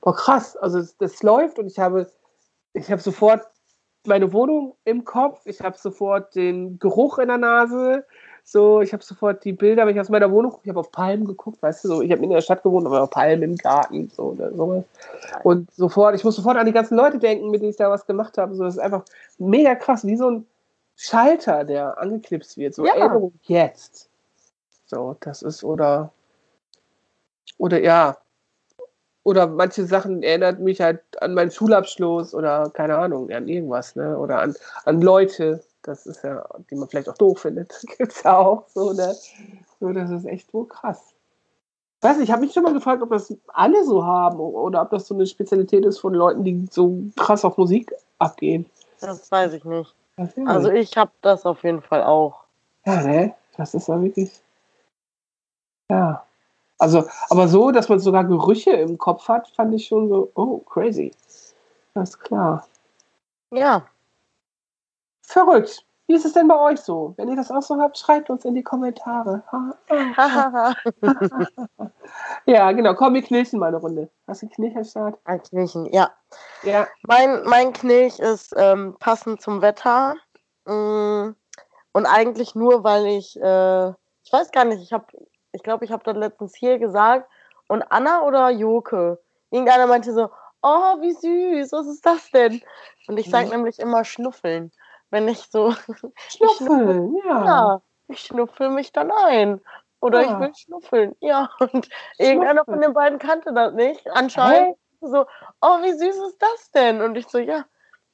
boah, 0.00 0.14
krass, 0.14 0.56
also 0.56 0.78
das, 0.78 0.96
das 0.98 1.22
läuft 1.22 1.58
und 1.58 1.66
ich 1.66 1.78
habe, 1.78 2.10
ich 2.74 2.90
habe 2.90 3.00
sofort 3.00 3.46
meine 4.06 4.32
Wohnung 4.32 4.74
im 4.84 5.04
Kopf, 5.04 5.40
ich 5.46 5.60
habe 5.60 5.78
sofort 5.78 6.34
den 6.34 6.78
Geruch 6.78 7.18
in 7.18 7.28
der 7.28 7.38
Nase, 7.38 8.04
so, 8.44 8.80
ich 8.80 8.92
habe 8.92 9.04
sofort 9.04 9.44
die 9.44 9.52
Bilder, 9.52 9.86
wenn 9.86 9.94
ich 9.94 10.00
aus 10.00 10.08
meiner 10.08 10.30
Wohnung 10.30 10.56
ich 10.62 10.68
habe 10.68 10.80
auf 10.80 10.90
Palmen 10.90 11.26
geguckt, 11.26 11.62
weißt 11.62 11.84
du, 11.84 11.88
so, 11.88 12.02
ich 12.02 12.10
habe 12.10 12.22
in 12.24 12.30
der 12.30 12.40
Stadt 12.40 12.64
gewohnt, 12.64 12.86
aber 12.86 13.02
auf 13.02 13.10
Palmen 13.10 13.42
im 13.42 13.56
Garten, 13.56 14.10
so 14.14 14.30
oder 14.30 14.52
sowas. 14.52 14.84
Und 15.44 15.72
sofort, 15.72 16.16
ich 16.16 16.24
muss 16.24 16.36
sofort 16.36 16.56
an 16.56 16.66
die 16.66 16.72
ganzen 16.72 16.96
Leute 16.96 17.18
denken, 17.18 17.50
mit 17.50 17.60
denen 17.60 17.70
ich 17.70 17.76
da 17.76 17.88
was 17.88 18.04
gemacht 18.04 18.36
habe. 18.38 18.54
So, 18.56 18.64
das 18.64 18.74
ist 18.74 18.80
einfach 18.80 19.04
mega 19.38 19.76
krass, 19.76 20.04
wie 20.04 20.16
so 20.16 20.28
ein 20.28 20.46
Schalter, 20.96 21.64
der 21.64 21.98
angeknipst 21.98 22.56
wird. 22.56 22.74
So 22.74 22.84
Ja. 22.84 22.94
Erinnerung 22.94 23.32
jetzt. 23.44 24.10
So, 24.92 25.16
das 25.20 25.40
ist, 25.40 25.64
oder, 25.64 26.12
oder 27.56 27.80
ja, 27.82 28.18
oder 29.22 29.46
manche 29.46 29.86
Sachen 29.86 30.22
erinnert 30.22 30.60
mich 30.60 30.82
halt 30.82 31.00
an 31.22 31.32
meinen 31.32 31.50
Schulabschluss 31.50 32.34
oder 32.34 32.68
keine 32.74 32.98
Ahnung, 32.98 33.30
an 33.30 33.48
irgendwas, 33.48 33.96
ne? 33.96 34.18
Oder 34.18 34.40
an, 34.40 34.54
an 34.84 35.00
Leute, 35.00 35.64
das 35.80 36.04
ist 36.04 36.22
ja, 36.24 36.44
die 36.68 36.74
man 36.74 36.90
vielleicht 36.90 37.08
auch 37.08 37.16
doof 37.16 37.40
findet. 37.40 37.72
Gibt's 37.96 38.22
ja 38.22 38.36
auch 38.36 38.68
so, 38.68 38.92
ne? 38.92 39.16
So, 39.80 39.92
das 39.92 40.10
ist 40.10 40.26
echt 40.26 40.52
wohl 40.52 40.68
krass. 40.68 41.14
Ich 41.96 42.02
weiß 42.02 42.18
nicht, 42.18 42.24
ich 42.24 42.32
habe 42.32 42.42
mich 42.42 42.52
schon 42.52 42.64
mal 42.64 42.74
gefragt, 42.74 43.00
ob 43.00 43.08
das 43.08 43.34
alle 43.48 43.82
so 43.86 44.04
haben 44.04 44.40
oder 44.40 44.82
ob 44.82 44.90
das 44.90 45.08
so 45.08 45.14
eine 45.14 45.26
Spezialität 45.26 45.86
ist 45.86 46.00
von 46.00 46.12
Leuten, 46.12 46.44
die 46.44 46.68
so 46.70 46.98
krass 47.16 47.46
auf 47.46 47.56
Musik 47.56 47.94
abgehen. 48.18 48.66
Das 49.00 49.32
weiß 49.32 49.54
ich 49.54 49.64
nicht. 49.64 49.94
Also 50.44 50.70
ich. 50.70 50.90
ich 50.90 50.96
habe 50.98 51.12
das 51.22 51.46
auf 51.46 51.64
jeden 51.64 51.80
Fall 51.80 52.02
auch. 52.02 52.44
Ja, 52.84 53.02
ne? 53.02 53.34
Das 53.56 53.72
ist 53.72 53.88
ja 53.88 54.02
wirklich. 54.02 54.30
Ja. 55.90 56.24
Also, 56.78 57.04
aber 57.30 57.48
so, 57.48 57.70
dass 57.70 57.88
man 57.88 58.00
sogar 58.00 58.24
Gerüche 58.24 58.72
im 58.72 58.98
Kopf 58.98 59.28
hat, 59.28 59.48
fand 59.48 59.74
ich 59.74 59.86
schon 59.86 60.08
so, 60.08 60.30
oh, 60.34 60.58
crazy. 60.58 61.12
Das 61.94 62.10
ist 62.10 62.20
klar. 62.20 62.66
Ja, 63.50 63.84
Verrückt. 65.32 65.84
Wie 66.08 66.14
ist 66.14 66.26
es 66.26 66.34
denn 66.34 66.48
bei 66.48 66.58
euch 66.58 66.80
so? 66.80 67.14
Wenn 67.16 67.28
ihr 67.28 67.36
das 67.36 67.50
auch 67.50 67.62
so 67.62 67.80
habt, 67.80 67.96
schreibt 67.96 68.28
uns 68.28 68.44
in 68.44 68.54
die 68.54 68.62
Kommentare. 68.62 69.42
ja, 72.44 72.72
genau. 72.72 72.92
Komm, 72.94 73.14
wir 73.14 73.22
knilchen 73.22 73.58
mal 73.58 73.68
eine 73.68 73.78
Runde. 73.78 74.10
Hast 74.26 74.42
du 74.42 74.46
einen 74.46 74.54
Knilch 74.54 74.76
am 74.76 74.84
Start? 74.84 75.18
Ein 75.24 75.42
Knilchen, 75.42 75.86
ja. 75.86 76.10
Ja. 76.64 76.86
Mein, 77.06 77.44
mein 77.44 77.72
Knilch 77.72 78.18
ist 78.18 78.52
ähm, 78.58 78.96
passend 78.98 79.40
zum 79.40 79.62
Wetter. 79.62 80.16
Mm, 80.66 81.30
und 81.92 82.06
eigentlich 82.06 82.54
nur, 82.54 82.84
weil 82.84 83.06
ich, 83.06 83.40
äh, 83.40 83.88
ich 84.24 84.32
weiß 84.32 84.50
gar 84.50 84.64
nicht, 84.64 84.82
ich 84.82 84.92
habe, 84.92 85.06
ich 85.52 85.62
glaube, 85.62 85.84
ich 85.84 85.92
habe 85.92 86.04
das 86.04 86.16
letztens 86.16 86.54
hier 86.54 86.78
gesagt. 86.78 87.28
Und 87.68 87.82
Anna 87.90 88.22
oder 88.22 88.50
Joke? 88.50 89.20
Irgendeiner 89.50 89.86
meinte 89.86 90.12
so, 90.12 90.30
oh, 90.62 91.00
wie 91.00 91.12
süß, 91.12 91.72
was 91.72 91.86
ist 91.86 92.04
das 92.06 92.30
denn? 92.30 92.62
Und 93.08 93.18
ich 93.18 93.30
sage 93.30 93.46
Mhm. 93.46 93.52
nämlich 93.52 93.78
immer 93.78 94.04
schnuffeln. 94.04 94.72
Wenn 95.10 95.28
ich 95.28 95.40
so, 95.50 95.72
Schnuffeln, 96.28 97.16
ja. 97.24 97.44
ja, 97.44 97.82
ich 98.08 98.20
schnuffel 98.20 98.70
mich 98.70 98.92
dann 98.92 99.10
ein. 99.10 99.60
Oder 100.00 100.22
Ja. 100.22 100.26
ich 100.32 100.38
will 100.40 100.54
schnuffeln. 100.54 101.16
Ja, 101.20 101.50
und 101.60 101.88
irgendeiner 102.18 102.64
von 102.64 102.80
den 102.80 102.92
beiden 102.94 103.18
kannte 103.18 103.52
das 103.52 103.72
nicht. 103.74 104.08
Anscheinend 104.10 104.76
so, 105.00 105.26
oh, 105.60 105.82
wie 105.82 105.92
süß 105.92 106.16
ist 106.28 106.40
das 106.40 106.70
denn? 106.72 107.02
Und 107.02 107.16
ich 107.16 107.28
so, 107.28 107.38
ja, 107.38 107.64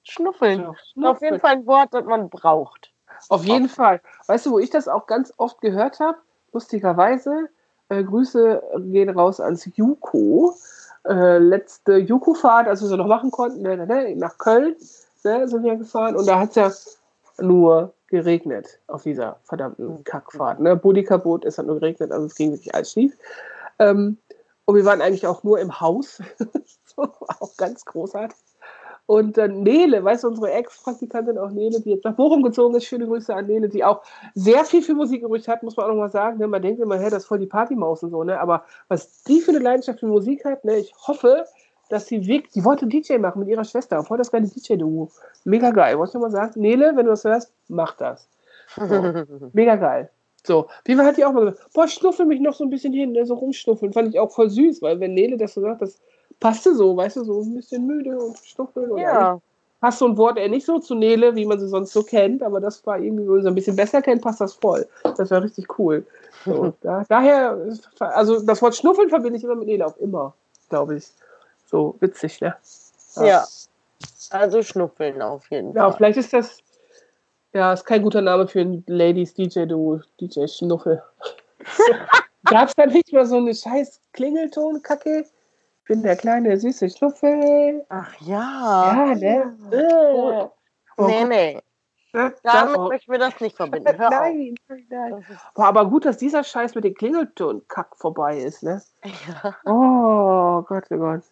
schnuffeln. 0.02 0.60
Ja, 0.62 0.68
Auf 0.70 0.76
jeden 0.76 0.86
Schnuffeln. 0.92 1.40
Fall 1.40 1.50
ein 1.52 1.66
Wort, 1.66 1.88
das 1.92 2.04
man 2.04 2.28
braucht. 2.30 2.92
Auf 3.28 3.44
jeden 3.44 3.68
Fall. 3.68 4.00
Weißt 4.26 4.46
du, 4.46 4.52
wo 4.52 4.58
ich 4.58 4.70
das 4.70 4.88
auch 4.88 5.06
ganz 5.06 5.32
oft 5.38 5.60
gehört 5.60 6.00
habe? 6.00 6.18
Lustigerweise, 6.52 7.48
äh, 7.88 8.02
Grüße 8.02 8.62
gehen 8.78 9.10
raus 9.10 9.40
ans 9.40 9.68
Juko. 9.76 10.54
Äh, 11.06 11.38
letzte 11.38 11.96
Juko-Fahrt, 11.96 12.68
als 12.68 12.82
wir 12.82 12.88
so 12.88 12.96
noch 12.96 13.06
machen 13.06 13.30
konnten, 13.30 13.62
ne, 13.62 13.76
ne, 13.76 13.86
ne, 13.86 14.16
nach 14.16 14.36
Köln 14.36 14.76
ne, 15.24 15.48
sind 15.48 15.62
wir 15.62 15.76
gefahren 15.76 16.16
und 16.16 16.26
da 16.26 16.38
hat 16.40 16.50
es 16.50 16.54
ja 16.56 16.70
nur 17.42 17.94
geregnet 18.08 18.80
auf 18.88 19.04
dieser 19.04 19.38
verdammten 19.44 20.02
Kackfahrt. 20.04 20.60
Ne? 20.60 20.76
Bodycarbot, 20.76 21.44
es 21.44 21.58
hat 21.58 21.66
nur 21.66 21.78
geregnet, 21.78 22.10
also 22.10 22.26
es 22.26 22.34
ging 22.34 22.50
wirklich 22.50 22.74
alles 22.74 22.92
schief. 22.92 23.16
Ähm, 23.78 24.18
und 24.64 24.74
wir 24.74 24.84
waren 24.84 25.00
eigentlich 25.00 25.26
auch 25.26 25.44
nur 25.44 25.58
im 25.60 25.80
Haus. 25.80 26.20
so, 26.84 27.02
auch 27.02 27.56
ganz 27.56 27.84
großartig. 27.84 28.36
Und 29.08 29.38
dann 29.38 29.62
Nele, 29.62 30.04
weißt 30.04 30.24
du, 30.24 30.28
unsere 30.28 30.52
Ex-Praktikantin 30.52 31.38
auch 31.38 31.50
Nele, 31.50 31.80
die 31.80 31.92
jetzt 31.92 32.04
nach 32.04 32.14
Bochum 32.14 32.42
gezogen 32.42 32.74
ist, 32.74 32.84
schöne 32.84 33.06
Grüße 33.06 33.34
an 33.34 33.46
Nele, 33.46 33.70
die 33.70 33.82
auch 33.82 34.02
sehr 34.34 34.66
viel 34.66 34.82
für 34.82 34.92
Musik 34.92 35.22
übrig 35.22 35.48
hat, 35.48 35.62
muss 35.62 35.78
man 35.78 35.86
auch 35.86 35.90
nochmal 35.92 36.10
sagen. 36.10 36.36
Ne? 36.36 36.46
Man 36.46 36.60
denkt 36.60 36.78
immer, 36.78 36.98
hey, 36.98 37.08
das 37.08 37.22
ist 37.22 37.24
voll 37.24 37.38
die 37.38 37.46
Partymaus 37.46 38.02
und 38.02 38.10
so, 38.10 38.22
ne? 38.22 38.38
aber 38.38 38.64
was 38.88 39.22
die 39.22 39.40
für 39.40 39.52
eine 39.52 39.60
Leidenschaft 39.60 40.00
für 40.00 40.06
Musik 40.06 40.44
hat, 40.44 40.62
ne? 40.66 40.76
ich 40.76 40.92
hoffe, 41.06 41.46
dass 41.88 42.06
sie 42.06 42.26
wirklich, 42.26 42.52
die 42.52 42.62
wollte 42.66 42.86
DJ 42.86 43.16
machen 43.16 43.38
mit 43.38 43.48
ihrer 43.48 43.64
Schwester, 43.64 44.04
voll 44.04 44.18
das 44.18 44.30
geile 44.30 44.46
DJ-Duo. 44.46 45.08
Mega 45.44 45.70
geil, 45.70 45.96
wollte 45.96 46.10
ich 46.10 46.14
nochmal 46.14 46.30
sagen. 46.30 46.60
Nele, 46.60 46.92
wenn 46.94 47.06
du 47.06 47.12
das 47.12 47.24
hörst, 47.24 47.50
mach 47.68 47.96
das. 47.96 48.28
So. 48.76 49.24
Mega 49.54 49.76
geil. 49.76 50.10
So, 50.46 50.68
wie 50.84 50.94
hat 50.98 51.16
die 51.16 51.24
auch 51.24 51.32
mal 51.32 51.46
gesagt, 51.46 51.72
boah, 51.72 51.88
schnuffel 51.88 52.26
mich 52.26 52.40
noch 52.40 52.52
so 52.52 52.64
ein 52.64 52.70
bisschen 52.70 52.92
hin, 52.92 53.12
ne, 53.12 53.24
so 53.24 53.32
rumschnuffeln. 53.32 53.94
Fand 53.94 54.08
ich 54.08 54.20
auch 54.20 54.30
voll 54.30 54.50
süß, 54.50 54.82
weil 54.82 55.00
wenn 55.00 55.14
Nele 55.14 55.38
das 55.38 55.54
so 55.54 55.62
sagt, 55.62 55.80
das 55.80 55.98
passte 56.40 56.74
so, 56.74 56.96
weißt 56.96 57.16
du, 57.16 57.24
so 57.24 57.40
ein 57.42 57.54
bisschen 57.54 57.86
müde 57.86 58.16
und 58.18 58.38
schnuffeln. 58.38 58.90
Und 58.90 59.00
ja, 59.00 59.40
passt 59.80 59.98
so 59.98 60.06
ein 60.06 60.16
Wort 60.16 60.38
eher 60.38 60.48
nicht 60.48 60.66
so 60.66 60.78
zu 60.78 60.94
Nele, 60.94 61.34
wie 61.36 61.46
man 61.46 61.58
sie 61.60 61.68
sonst 61.68 61.92
so 61.92 62.02
kennt, 62.02 62.42
aber 62.42 62.60
das 62.60 62.84
war 62.86 62.98
irgendwie, 62.98 63.24
wenn 63.26 63.34
man 63.34 63.42
sie 63.42 63.48
ein 63.48 63.54
bisschen 63.54 63.76
besser 63.76 64.02
kennt, 64.02 64.22
passt 64.22 64.40
das 64.40 64.54
voll. 64.54 64.86
Das 65.16 65.30
war 65.30 65.42
richtig 65.42 65.78
cool. 65.78 66.04
So, 66.44 66.72
da, 66.80 67.04
daher, 67.08 67.58
also 68.00 68.40
das 68.40 68.62
Wort 68.62 68.76
Schnuffeln 68.76 69.08
verbinde 69.08 69.38
ich 69.38 69.44
immer 69.44 69.54
mit 69.56 69.66
Nele, 69.68 69.86
auch 69.86 69.96
immer, 69.98 70.34
glaube 70.68 70.96
ich. 70.96 71.08
So 71.66 71.96
witzig, 72.00 72.40
ne? 72.40 72.56
ja. 73.16 73.44
Also 74.30 74.62
schnuffeln 74.62 75.22
auf 75.22 75.50
jeden 75.50 75.74
Ja, 75.74 75.84
Fall. 75.88 75.96
vielleicht 75.96 76.18
ist 76.18 76.32
das, 76.32 76.58
ja, 77.52 77.72
ist 77.72 77.84
kein 77.84 78.02
guter 78.02 78.20
Name 78.20 78.46
für 78.46 78.60
ein 78.60 78.84
Ladies 78.86 79.34
DJ-Duo, 79.34 80.00
DJ 80.20 80.46
Schnuffel. 80.46 81.02
Gab 82.44 82.68
es 82.68 82.74
da 82.76 82.86
nicht 82.86 83.12
mal 83.12 83.26
so 83.26 83.36
eine 83.36 83.54
scheiß 83.54 84.00
Klingelton-Kacke? 84.12 85.24
Bin 85.88 86.02
der 86.02 86.16
kleine 86.16 86.56
süße 86.58 86.90
Schnuffel. 86.90 87.84
Ach 87.88 88.14
ja. 88.20 89.08
Ja, 89.08 89.14
ne? 89.14 89.56
Cool. 89.72 90.32
Äh. 90.32 90.48
Oh 90.98 91.06
Nee, 91.06 91.24
nee. 91.24 91.54
ne? 91.54 91.62
Damit 92.12 92.38
Da- 92.42 92.74
oh. 92.76 92.88
möchten 92.88 93.10
wir 93.12 93.18
das 93.18 93.40
nicht 93.40 93.56
verbinden. 93.56 93.96
Nein, 93.98 94.54
nein, 94.68 94.86
nein. 94.90 95.24
Das 95.28 95.38
Boah, 95.54 95.66
aber 95.66 95.88
gut, 95.88 96.04
dass 96.04 96.18
dieser 96.18 96.44
Scheiß 96.44 96.74
mit 96.74 96.84
den 96.84 96.94
Klingelton-Kack 96.94 97.96
vorbei 97.96 98.38
ist, 98.38 98.62
ne? 98.62 98.82
ja. 99.04 99.56
Oh 99.64 100.62
Gott, 100.62 100.84
oh 100.90 100.96
Gott. 100.96 101.22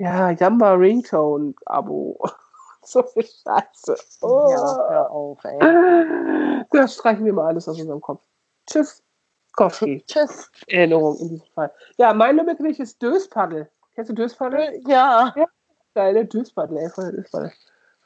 Ja, 0.00 0.30
Jamba 0.30 0.72
Ringtone-Abo. 0.72 2.18
so 2.82 3.02
viel 3.02 3.24
Scheiße. 3.24 3.96
Oh. 4.22 4.48
ja, 4.50 4.88
hör 4.88 5.10
auf, 5.10 5.44
ey. 5.44 6.64
Das 6.70 6.94
streichen 6.94 7.24
wir 7.26 7.32
mal 7.34 7.48
alles 7.48 7.68
aus 7.68 7.78
unserem 7.78 8.00
Kopf. 8.00 8.22
Tschüss, 8.66 9.02
Kowski. 9.52 10.02
Tschüss. 10.06 10.50
Erinnerung 10.68 11.18
in 11.18 11.28
diesem 11.30 11.46
Fall. 11.54 11.72
Ja, 11.98 12.12
mein 12.14 12.36
Lieblingsgericht 12.36 12.80
ist 12.80 13.02
Döspaddel. 13.02 13.68
Kennst 13.94 14.10
du 14.10 14.14
Döspaddel? 14.14 14.80
Ja. 14.86 15.34
Geile 15.94 16.24
Döspaddel, 16.24 16.78
ey, 16.78 16.90
voll 16.90 17.04
der 17.04 17.20
Döspaddel. 17.20 17.52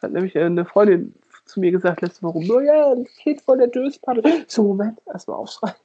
Hat 0.00 0.12
nämlich 0.12 0.34
äh, 0.34 0.44
eine 0.44 0.64
Freundin 0.64 1.14
zu 1.44 1.60
mir 1.60 1.70
gesagt 1.70 2.00
letzte 2.00 2.22
Woche, 2.22 2.38
oh 2.38 2.60
ja, 2.60 2.92
ein 2.92 3.04
Kind 3.04 3.42
von 3.42 3.58
der 3.58 3.68
Döspaddel. 3.68 4.44
So, 4.48 4.62
Moment, 4.62 5.00
erstmal 5.06 5.36
aufschreiben. 5.36 5.76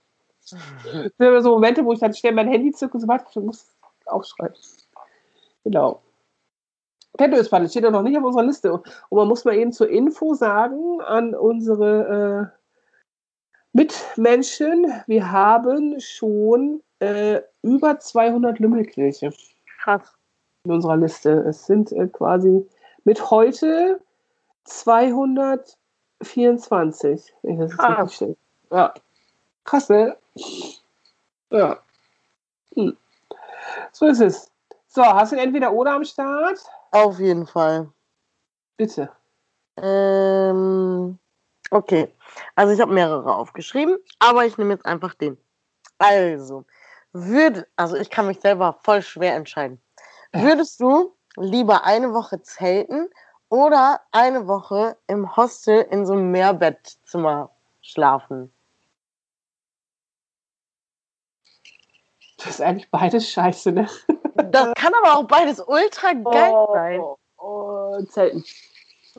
Das 0.42 0.60
sind 0.92 1.14
immer 1.20 1.42
so 1.42 1.52
Momente, 1.52 1.86
wo 1.86 1.94
ich 1.94 2.00
dann 2.00 2.14
schnell 2.14 2.34
mein 2.34 2.48
Handy 2.48 2.72
zücke 2.72 2.94
und 2.94 3.02
so 3.02 3.08
weiter, 3.08 3.26
ich 3.30 3.36
muss 3.36 3.68
aufschreiben. 4.06 4.56
Genau. 5.64 6.02
Der 7.20 7.28
Döspaddel 7.28 7.70
steht 7.70 7.84
ja 7.84 7.92
noch 7.92 8.02
nicht 8.02 8.18
auf 8.18 8.24
unserer 8.24 8.46
Liste. 8.46 8.72
Und 8.72 8.86
man 9.12 9.28
muss 9.28 9.46
mal 9.46 9.56
eben 9.56 9.74
zur 9.74 9.90
Info 9.90 10.34
sagen 10.34 11.02
an 11.02 11.36
unsere 11.36 12.54
äh, 12.54 12.59
Mitmenschen, 13.74 14.94
wir 15.08 15.32
haben 15.32 16.00
schon 16.00 16.82
äh, 17.00 17.42
über 17.62 18.00
200 18.00 18.60
Lümmelkirche 18.60 19.34
Krass. 19.82 20.14
in 20.64 20.72
unserer 20.72 20.96
Liste. 20.98 21.32
Es 21.48 21.66
sind 21.66 21.92
äh, 21.92 22.08
quasi 22.08 22.66
mit 23.04 23.30
heute 23.30 24.00
224. 24.66 27.34
wenn 27.44 27.54
ich 27.54 27.60
das 27.60 27.80
richtig 27.80 28.16
stelle. 28.16 28.36
Ja. 28.72 28.94
Krass, 29.64 29.90
ne? 29.90 30.18
Ja. 31.52 31.80
Hm. 32.76 32.98
So 33.92 34.08
ist 34.08 34.22
es. 34.22 34.52
So, 34.88 35.06
hast 35.06 35.32
du 35.32 35.38
entweder 35.38 35.72
oder 35.72 35.94
am 35.94 36.04
Start? 36.04 36.60
Auf 36.92 37.20
jeden 37.20 37.46
Fall. 37.46 37.88
Bitte. 38.78 39.12
Ähm, 39.78 41.20
okay. 41.72 42.14
Also 42.56 42.74
ich 42.74 42.80
habe 42.80 42.94
mehrere 42.94 43.36
aufgeschrieben, 43.36 43.98
aber 44.20 44.46
ich 44.46 44.58
nehme 44.58 44.74
jetzt 44.74 44.86
einfach 44.86 45.14
den. 45.14 45.38
Also, 45.98 46.66
würde, 47.12 47.68
also 47.76 47.96
ich 47.96 48.10
kann 48.10 48.28
mich 48.28 48.40
selber 48.40 48.80
voll 48.84 49.02
schwer 49.02 49.36
entscheiden. 49.36 49.82
Würdest 50.32 50.80
du 50.80 51.16
lieber 51.36 51.84
eine 51.84 52.14
Woche 52.14 52.42
zelten 52.42 53.10
oder 53.50 54.02
eine 54.12 54.48
Woche 54.48 54.98
im 55.08 55.36
Hostel 55.36 55.82
in 55.90 56.06
so 56.06 56.14
einem 56.14 56.32
Mehrbettzimmer 56.32 57.50
schlafen? 57.82 58.54
Das 62.38 62.48
ist 62.48 62.62
eigentlich 62.62 62.90
beides 62.90 63.30
scheiße, 63.30 63.72
ne? 63.72 63.90
Das 64.36 64.74
kann 64.76 64.94
aber 65.04 65.18
auch 65.18 65.24
beides 65.24 65.60
ultra 65.60 66.14
geil 66.14 66.54
sein. 66.74 67.00
Oh, 67.02 67.18
oh, 67.38 68.02
Zelten. 68.06 68.46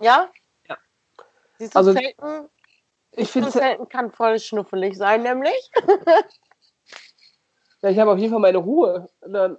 Ja? 0.01 0.31
Siehst 1.61 1.75
du, 1.75 1.79
Also, 1.79 1.93
Zelten, 1.93 2.49
Ich 3.13 3.31
finde, 3.31 3.51
Zelten 3.51 3.87
kann 3.89 4.11
voll 4.11 4.39
schnuffelig 4.39 4.97
sein, 4.97 5.23
nämlich. 5.23 5.71
ja, 7.83 7.91
ich 7.91 7.99
habe 7.99 8.13
auf 8.13 8.19
jeden 8.19 8.31
Fall 8.33 8.41
meine 8.41 8.57
Ruhe. 8.57 9.11
Dann, 9.21 9.59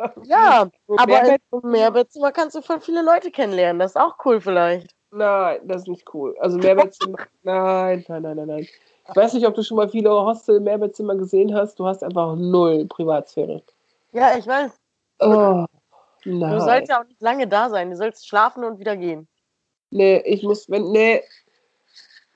Ja, 0.24 0.68
So 0.88 0.96
aber 0.96 1.36
im 1.36 1.38
Mehrbettzimmer 1.70 2.32
kannst 2.32 2.56
du 2.56 2.62
voll 2.62 2.80
viele 2.80 3.02
Leute 3.02 3.30
kennenlernen. 3.30 3.78
Das 3.78 3.92
ist 3.92 3.96
auch 3.96 4.16
cool 4.24 4.40
vielleicht. 4.40 4.92
Nein, 5.12 5.60
das 5.68 5.82
ist 5.82 5.88
nicht 5.88 6.12
cool. 6.14 6.36
Also 6.40 6.58
Mehrbettzimmer. 6.58 7.18
nein, 7.42 8.04
nein, 8.08 8.22
nein, 8.22 8.36
nein, 8.36 8.48
nein. 8.48 8.68
Ich 9.08 9.16
weiß 9.16 9.34
nicht, 9.34 9.46
ob 9.46 9.54
du 9.54 9.62
schon 9.62 9.76
mal 9.76 9.88
viele 9.88 10.10
Hostel-Mehrbettzimmer 10.10 11.14
gesehen 11.14 11.54
hast. 11.54 11.78
Du 11.78 11.86
hast 11.86 12.02
einfach 12.02 12.34
null 12.34 12.86
Privatsphäre. 12.86 13.62
Ja, 14.10 14.36
ich 14.36 14.46
weiß. 14.48 14.72
Oh, 15.20 15.64
Du 16.24 16.30
nein. 16.30 16.60
sollst 16.60 16.88
ja 16.90 17.00
auch 17.00 17.06
nicht 17.06 17.20
lange 17.20 17.46
da 17.46 17.70
sein. 17.70 17.90
Du 17.90 17.96
sollst 17.96 18.26
schlafen 18.26 18.64
und 18.64 18.80
wieder 18.80 18.96
gehen. 18.96 19.28
Nee, 19.90 20.22
ich 20.24 20.42
muss, 20.42 20.70
wenn, 20.70 20.90
nee, 20.92 21.22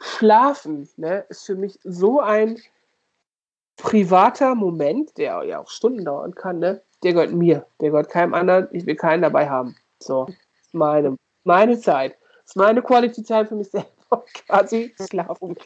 schlafen, 0.01 0.89
ne, 0.97 1.25
ist 1.29 1.47
für 1.47 1.55
mich 1.55 1.79
so 1.85 2.21
ein 2.21 2.61
privater 3.77 4.55
Moment, 4.55 5.17
der 5.19 5.43
ja 5.45 5.61
auch 5.61 5.69
Stunden 5.69 6.05
dauern 6.05 6.35
kann, 6.35 6.59
ne, 6.59 6.83
der 7.03 7.13
gehört 7.13 7.33
mir, 7.33 7.67
der 7.81 7.91
gehört 7.91 8.11
keinem 8.11 8.35
anderen, 8.35 8.69
ich 8.73 8.87
will 8.87 8.97
keinen 8.97 9.23
dabei 9.23 9.49
haben. 9.49 9.77
So, 10.01 10.27
meine, 10.73 11.17
meine 11.45 11.79
Zeit. 11.79 12.17
ist 12.45 12.57
meine 12.57 12.83
Quality 12.83 13.23
Time 13.23 13.47
für 13.47 13.55
mich 13.55 13.71
selber, 13.71 14.25
quasi 14.47 14.95
schlafen. 15.09 15.57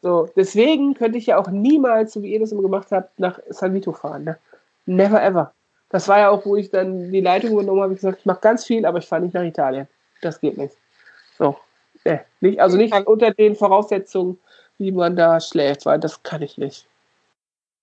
So, 0.00 0.28
deswegen 0.36 0.94
könnte 0.94 1.18
ich 1.18 1.26
ja 1.26 1.38
auch 1.38 1.48
niemals, 1.48 2.12
so 2.12 2.22
wie 2.22 2.32
ihr 2.32 2.40
das 2.40 2.52
immer 2.52 2.62
gemacht 2.62 2.88
habt, 2.90 3.18
nach 3.18 3.38
San 3.50 3.74
Vito 3.74 3.92
fahren, 3.92 4.24
ne. 4.24 4.38
Never 4.86 5.22
ever. 5.22 5.52
Das 5.90 6.08
war 6.08 6.18
ja 6.18 6.30
auch, 6.30 6.46
wo 6.46 6.56
ich 6.56 6.70
dann 6.70 7.10
die 7.12 7.20
Leitung 7.20 7.52
übernommen 7.52 7.82
habe, 7.82 7.92
ich 7.92 8.00
gesagt, 8.00 8.20
ich 8.20 8.26
mache 8.26 8.40
ganz 8.40 8.64
viel, 8.64 8.86
aber 8.86 8.98
ich 8.98 9.06
fahre 9.06 9.22
nicht 9.22 9.34
nach 9.34 9.42
Italien. 9.42 9.86
Das 10.22 10.40
geht 10.40 10.56
nicht. 10.56 10.74
So, 11.38 11.56
Nee, 12.04 12.20
nicht, 12.40 12.60
also 12.60 12.78
Ich 12.78 12.90
nicht 12.90 13.06
unter 13.06 13.32
den 13.32 13.54
Voraussetzungen, 13.54 14.38
wie 14.78 14.92
man 14.92 15.16
da 15.16 15.40
schläft, 15.40 15.86
weil 15.86 15.98
das 15.98 16.22
kann 16.22 16.42
ich 16.42 16.58
nicht. 16.58 16.86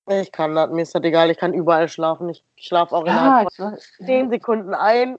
Ich 0.07 0.31
kann 0.31 0.53
das, 0.53 0.69
mir 0.69 0.83
ist 0.83 0.93
das 0.93 1.03
egal, 1.03 1.31
ich 1.31 1.37
kann 1.37 1.53
überall 1.53 1.89
schlafen. 1.89 2.29
Ich 2.29 2.43
schlafe 2.57 2.95
auch 2.95 3.05
Ja, 3.07 3.11
innerhalb 3.11 3.47
weiß, 3.47 3.55
von 3.55 4.05
10 4.05 4.29
Sekunden 4.29 4.75
ein. 4.75 5.17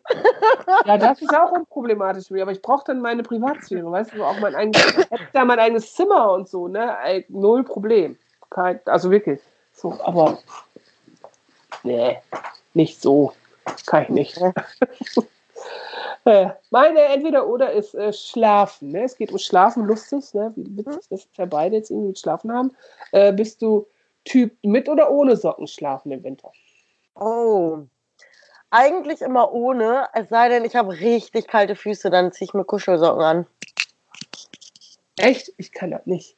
ja, 0.84 0.96
das 0.96 1.20
ist 1.20 1.36
auch 1.36 1.50
unproblematisch 1.50 2.28
für 2.28 2.34
mich, 2.34 2.42
aber 2.42 2.52
ich 2.52 2.62
brauche 2.62 2.84
dann 2.86 3.00
meine 3.00 3.24
Privatsphäre, 3.24 3.90
weißt 3.90 4.14
du, 4.14 4.24
auch 4.24 4.38
mein 4.38 4.54
eigenes, 4.54 5.08
da 5.32 5.44
mein 5.44 5.58
eigenes 5.58 5.92
Zimmer 5.92 6.32
und 6.32 6.48
so, 6.48 6.68
ne? 6.68 6.96
Null 7.28 7.64
Problem. 7.64 8.16
Kein, 8.50 8.78
also 8.86 9.10
wirklich. 9.10 9.40
So, 9.72 9.98
aber 10.04 10.38
nee, 11.82 12.18
nicht 12.74 13.02
so. 13.02 13.32
Kann 13.86 14.04
ich 14.04 14.08
nicht. 14.10 14.40
Äh, 16.26 16.50
Meine 16.70 17.00
entweder 17.02 17.46
oder 17.46 17.72
ist 17.72 17.94
äh, 17.94 18.12
Schlafen. 18.12 18.88
Ne? 18.88 19.04
Es 19.04 19.16
geht 19.16 19.30
um 19.30 19.38
Schlafen, 19.38 19.84
lustig, 19.84 20.34
ne? 20.34 20.52
wie 20.56 20.76
witzig, 20.76 21.08
dass 21.08 21.28
wir 21.36 21.46
beide 21.46 21.76
jetzt 21.76 21.90
irgendwie 21.90 22.18
Schlafen 22.18 22.52
haben. 22.52 22.72
Äh, 23.12 23.32
bist 23.32 23.62
du 23.62 23.86
Typ 24.24 24.52
mit 24.62 24.88
oder 24.88 25.12
ohne 25.12 25.36
Socken 25.36 25.68
schlafen 25.68 26.10
im 26.10 26.24
Winter? 26.24 26.50
Oh. 27.14 27.78
Eigentlich 28.70 29.20
immer 29.22 29.52
ohne, 29.52 30.08
es 30.14 30.28
sei 30.28 30.48
denn, 30.48 30.64
ich 30.64 30.74
habe 30.74 30.98
richtig 30.98 31.46
kalte 31.46 31.76
Füße, 31.76 32.10
dann 32.10 32.32
ziehe 32.32 32.46
ich 32.46 32.54
mir 32.54 32.64
Kuschelsocken 32.64 33.22
an. 33.22 33.46
Echt? 35.16 35.52
Ich 35.58 35.70
kann 35.70 35.92
das 35.92 36.06
nicht. 36.06 36.36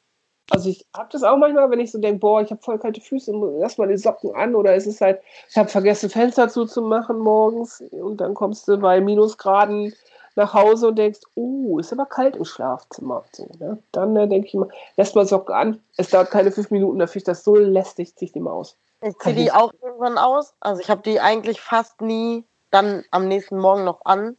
Also 0.51 0.71
ich 0.71 0.87
habe 0.97 1.09
das 1.13 1.23
auch 1.23 1.37
manchmal, 1.37 1.71
wenn 1.71 1.81
ich 1.81 1.93
so 1.93 1.99
denke, 1.99 2.21
boah, 2.21 2.41
ich 2.41 2.51
habe 2.51 2.63
voll 2.63 2.79
kalte 2.79 3.01
Füße, 3.01 3.33
lass 3.59 3.77
mal 3.77 3.89
die 3.89 3.99
Socken 3.99 4.35
an 4.35 4.55
oder 4.55 4.75
es 4.75 4.87
ist 4.87 5.01
halt, 5.01 5.21
ich 5.51 5.57
habe 5.57 5.69
vergessen 5.69 6.09
Fenster 6.09 6.49
zuzumachen 6.49 7.19
morgens 7.19 7.83
und 7.91 8.19
dann 8.21 8.35
kommst 8.35 8.67
du 8.67 8.79
bei 8.79 9.01
Minusgraden 9.01 9.93
nach 10.37 10.55
Hause 10.55 10.89
und 10.89 10.97
denkst, 10.97 11.21
oh, 11.35 11.79
ist 11.79 11.93
aber 11.93 12.07
kalt 12.07 12.37
im 12.37 12.45
Schlafzimmer. 12.45 13.25
So, 13.33 13.47
ne? 13.59 13.79
Dann 13.93 14.17
äh, 14.17 14.29
denke 14.29 14.47
ich 14.47 14.55
immer, 14.55 14.69
lässt 14.97 15.15
mal 15.17 15.27
Socken 15.27 15.55
an. 15.55 15.83
Es 15.97 16.11
dauert 16.11 16.31
keine 16.31 16.53
fünf 16.53 16.71
Minuten, 16.71 16.99
da 16.99 17.07
finde 17.07 17.19
ich 17.19 17.25
das 17.25 17.45
so 17.45 17.57
lästig, 17.57 18.15
zieh 18.17 18.27
ich 18.27 18.33
die 18.33 18.41
mal 18.41 18.53
aus. 18.53 18.77
Ich 19.03 19.19
ziehe 19.19 19.35
die 19.35 19.53
auch 19.53 19.73
irgendwann 19.83 20.17
aus. 20.17 20.55
Also 20.61 20.81
ich 20.81 20.89
habe 20.89 21.03
die 21.03 21.21
eigentlich 21.21 21.61
fast 21.61 22.01
nie 22.01 22.45
dann 22.71 23.05
am 23.11 23.29
nächsten 23.29 23.59
Morgen 23.59 23.85
noch 23.85 24.05
an. 24.05 24.37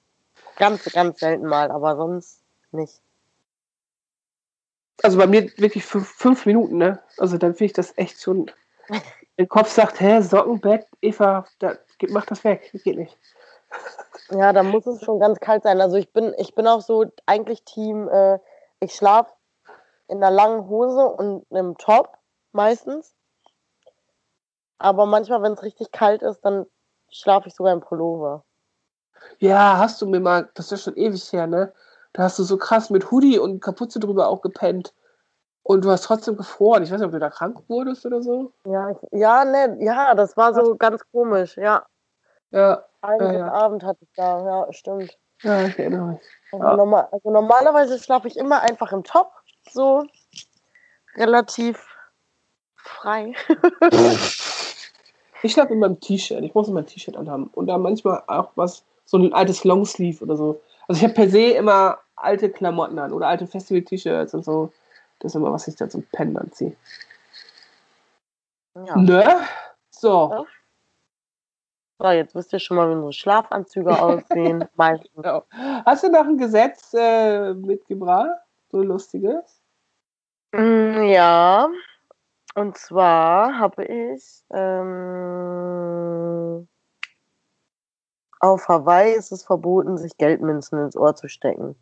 Ganz, 0.57 0.84
ganz 0.86 1.20
selten 1.20 1.45
mal, 1.45 1.72
aber 1.72 1.95
sonst 1.95 2.41
nicht. 2.72 3.01
Also 5.04 5.18
bei 5.18 5.28
mir 5.28 5.50
wirklich 5.58 5.86
fünf, 5.86 6.08
fünf 6.10 6.45
Minuten, 6.45 6.78
ne? 6.78 7.02
Also 7.18 7.38
dann 7.38 7.54
finde 7.54 7.66
ich 7.66 7.74
das 7.74 7.97
echt 7.97 8.22
schon. 8.22 8.52
Der 9.38 9.47
Kopf 9.47 9.70
sagt, 9.70 10.02
hä, 10.02 10.22
Sockenbett, 10.22 10.88
Eva, 11.02 11.45
da, 11.60 11.76
mach 12.10 12.26
das 12.26 12.43
weg, 12.43 12.70
das 12.74 12.84
geht 12.84 12.97
nicht. 12.97 13.18
Ja, 14.32 14.52
da 14.52 14.64
muss 14.64 14.86
es 14.86 15.02
schon 15.04 15.20
ganz 15.20 15.39
kalt 15.39 15.64
sein. 15.64 15.80
Also 15.80 15.95
ich 15.95 16.12
bin, 16.12 16.34
ich 16.38 16.54
bin 16.56 16.68
auch 16.68 16.82
so 16.82 17.06
eigentlich 17.26 17.64
Team, 17.64 18.10
äh, 18.10 18.39
ich 18.80 18.93
schlafe 18.93 19.32
in 20.08 20.18
einer 20.18 20.32
langen 20.32 20.68
Hose 20.68 21.06
und 21.06 21.45
einem 21.52 21.78
Top 21.78 22.18
meistens. 22.52 23.16
Aber 24.78 25.06
manchmal, 25.06 25.41
wenn 25.43 25.54
es 25.54 25.64
richtig 25.64 25.91
kalt 25.91 26.22
ist, 26.22 26.41
dann 26.41 26.66
schlafe 27.10 27.47
ich 27.47 27.56
sogar 27.56 27.74
im 27.74 27.82
Pullover. 27.82 28.43
Ja, 29.39 29.78
hast 29.78 30.02
du 30.02 30.08
mir 30.08 30.20
mal, 30.20 30.50
das 30.54 30.72
ist 30.72 30.84
schon 30.84 30.95
ewig 30.95 31.32
her, 31.34 31.47
ne? 31.47 31.74
Da 32.14 32.24
hast 32.24 32.39
du 32.39 32.43
so 32.43 32.57
krass 32.57 32.89
mit 32.89 33.12
Hoodie 33.12 33.38
und 33.39 33.62
Kapuze 33.62 33.99
drüber 33.99 34.28
auch 34.28 34.41
gepennt. 34.41 34.93
Und 35.64 35.86
du 35.86 35.91
hast 35.91 36.03
trotzdem 36.05 36.36
gefroren. 36.36 36.82
Ich 36.84 36.91
weiß 36.91 36.99
nicht, 36.99 37.05
ob 37.05 37.12
du 37.12 37.20
da 37.20 37.30
krank 37.30 37.60
wurdest 37.68 38.05
oder 38.05 38.24
so. 38.24 38.53
Ja, 38.66 38.89
ich, 38.89 38.97
ja, 39.12 39.45
ne, 39.45 39.78
ja, 39.80 40.16
das 40.16 40.36
war 40.36 40.53
so 40.53 40.76
ganz 40.76 41.01
komisch. 41.12 41.57
Ja, 41.57 41.86
Ja, 42.51 42.84
einen 43.01 43.36
ja. 43.36 43.51
Abend 43.51 43.84
hatte 43.84 43.99
ich 44.01 44.10
da. 44.16 44.43
Ja, 44.43 44.74
stimmt. 44.74 45.16
ja 45.43 45.66
ich 45.66 45.78
erinnere 45.78 46.14
mich. 46.14 46.22
Also, 46.51 46.66
Ja. 46.66 46.76
normal, 46.76 47.07
also 47.12 47.30
normalerweise 47.30 47.99
schlafe 47.99 48.28
ich 48.28 48.38
immer 48.38 48.62
einfach 48.62 48.91
im 48.91 49.03
Top, 49.03 49.32
so 49.70 50.05
relativ 51.16 51.86
frei. 52.76 53.34
Ich 55.41 55.53
schlafe 55.53 55.72
immer 55.74 55.86
im 55.86 55.99
T-Shirt. 56.01 56.43
Ich 56.43 56.53
muss 56.53 56.68
immer 56.68 56.82
ein 56.82 56.86
T-Shirt 56.86 57.16
anhaben. 57.16 57.47
Und 57.53 57.68
da 57.68 57.78
manchmal 57.78 58.24
auch 58.28 58.51
was, 58.55 58.84
so 59.05 59.18
ein 59.18 59.34
altes 59.34 59.64
Longsleeve 59.64 60.22
oder 60.24 60.36
so. 60.36 60.62
Also 60.90 61.00
ich 61.00 61.04
habe 61.04 61.14
per 61.14 61.30
se 61.30 61.52
immer 61.52 62.00
alte 62.16 62.50
Klamotten 62.50 62.98
an 62.98 63.14
oder 63.14 63.28
alte 63.28 63.46
Festival-T-Shirts 63.46 64.34
und 64.34 64.44
so. 64.44 64.74
Das 65.20 65.32
ist 65.32 65.36
immer, 65.36 65.52
was 65.52 65.68
ich 65.68 65.76
da 65.76 65.88
zum 65.88 66.02
Pennen 66.12 66.36
anziehe. 66.36 66.76
Ja. 68.76 68.98
Ne? 68.98 69.36
So. 69.92 70.32
Ja. 70.32 70.46
So, 72.02 72.10
jetzt 72.10 72.34
wisst 72.34 72.54
ihr 72.54 72.60
schon 72.60 72.78
mal, 72.78 72.90
wie 72.90 72.94
unsere 72.94 73.14
Schlafanzüge 73.14 74.02
aussehen. 74.02 74.66
Meistens. 74.78 75.12
Genau. 75.16 75.44
Hast 75.86 76.04
du 76.04 76.10
noch 76.10 76.26
ein 76.26 76.38
Gesetz 76.38 76.94
äh, 76.94 77.54
mitgebracht? 77.54 78.40
So 78.72 78.82
lustiges? 78.82 79.62
Mm, 80.54 81.04
Ja, 81.04 81.70
und 82.56 82.78
zwar 82.78 83.60
habe 83.60 83.86
ich 83.86 84.44
ähm, 84.52 85.08
auf 88.40 88.68
Hawaii 88.68 89.14
ist 89.14 89.32
es 89.32 89.44
verboten, 89.44 89.98
sich 89.98 90.18
Geldmünzen 90.18 90.80
ins 90.80 90.96
Ohr 90.96 91.16
zu 91.16 91.28
stecken. 91.28 91.76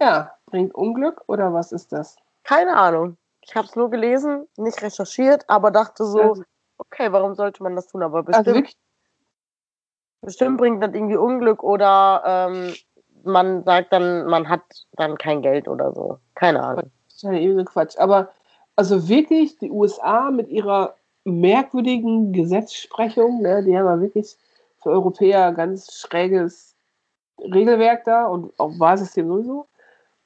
Ja, 0.00 0.32
bringt 0.46 0.74
Unglück 0.74 1.22
oder 1.26 1.52
was 1.52 1.72
ist 1.72 1.92
das? 1.92 2.16
Keine 2.44 2.76
Ahnung. 2.76 3.16
Ich 3.42 3.54
habe 3.56 3.66
es 3.66 3.76
nur 3.76 3.90
gelesen, 3.90 4.46
nicht 4.56 4.82
recherchiert, 4.82 5.44
aber 5.48 5.70
dachte 5.70 6.04
so, 6.04 6.20
Also- 6.20 6.42
okay, 6.78 7.12
warum 7.12 7.34
sollte 7.34 7.62
man 7.62 7.76
das 7.76 7.88
tun? 7.88 8.02
Aber 8.02 8.18
Also 8.18 8.26
bestimmt, 8.30 8.56
wirklich, 8.56 8.76
bestimmt 10.22 10.58
bringt 10.58 10.82
das 10.82 10.92
irgendwie 10.94 11.16
Unglück 11.16 11.62
oder 11.62 12.22
ähm, 12.24 12.74
man 13.24 13.64
sagt 13.64 13.92
dann, 13.92 14.26
man 14.26 14.48
hat 14.48 14.62
dann 14.92 15.18
kein 15.18 15.42
Geld 15.42 15.68
oder 15.68 15.92
so. 15.92 16.18
Keine 16.34 16.62
Ahnung. 16.62 16.90
das 17.06 17.16
ist 17.16 17.22
ja 17.22 17.32
eben 17.32 17.58
so 17.58 17.64
Quatsch. 17.64 17.98
Aber 17.98 18.30
also 18.76 19.08
wirklich, 19.08 19.58
die 19.58 19.70
USA 19.70 20.30
mit 20.30 20.48
ihrer 20.48 20.94
merkwürdigen 21.24 22.32
Gesetzsprechung, 22.32 23.42
ne, 23.42 23.62
die 23.64 23.76
haben 23.76 23.86
ja 23.86 24.00
wirklich 24.00 24.38
für 24.82 24.90
Europäer 24.90 25.52
ganz 25.52 25.92
schräges 25.92 26.74
Regelwerk 27.40 28.04
da 28.04 28.26
und 28.26 28.58
auch 28.58 28.78
Wahlsystem 28.78 29.28
sowieso. 29.28 29.66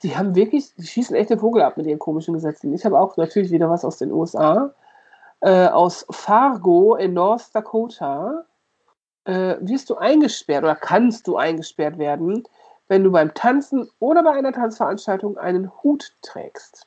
Die 0.03 0.17
haben 0.17 0.35
wirklich, 0.35 0.75
die 0.75 0.87
schießen 0.87 1.15
echt 1.15 1.31
den 1.31 1.39
Vogel 1.39 1.63
ab 1.63 1.77
mit 1.77 1.87
ihren 1.87 1.99
komischen 1.99 2.35
Gesetzen. 2.35 2.75
Ich 2.75 2.85
habe 2.85 2.99
auch 2.99 3.17
natürlich 3.17 3.51
wieder 3.51 3.71
was 3.71 3.85
aus 3.85 3.99
den 3.99 4.11
USA. 4.11 4.75
Äh, 5.41 5.67
aus 5.67 6.07
Fargo 6.11 6.97
in 6.97 7.15
North 7.15 7.55
Dakota 7.55 8.45
äh, 9.25 9.57
wirst 9.61 9.91
du 9.91 9.97
eingesperrt 9.97 10.65
oder 10.65 10.75
kannst 10.75 11.27
du 11.27 11.37
eingesperrt 11.37 11.99
werden, 11.99 12.45
wenn 12.89 13.05
du 13.05 13.13
beim 13.13 13.33
Tanzen 13.35 13.89
oder 14.01 14.23
bei 14.23 14.33
einer 14.33 14.53
Tanzveranstaltung 14.53 15.39
einen 15.39 15.71
Hut 15.83 16.15
trägst. 16.23 16.87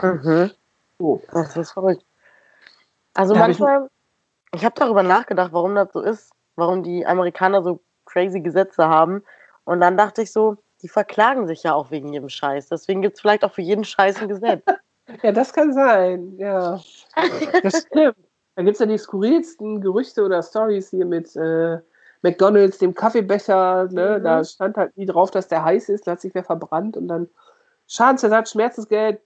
Mhm. 0.00 0.50
So. 0.98 1.22
Das 1.32 1.56
ist 1.56 1.72
verrückt. 1.72 2.04
Also 3.14 3.34
Da 3.34 3.40
manchmal, 3.40 3.88
ich 4.54 4.64
habe 4.64 4.74
darüber 4.76 5.02
nachgedacht, 5.02 5.52
warum 5.52 5.74
das 5.74 5.92
so 5.92 6.00
ist, 6.00 6.32
warum 6.56 6.82
die 6.82 7.06
Amerikaner 7.06 7.62
so 7.62 7.80
crazy 8.04 8.40
Gesetze 8.40 8.88
haben. 8.88 9.22
Und 9.64 9.80
dann 9.80 9.96
dachte 9.96 10.22
ich 10.22 10.32
so, 10.32 10.56
die 10.82 10.88
verklagen 10.88 11.46
sich 11.46 11.62
ja 11.62 11.74
auch 11.74 11.90
wegen 11.90 12.12
jedem 12.12 12.28
Scheiß. 12.28 12.68
Deswegen 12.68 13.02
gibt 13.02 13.16
es 13.16 13.20
vielleicht 13.20 13.44
auch 13.44 13.52
für 13.52 13.62
jeden 13.62 13.84
Scheiß 13.84 14.22
ein 14.22 14.28
Gesetz. 14.28 14.64
Ja, 15.22 15.30
das 15.30 15.52
kann 15.52 15.72
sein, 15.72 16.36
ja. 16.36 16.80
Das 17.62 17.86
stimmt. 17.86 18.16
Da 18.56 18.62
gibt 18.64 18.74
es 18.74 18.80
ja 18.80 18.86
die 18.86 18.98
skurrilsten 18.98 19.80
Gerüchte 19.80 20.24
oder 20.24 20.42
Stories 20.42 20.90
hier 20.90 21.06
mit 21.06 21.36
äh, 21.36 21.78
McDonalds, 22.22 22.78
dem 22.78 22.92
Kaffeebecher. 22.92 23.88
Ne? 23.92 24.16
Mhm. 24.18 24.24
Da 24.24 24.42
stand 24.42 24.76
halt 24.76 24.96
nie 24.96 25.06
drauf, 25.06 25.30
dass 25.30 25.46
der 25.46 25.62
heiß 25.62 25.90
ist, 25.90 26.06
da 26.08 26.12
hat 26.12 26.20
sich 26.20 26.34
wer 26.34 26.42
verbrannt 26.42 26.96
und 26.96 27.06
dann 27.06 27.28
Schadensersatz, 27.86 28.50
Schmerzensgeld 28.50 29.20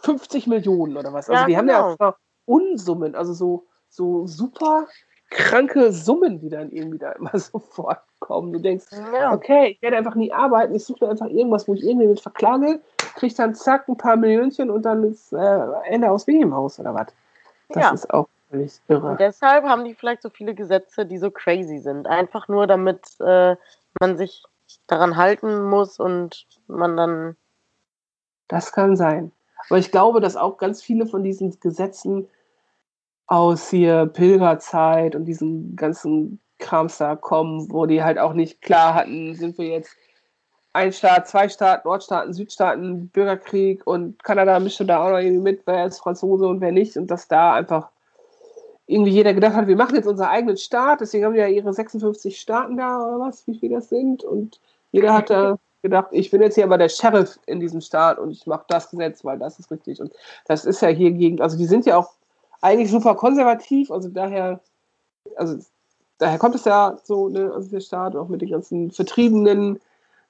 50 0.00 0.46
Millionen 0.46 0.96
oder 0.96 1.12
was. 1.12 1.30
Also 1.30 1.42
Ja, 1.42 1.46
die 1.46 1.56
haben 1.56 1.68
ja 1.68 1.92
genau. 1.92 2.08
auch 2.10 2.16
Unsummen, 2.44 3.14
also 3.14 3.34
so, 3.34 3.66
so 3.88 4.26
super 4.26 4.86
kranke 5.30 5.92
Summen, 5.92 6.38
die 6.38 6.48
dann 6.48 6.70
irgendwie 6.70 6.98
da 6.98 7.12
immer 7.12 7.30
sofort 7.38 8.00
kommen. 8.20 8.52
Du 8.52 8.60
denkst, 8.60 8.86
ja. 8.92 9.32
okay, 9.32 9.72
ich 9.72 9.82
werde 9.82 9.96
einfach 9.96 10.14
nie 10.14 10.32
arbeiten, 10.32 10.74
ich 10.74 10.84
suche 10.84 11.04
mir 11.04 11.10
einfach 11.10 11.26
irgendwas, 11.26 11.66
wo 11.68 11.74
ich 11.74 11.82
irgendwie 11.84 12.06
mit 12.06 12.20
verklage, 12.20 12.80
kriege 13.16 13.34
dann 13.34 13.54
zack 13.54 13.88
ein 13.88 13.96
paar 13.96 14.16
Millionchen 14.16 14.70
und 14.70 14.82
dann 14.82 15.04
ist 15.04 15.32
äh, 15.32 15.66
Ende 15.84 16.10
aus 16.10 16.26
wie 16.26 16.40
im 16.40 16.54
Haus 16.54 16.78
oder 16.78 16.94
was. 16.94 17.08
Das 17.70 17.84
Ja. 17.84 17.90
ist 17.92 18.12
auch 18.12 18.28
völlig 18.50 18.80
Und 18.88 18.94
irre. 18.94 19.16
deshalb 19.18 19.64
haben 19.64 19.84
die 19.84 19.94
vielleicht 19.94 20.22
so 20.22 20.30
viele 20.30 20.54
Gesetze, 20.54 21.06
die 21.06 21.18
so 21.18 21.30
crazy 21.30 21.78
sind. 21.78 22.06
Einfach 22.06 22.48
nur, 22.48 22.66
damit 22.66 23.00
äh, 23.20 23.56
man 24.00 24.16
sich 24.16 24.44
daran 24.86 25.16
halten 25.16 25.64
muss 25.64 25.98
und 25.98 26.46
man 26.66 26.96
dann. 26.96 27.36
Das 28.48 28.72
kann 28.72 28.96
sein. 28.96 29.32
Aber 29.68 29.78
ich 29.78 29.90
glaube, 29.90 30.20
dass 30.20 30.36
auch 30.36 30.58
ganz 30.58 30.82
viele 30.82 31.06
von 31.06 31.24
diesen 31.24 31.58
Gesetzen 31.58 32.28
aus 33.26 33.70
hier 33.70 34.06
Pilgerzeit 34.06 35.16
und 35.16 35.24
diesen 35.24 35.76
ganzen 35.76 36.40
Krams 36.58 36.98
da 36.98 37.16
kommen, 37.16 37.70
wo 37.70 37.86
die 37.86 38.02
halt 38.02 38.18
auch 38.18 38.32
nicht 38.32 38.62
klar 38.62 38.94
hatten, 38.94 39.34
sind 39.34 39.58
wir 39.58 39.66
jetzt 39.66 39.96
ein 40.72 40.92
Staat, 40.92 41.26
zwei 41.26 41.48
Staaten, 41.48 41.88
Nordstaaten, 41.88 42.34
Südstaaten, 42.34 43.08
Bürgerkrieg 43.08 43.86
und 43.86 44.22
Kanada 44.22 44.60
mischte 44.60 44.84
da 44.84 45.04
auch 45.04 45.10
noch 45.10 45.18
irgendwie 45.18 45.42
mit, 45.42 45.62
wer 45.66 45.86
ist 45.86 45.98
Franzose 45.98 46.46
und 46.46 46.60
wer 46.60 46.72
nicht. 46.72 46.96
Und 46.96 47.10
dass 47.10 47.28
da 47.28 47.54
einfach 47.54 47.88
irgendwie 48.86 49.10
jeder 49.10 49.34
gedacht 49.34 49.54
hat, 49.54 49.66
wir 49.66 49.76
machen 49.76 49.96
jetzt 49.96 50.06
unseren 50.06 50.28
eigenen 50.28 50.56
Staat, 50.56 51.00
deswegen 51.00 51.24
haben 51.24 51.32
die 51.32 51.40
ja 51.40 51.48
ihre 51.48 51.72
56 51.72 52.38
Staaten 52.38 52.76
da 52.76 52.98
oder 52.98 53.20
was, 53.20 53.46
wie 53.46 53.58
viel 53.58 53.70
das 53.70 53.88
sind. 53.88 54.22
Und 54.22 54.60
jeder 54.92 55.14
hat 55.14 55.30
da 55.30 55.56
gedacht, 55.82 56.08
ich 56.12 56.30
bin 56.30 56.42
jetzt 56.42 56.54
hier 56.54 56.64
aber 56.64 56.78
der 56.78 56.88
Sheriff 56.88 57.38
in 57.46 57.58
diesem 57.58 57.80
Staat 57.80 58.18
und 58.18 58.30
ich 58.30 58.46
mache 58.46 58.64
das 58.68 58.90
Gesetz, 58.90 59.24
weil 59.24 59.38
das 59.38 59.58
ist 59.58 59.70
richtig. 59.70 60.00
Und 60.00 60.12
das 60.46 60.64
ist 60.64 60.82
ja 60.82 60.88
hier 60.88 61.10
gegen, 61.10 61.40
also 61.40 61.56
die 61.56 61.66
sind 61.66 61.86
ja 61.86 61.96
auch 61.96 62.12
eigentlich 62.62 62.90
super 62.90 63.14
konservativ, 63.14 63.90
also 63.90 64.08
daher, 64.10 64.60
also 65.36 65.58
daher 66.18 66.38
kommt 66.38 66.54
es 66.56 66.64
ja 66.66 66.98
so, 67.04 67.28
ne, 67.30 67.52
also 67.54 67.70
der 67.70 67.80
Staat 67.80 68.16
auch 68.16 68.28
mit 68.28 68.42
den 68.42 68.50
ganzen 68.50 68.90
vertriebenen 68.92 69.80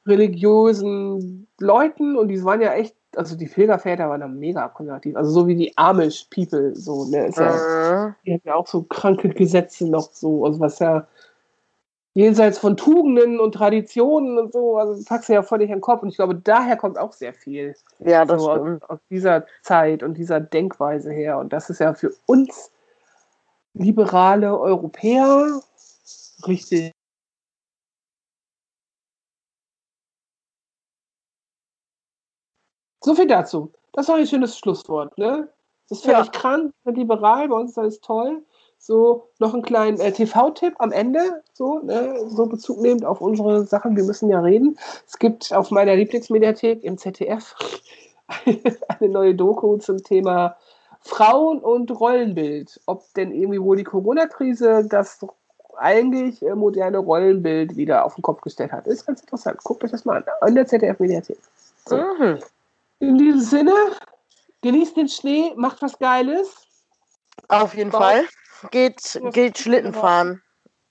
religiösen 0.07 1.49
Leuten 1.61 2.17
und 2.17 2.29
die 2.29 2.45
waren 2.45 2.61
ja 2.63 2.75
echt, 2.75 2.97
also 3.17 3.37
die 3.37 3.47
Pilgerväter 3.47 4.09
waren 4.11 4.21
da 4.23 4.29
mega 4.29 4.69
konservativ, 4.69 5.17
also 5.17 5.31
so 5.31 5.47
wie 5.49 5.57
die 5.57 5.77
Amish 5.79 6.27
People, 6.31 6.75
so, 6.77 7.05
ne, 7.07 7.27
ist 7.29 7.39
ja, 7.39 7.57
Mhm. 7.57 8.15
die 8.27 8.33
haben 8.35 8.43
ja 8.45 8.55
auch 8.57 8.67
so 8.67 8.83
kranke 8.85 9.29
Gesetze 9.31 9.89
noch 9.91 10.11
so, 10.13 10.45
also 10.47 10.61
was 10.61 10.79
ja 10.81 11.07
jenseits 12.17 12.59
von 12.59 12.79
Tugenden 12.79 13.39
und 13.39 13.53
Traditionen 13.53 14.39
und 14.39 14.51
so, 14.51 14.79
also 14.79 15.05
packst 15.05 15.29
du 15.29 15.35
ja 15.35 15.43
völlig 15.43 15.69
in 15.69 15.77
den 15.77 15.81
Kopf 15.83 16.03
und 16.03 16.09
ich 16.09 16.17
glaube, 16.17 16.35
daher 16.35 16.79
kommt 16.79 16.97
auch 16.97 17.13
sehr 17.13 17.35
viel 17.35 17.77
Ja, 17.99 18.25
das 18.25 18.41
so 18.41 18.51
aus, 18.51 18.61
stimmt. 18.61 18.91
aus 18.91 18.99
dieser 19.11 19.45
Zeit 19.63 20.03
und 20.03 20.15
dieser 20.17 20.41
Denkweise 20.41 21.13
her 21.13 21.37
und 21.39 21.53
das 21.53 21.69
ist 21.69 21.79
ja 21.79 21.93
für 21.93 22.15
uns 22.25 22.73
liberale 23.75 24.59
Europäer 24.59 25.61
richtig 26.47 26.93
So 33.05 33.15
viel 33.15 33.27
dazu. 33.27 33.71
Das 33.93 34.09
war 34.09 34.17
ein 34.17 34.27
schönes 34.27 34.59
Schlusswort, 34.59 35.17
ne? 35.19 35.49
Das 35.89 35.99
ist 35.99 36.05
völlig 36.05 36.27
Ja. 36.27 36.33
krank, 36.33 36.73
liberal, 36.87 37.49
bei 37.49 37.55
uns 37.57 37.73
ist 37.73 37.79
alles 37.79 38.01
toll. 38.01 38.43
So, 38.87 39.31
noch 39.41 39.53
einen 39.53 39.65
kleinen 39.65 39.99
äh, 39.99 40.13
TV-Tipp 40.13 40.75
am 40.79 40.93
Ende, 40.93 41.43
so, 41.53 41.81
ne, 41.81 42.21
so 42.29 42.47
Bezug 42.47 42.81
nehmend 42.81 43.05
auf 43.05 43.21
unsere 43.21 43.67
Sachen, 43.67 43.97
wir 43.97 44.05
müssen 44.05 44.31
ja 44.31 44.39
reden. 44.39 44.79
Es 45.09 45.19
gibt 45.19 45.53
auf 45.53 45.73
meiner 45.73 45.97
Lieblingsmediathek 45.97 46.85
im 46.85 46.97
ZDF 46.97 47.57
eine 48.47 49.09
neue 49.09 49.35
Doku 49.35 49.77
zum 49.79 50.05
Thema 50.05 50.57
Frauen 51.01 51.59
und 51.59 51.91
Rollenbild. 51.99 52.81
Ob 52.87 53.13
denn 53.15 53.33
irgendwie 53.33 53.61
wohl 53.61 53.77
die 53.77 53.83
Corona-Krise 53.83 54.87
das 54.89 55.19
eigentlich 55.79 56.41
äh, 56.43 56.55
moderne 56.55 56.99
Rollenbild 56.99 57.77
wieder 57.77 58.05
auf 58.05 58.15
den 58.15 58.23
Kopf 58.23 58.41
gestellt 58.41 58.71
hat. 58.71 58.87
Ist 58.87 59.05
ganz 59.05 59.21
interessant. 59.21 59.59
Guckt 59.65 59.83
euch 59.83 59.91
das 59.91 60.05
mal 60.05 60.19
an. 60.19 60.25
An 60.43 60.55
der 60.55 60.65
ZDF-Mediathek. 60.65 61.39
So. 61.87 61.97
Mhm. 61.97 62.39
In 63.01 63.19
diesem 63.19 63.41
Sinne, 63.41 63.75
genießt 64.63 64.97
den 64.97 65.09
Schnee, 65.09 65.53
macht 65.57 65.83
was 65.83 65.99
Geiles, 65.99 66.55
Auf 67.49 67.75
jeden 67.75 67.91
Fall. 67.91 68.27
Geht, 68.71 69.21
geht 69.33 69.59
Schlitten 69.59 69.93
fahren. 69.93 70.43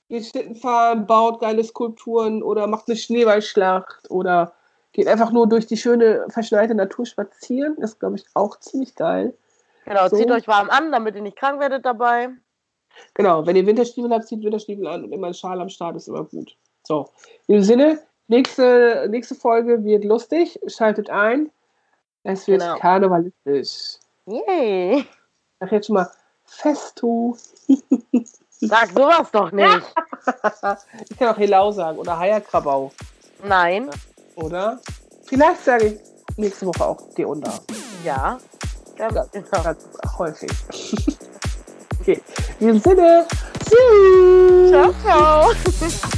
geht 0.09 0.25
Schlitten 0.25 0.55
fahren, 0.55 1.05
baut 1.07 1.39
geile 1.41 1.63
Skulpturen 1.63 2.43
oder 2.43 2.67
macht 2.67 2.87
eine 2.87 2.95
Schneeballschlacht 2.97 4.09
oder 4.09 4.53
geht 4.93 5.07
einfach 5.07 5.31
nur 5.31 5.47
durch 5.47 5.65
die 5.67 5.77
schöne 5.77 6.25
verschneite 6.29 6.75
Natur 6.75 7.05
spazieren. 7.05 7.75
Das 7.79 7.91
ist, 7.91 7.99
glaube 7.99 8.15
ich, 8.15 8.25
auch 8.33 8.59
ziemlich 8.59 8.95
geil. 8.95 9.33
Genau, 9.85 10.07
So. 10.07 10.15
zieht 10.17 10.31
euch 10.31 10.47
warm 10.47 10.69
an, 10.69 10.91
damit 10.91 11.15
ihr 11.15 11.21
nicht 11.21 11.37
krank 11.37 11.59
werdet 11.59 11.85
dabei. 11.85 12.29
Genau, 13.13 13.45
wenn 13.45 13.55
ihr 13.57 13.65
Winterstiefel 13.65 14.09
habt, 14.11 14.27
zieht 14.27 14.43
Winterstiefel 14.43 14.87
an 14.87 15.03
und 15.03 15.11
immer 15.11 15.27
ein 15.27 15.33
Schal 15.33 15.59
am 15.59 15.69
Start 15.69 15.95
ist 15.97 16.07
immer 16.07 16.23
gut. 16.23 16.55
So, 16.87 17.09
in 17.47 17.55
dem 17.55 17.63
Sinne, 17.63 17.99
nächste, 18.27 19.07
nächste 19.09 19.35
Folge 19.35 19.83
wird 19.83 20.05
lustig. 20.05 20.59
Schaltet 20.67 21.09
ein. 21.09 21.51
Es 22.23 22.47
wird 22.47 22.61
Genau. 22.61 22.77
karnevalistisch. 22.77 23.99
Yay. 24.27 25.05
Sag 25.59 25.71
jetzt 25.71 25.87
schon 25.87 25.95
mal 25.95 26.09
Festo. 26.45 27.37
Sag 28.61 28.89
sowas 28.91 29.27
doch 29.31 29.51
nicht. 29.51 29.81
Ich 31.09 31.17
kann 31.19 31.27
auch 31.35 31.37
Helau 31.37 31.71
sagen 31.71 31.99
oder 31.99 32.17
Heierkrabau, 32.17 32.91
Nein. 33.43 33.91
oder? 34.35 34.79
Vielleicht 35.25 35.63
sage 35.63 35.85
ich 35.85 35.99
nächste 36.37 36.65
Woche 36.65 36.83
auch 36.83 36.97
Geunda. 37.13 37.53
Ja. 38.03 38.39
Ganz 38.97 39.15
Ja. 39.15 39.25
genau. 39.31 39.63
Ganz 39.63 39.85
häufig. 40.17 40.49
okay, 42.01 42.21
in 42.59 42.67
diesem 42.67 42.79
Sinne, 42.81 43.27
tschüss. 43.69 44.71
Ciao, 44.71 44.93
ciao. 45.03 46.15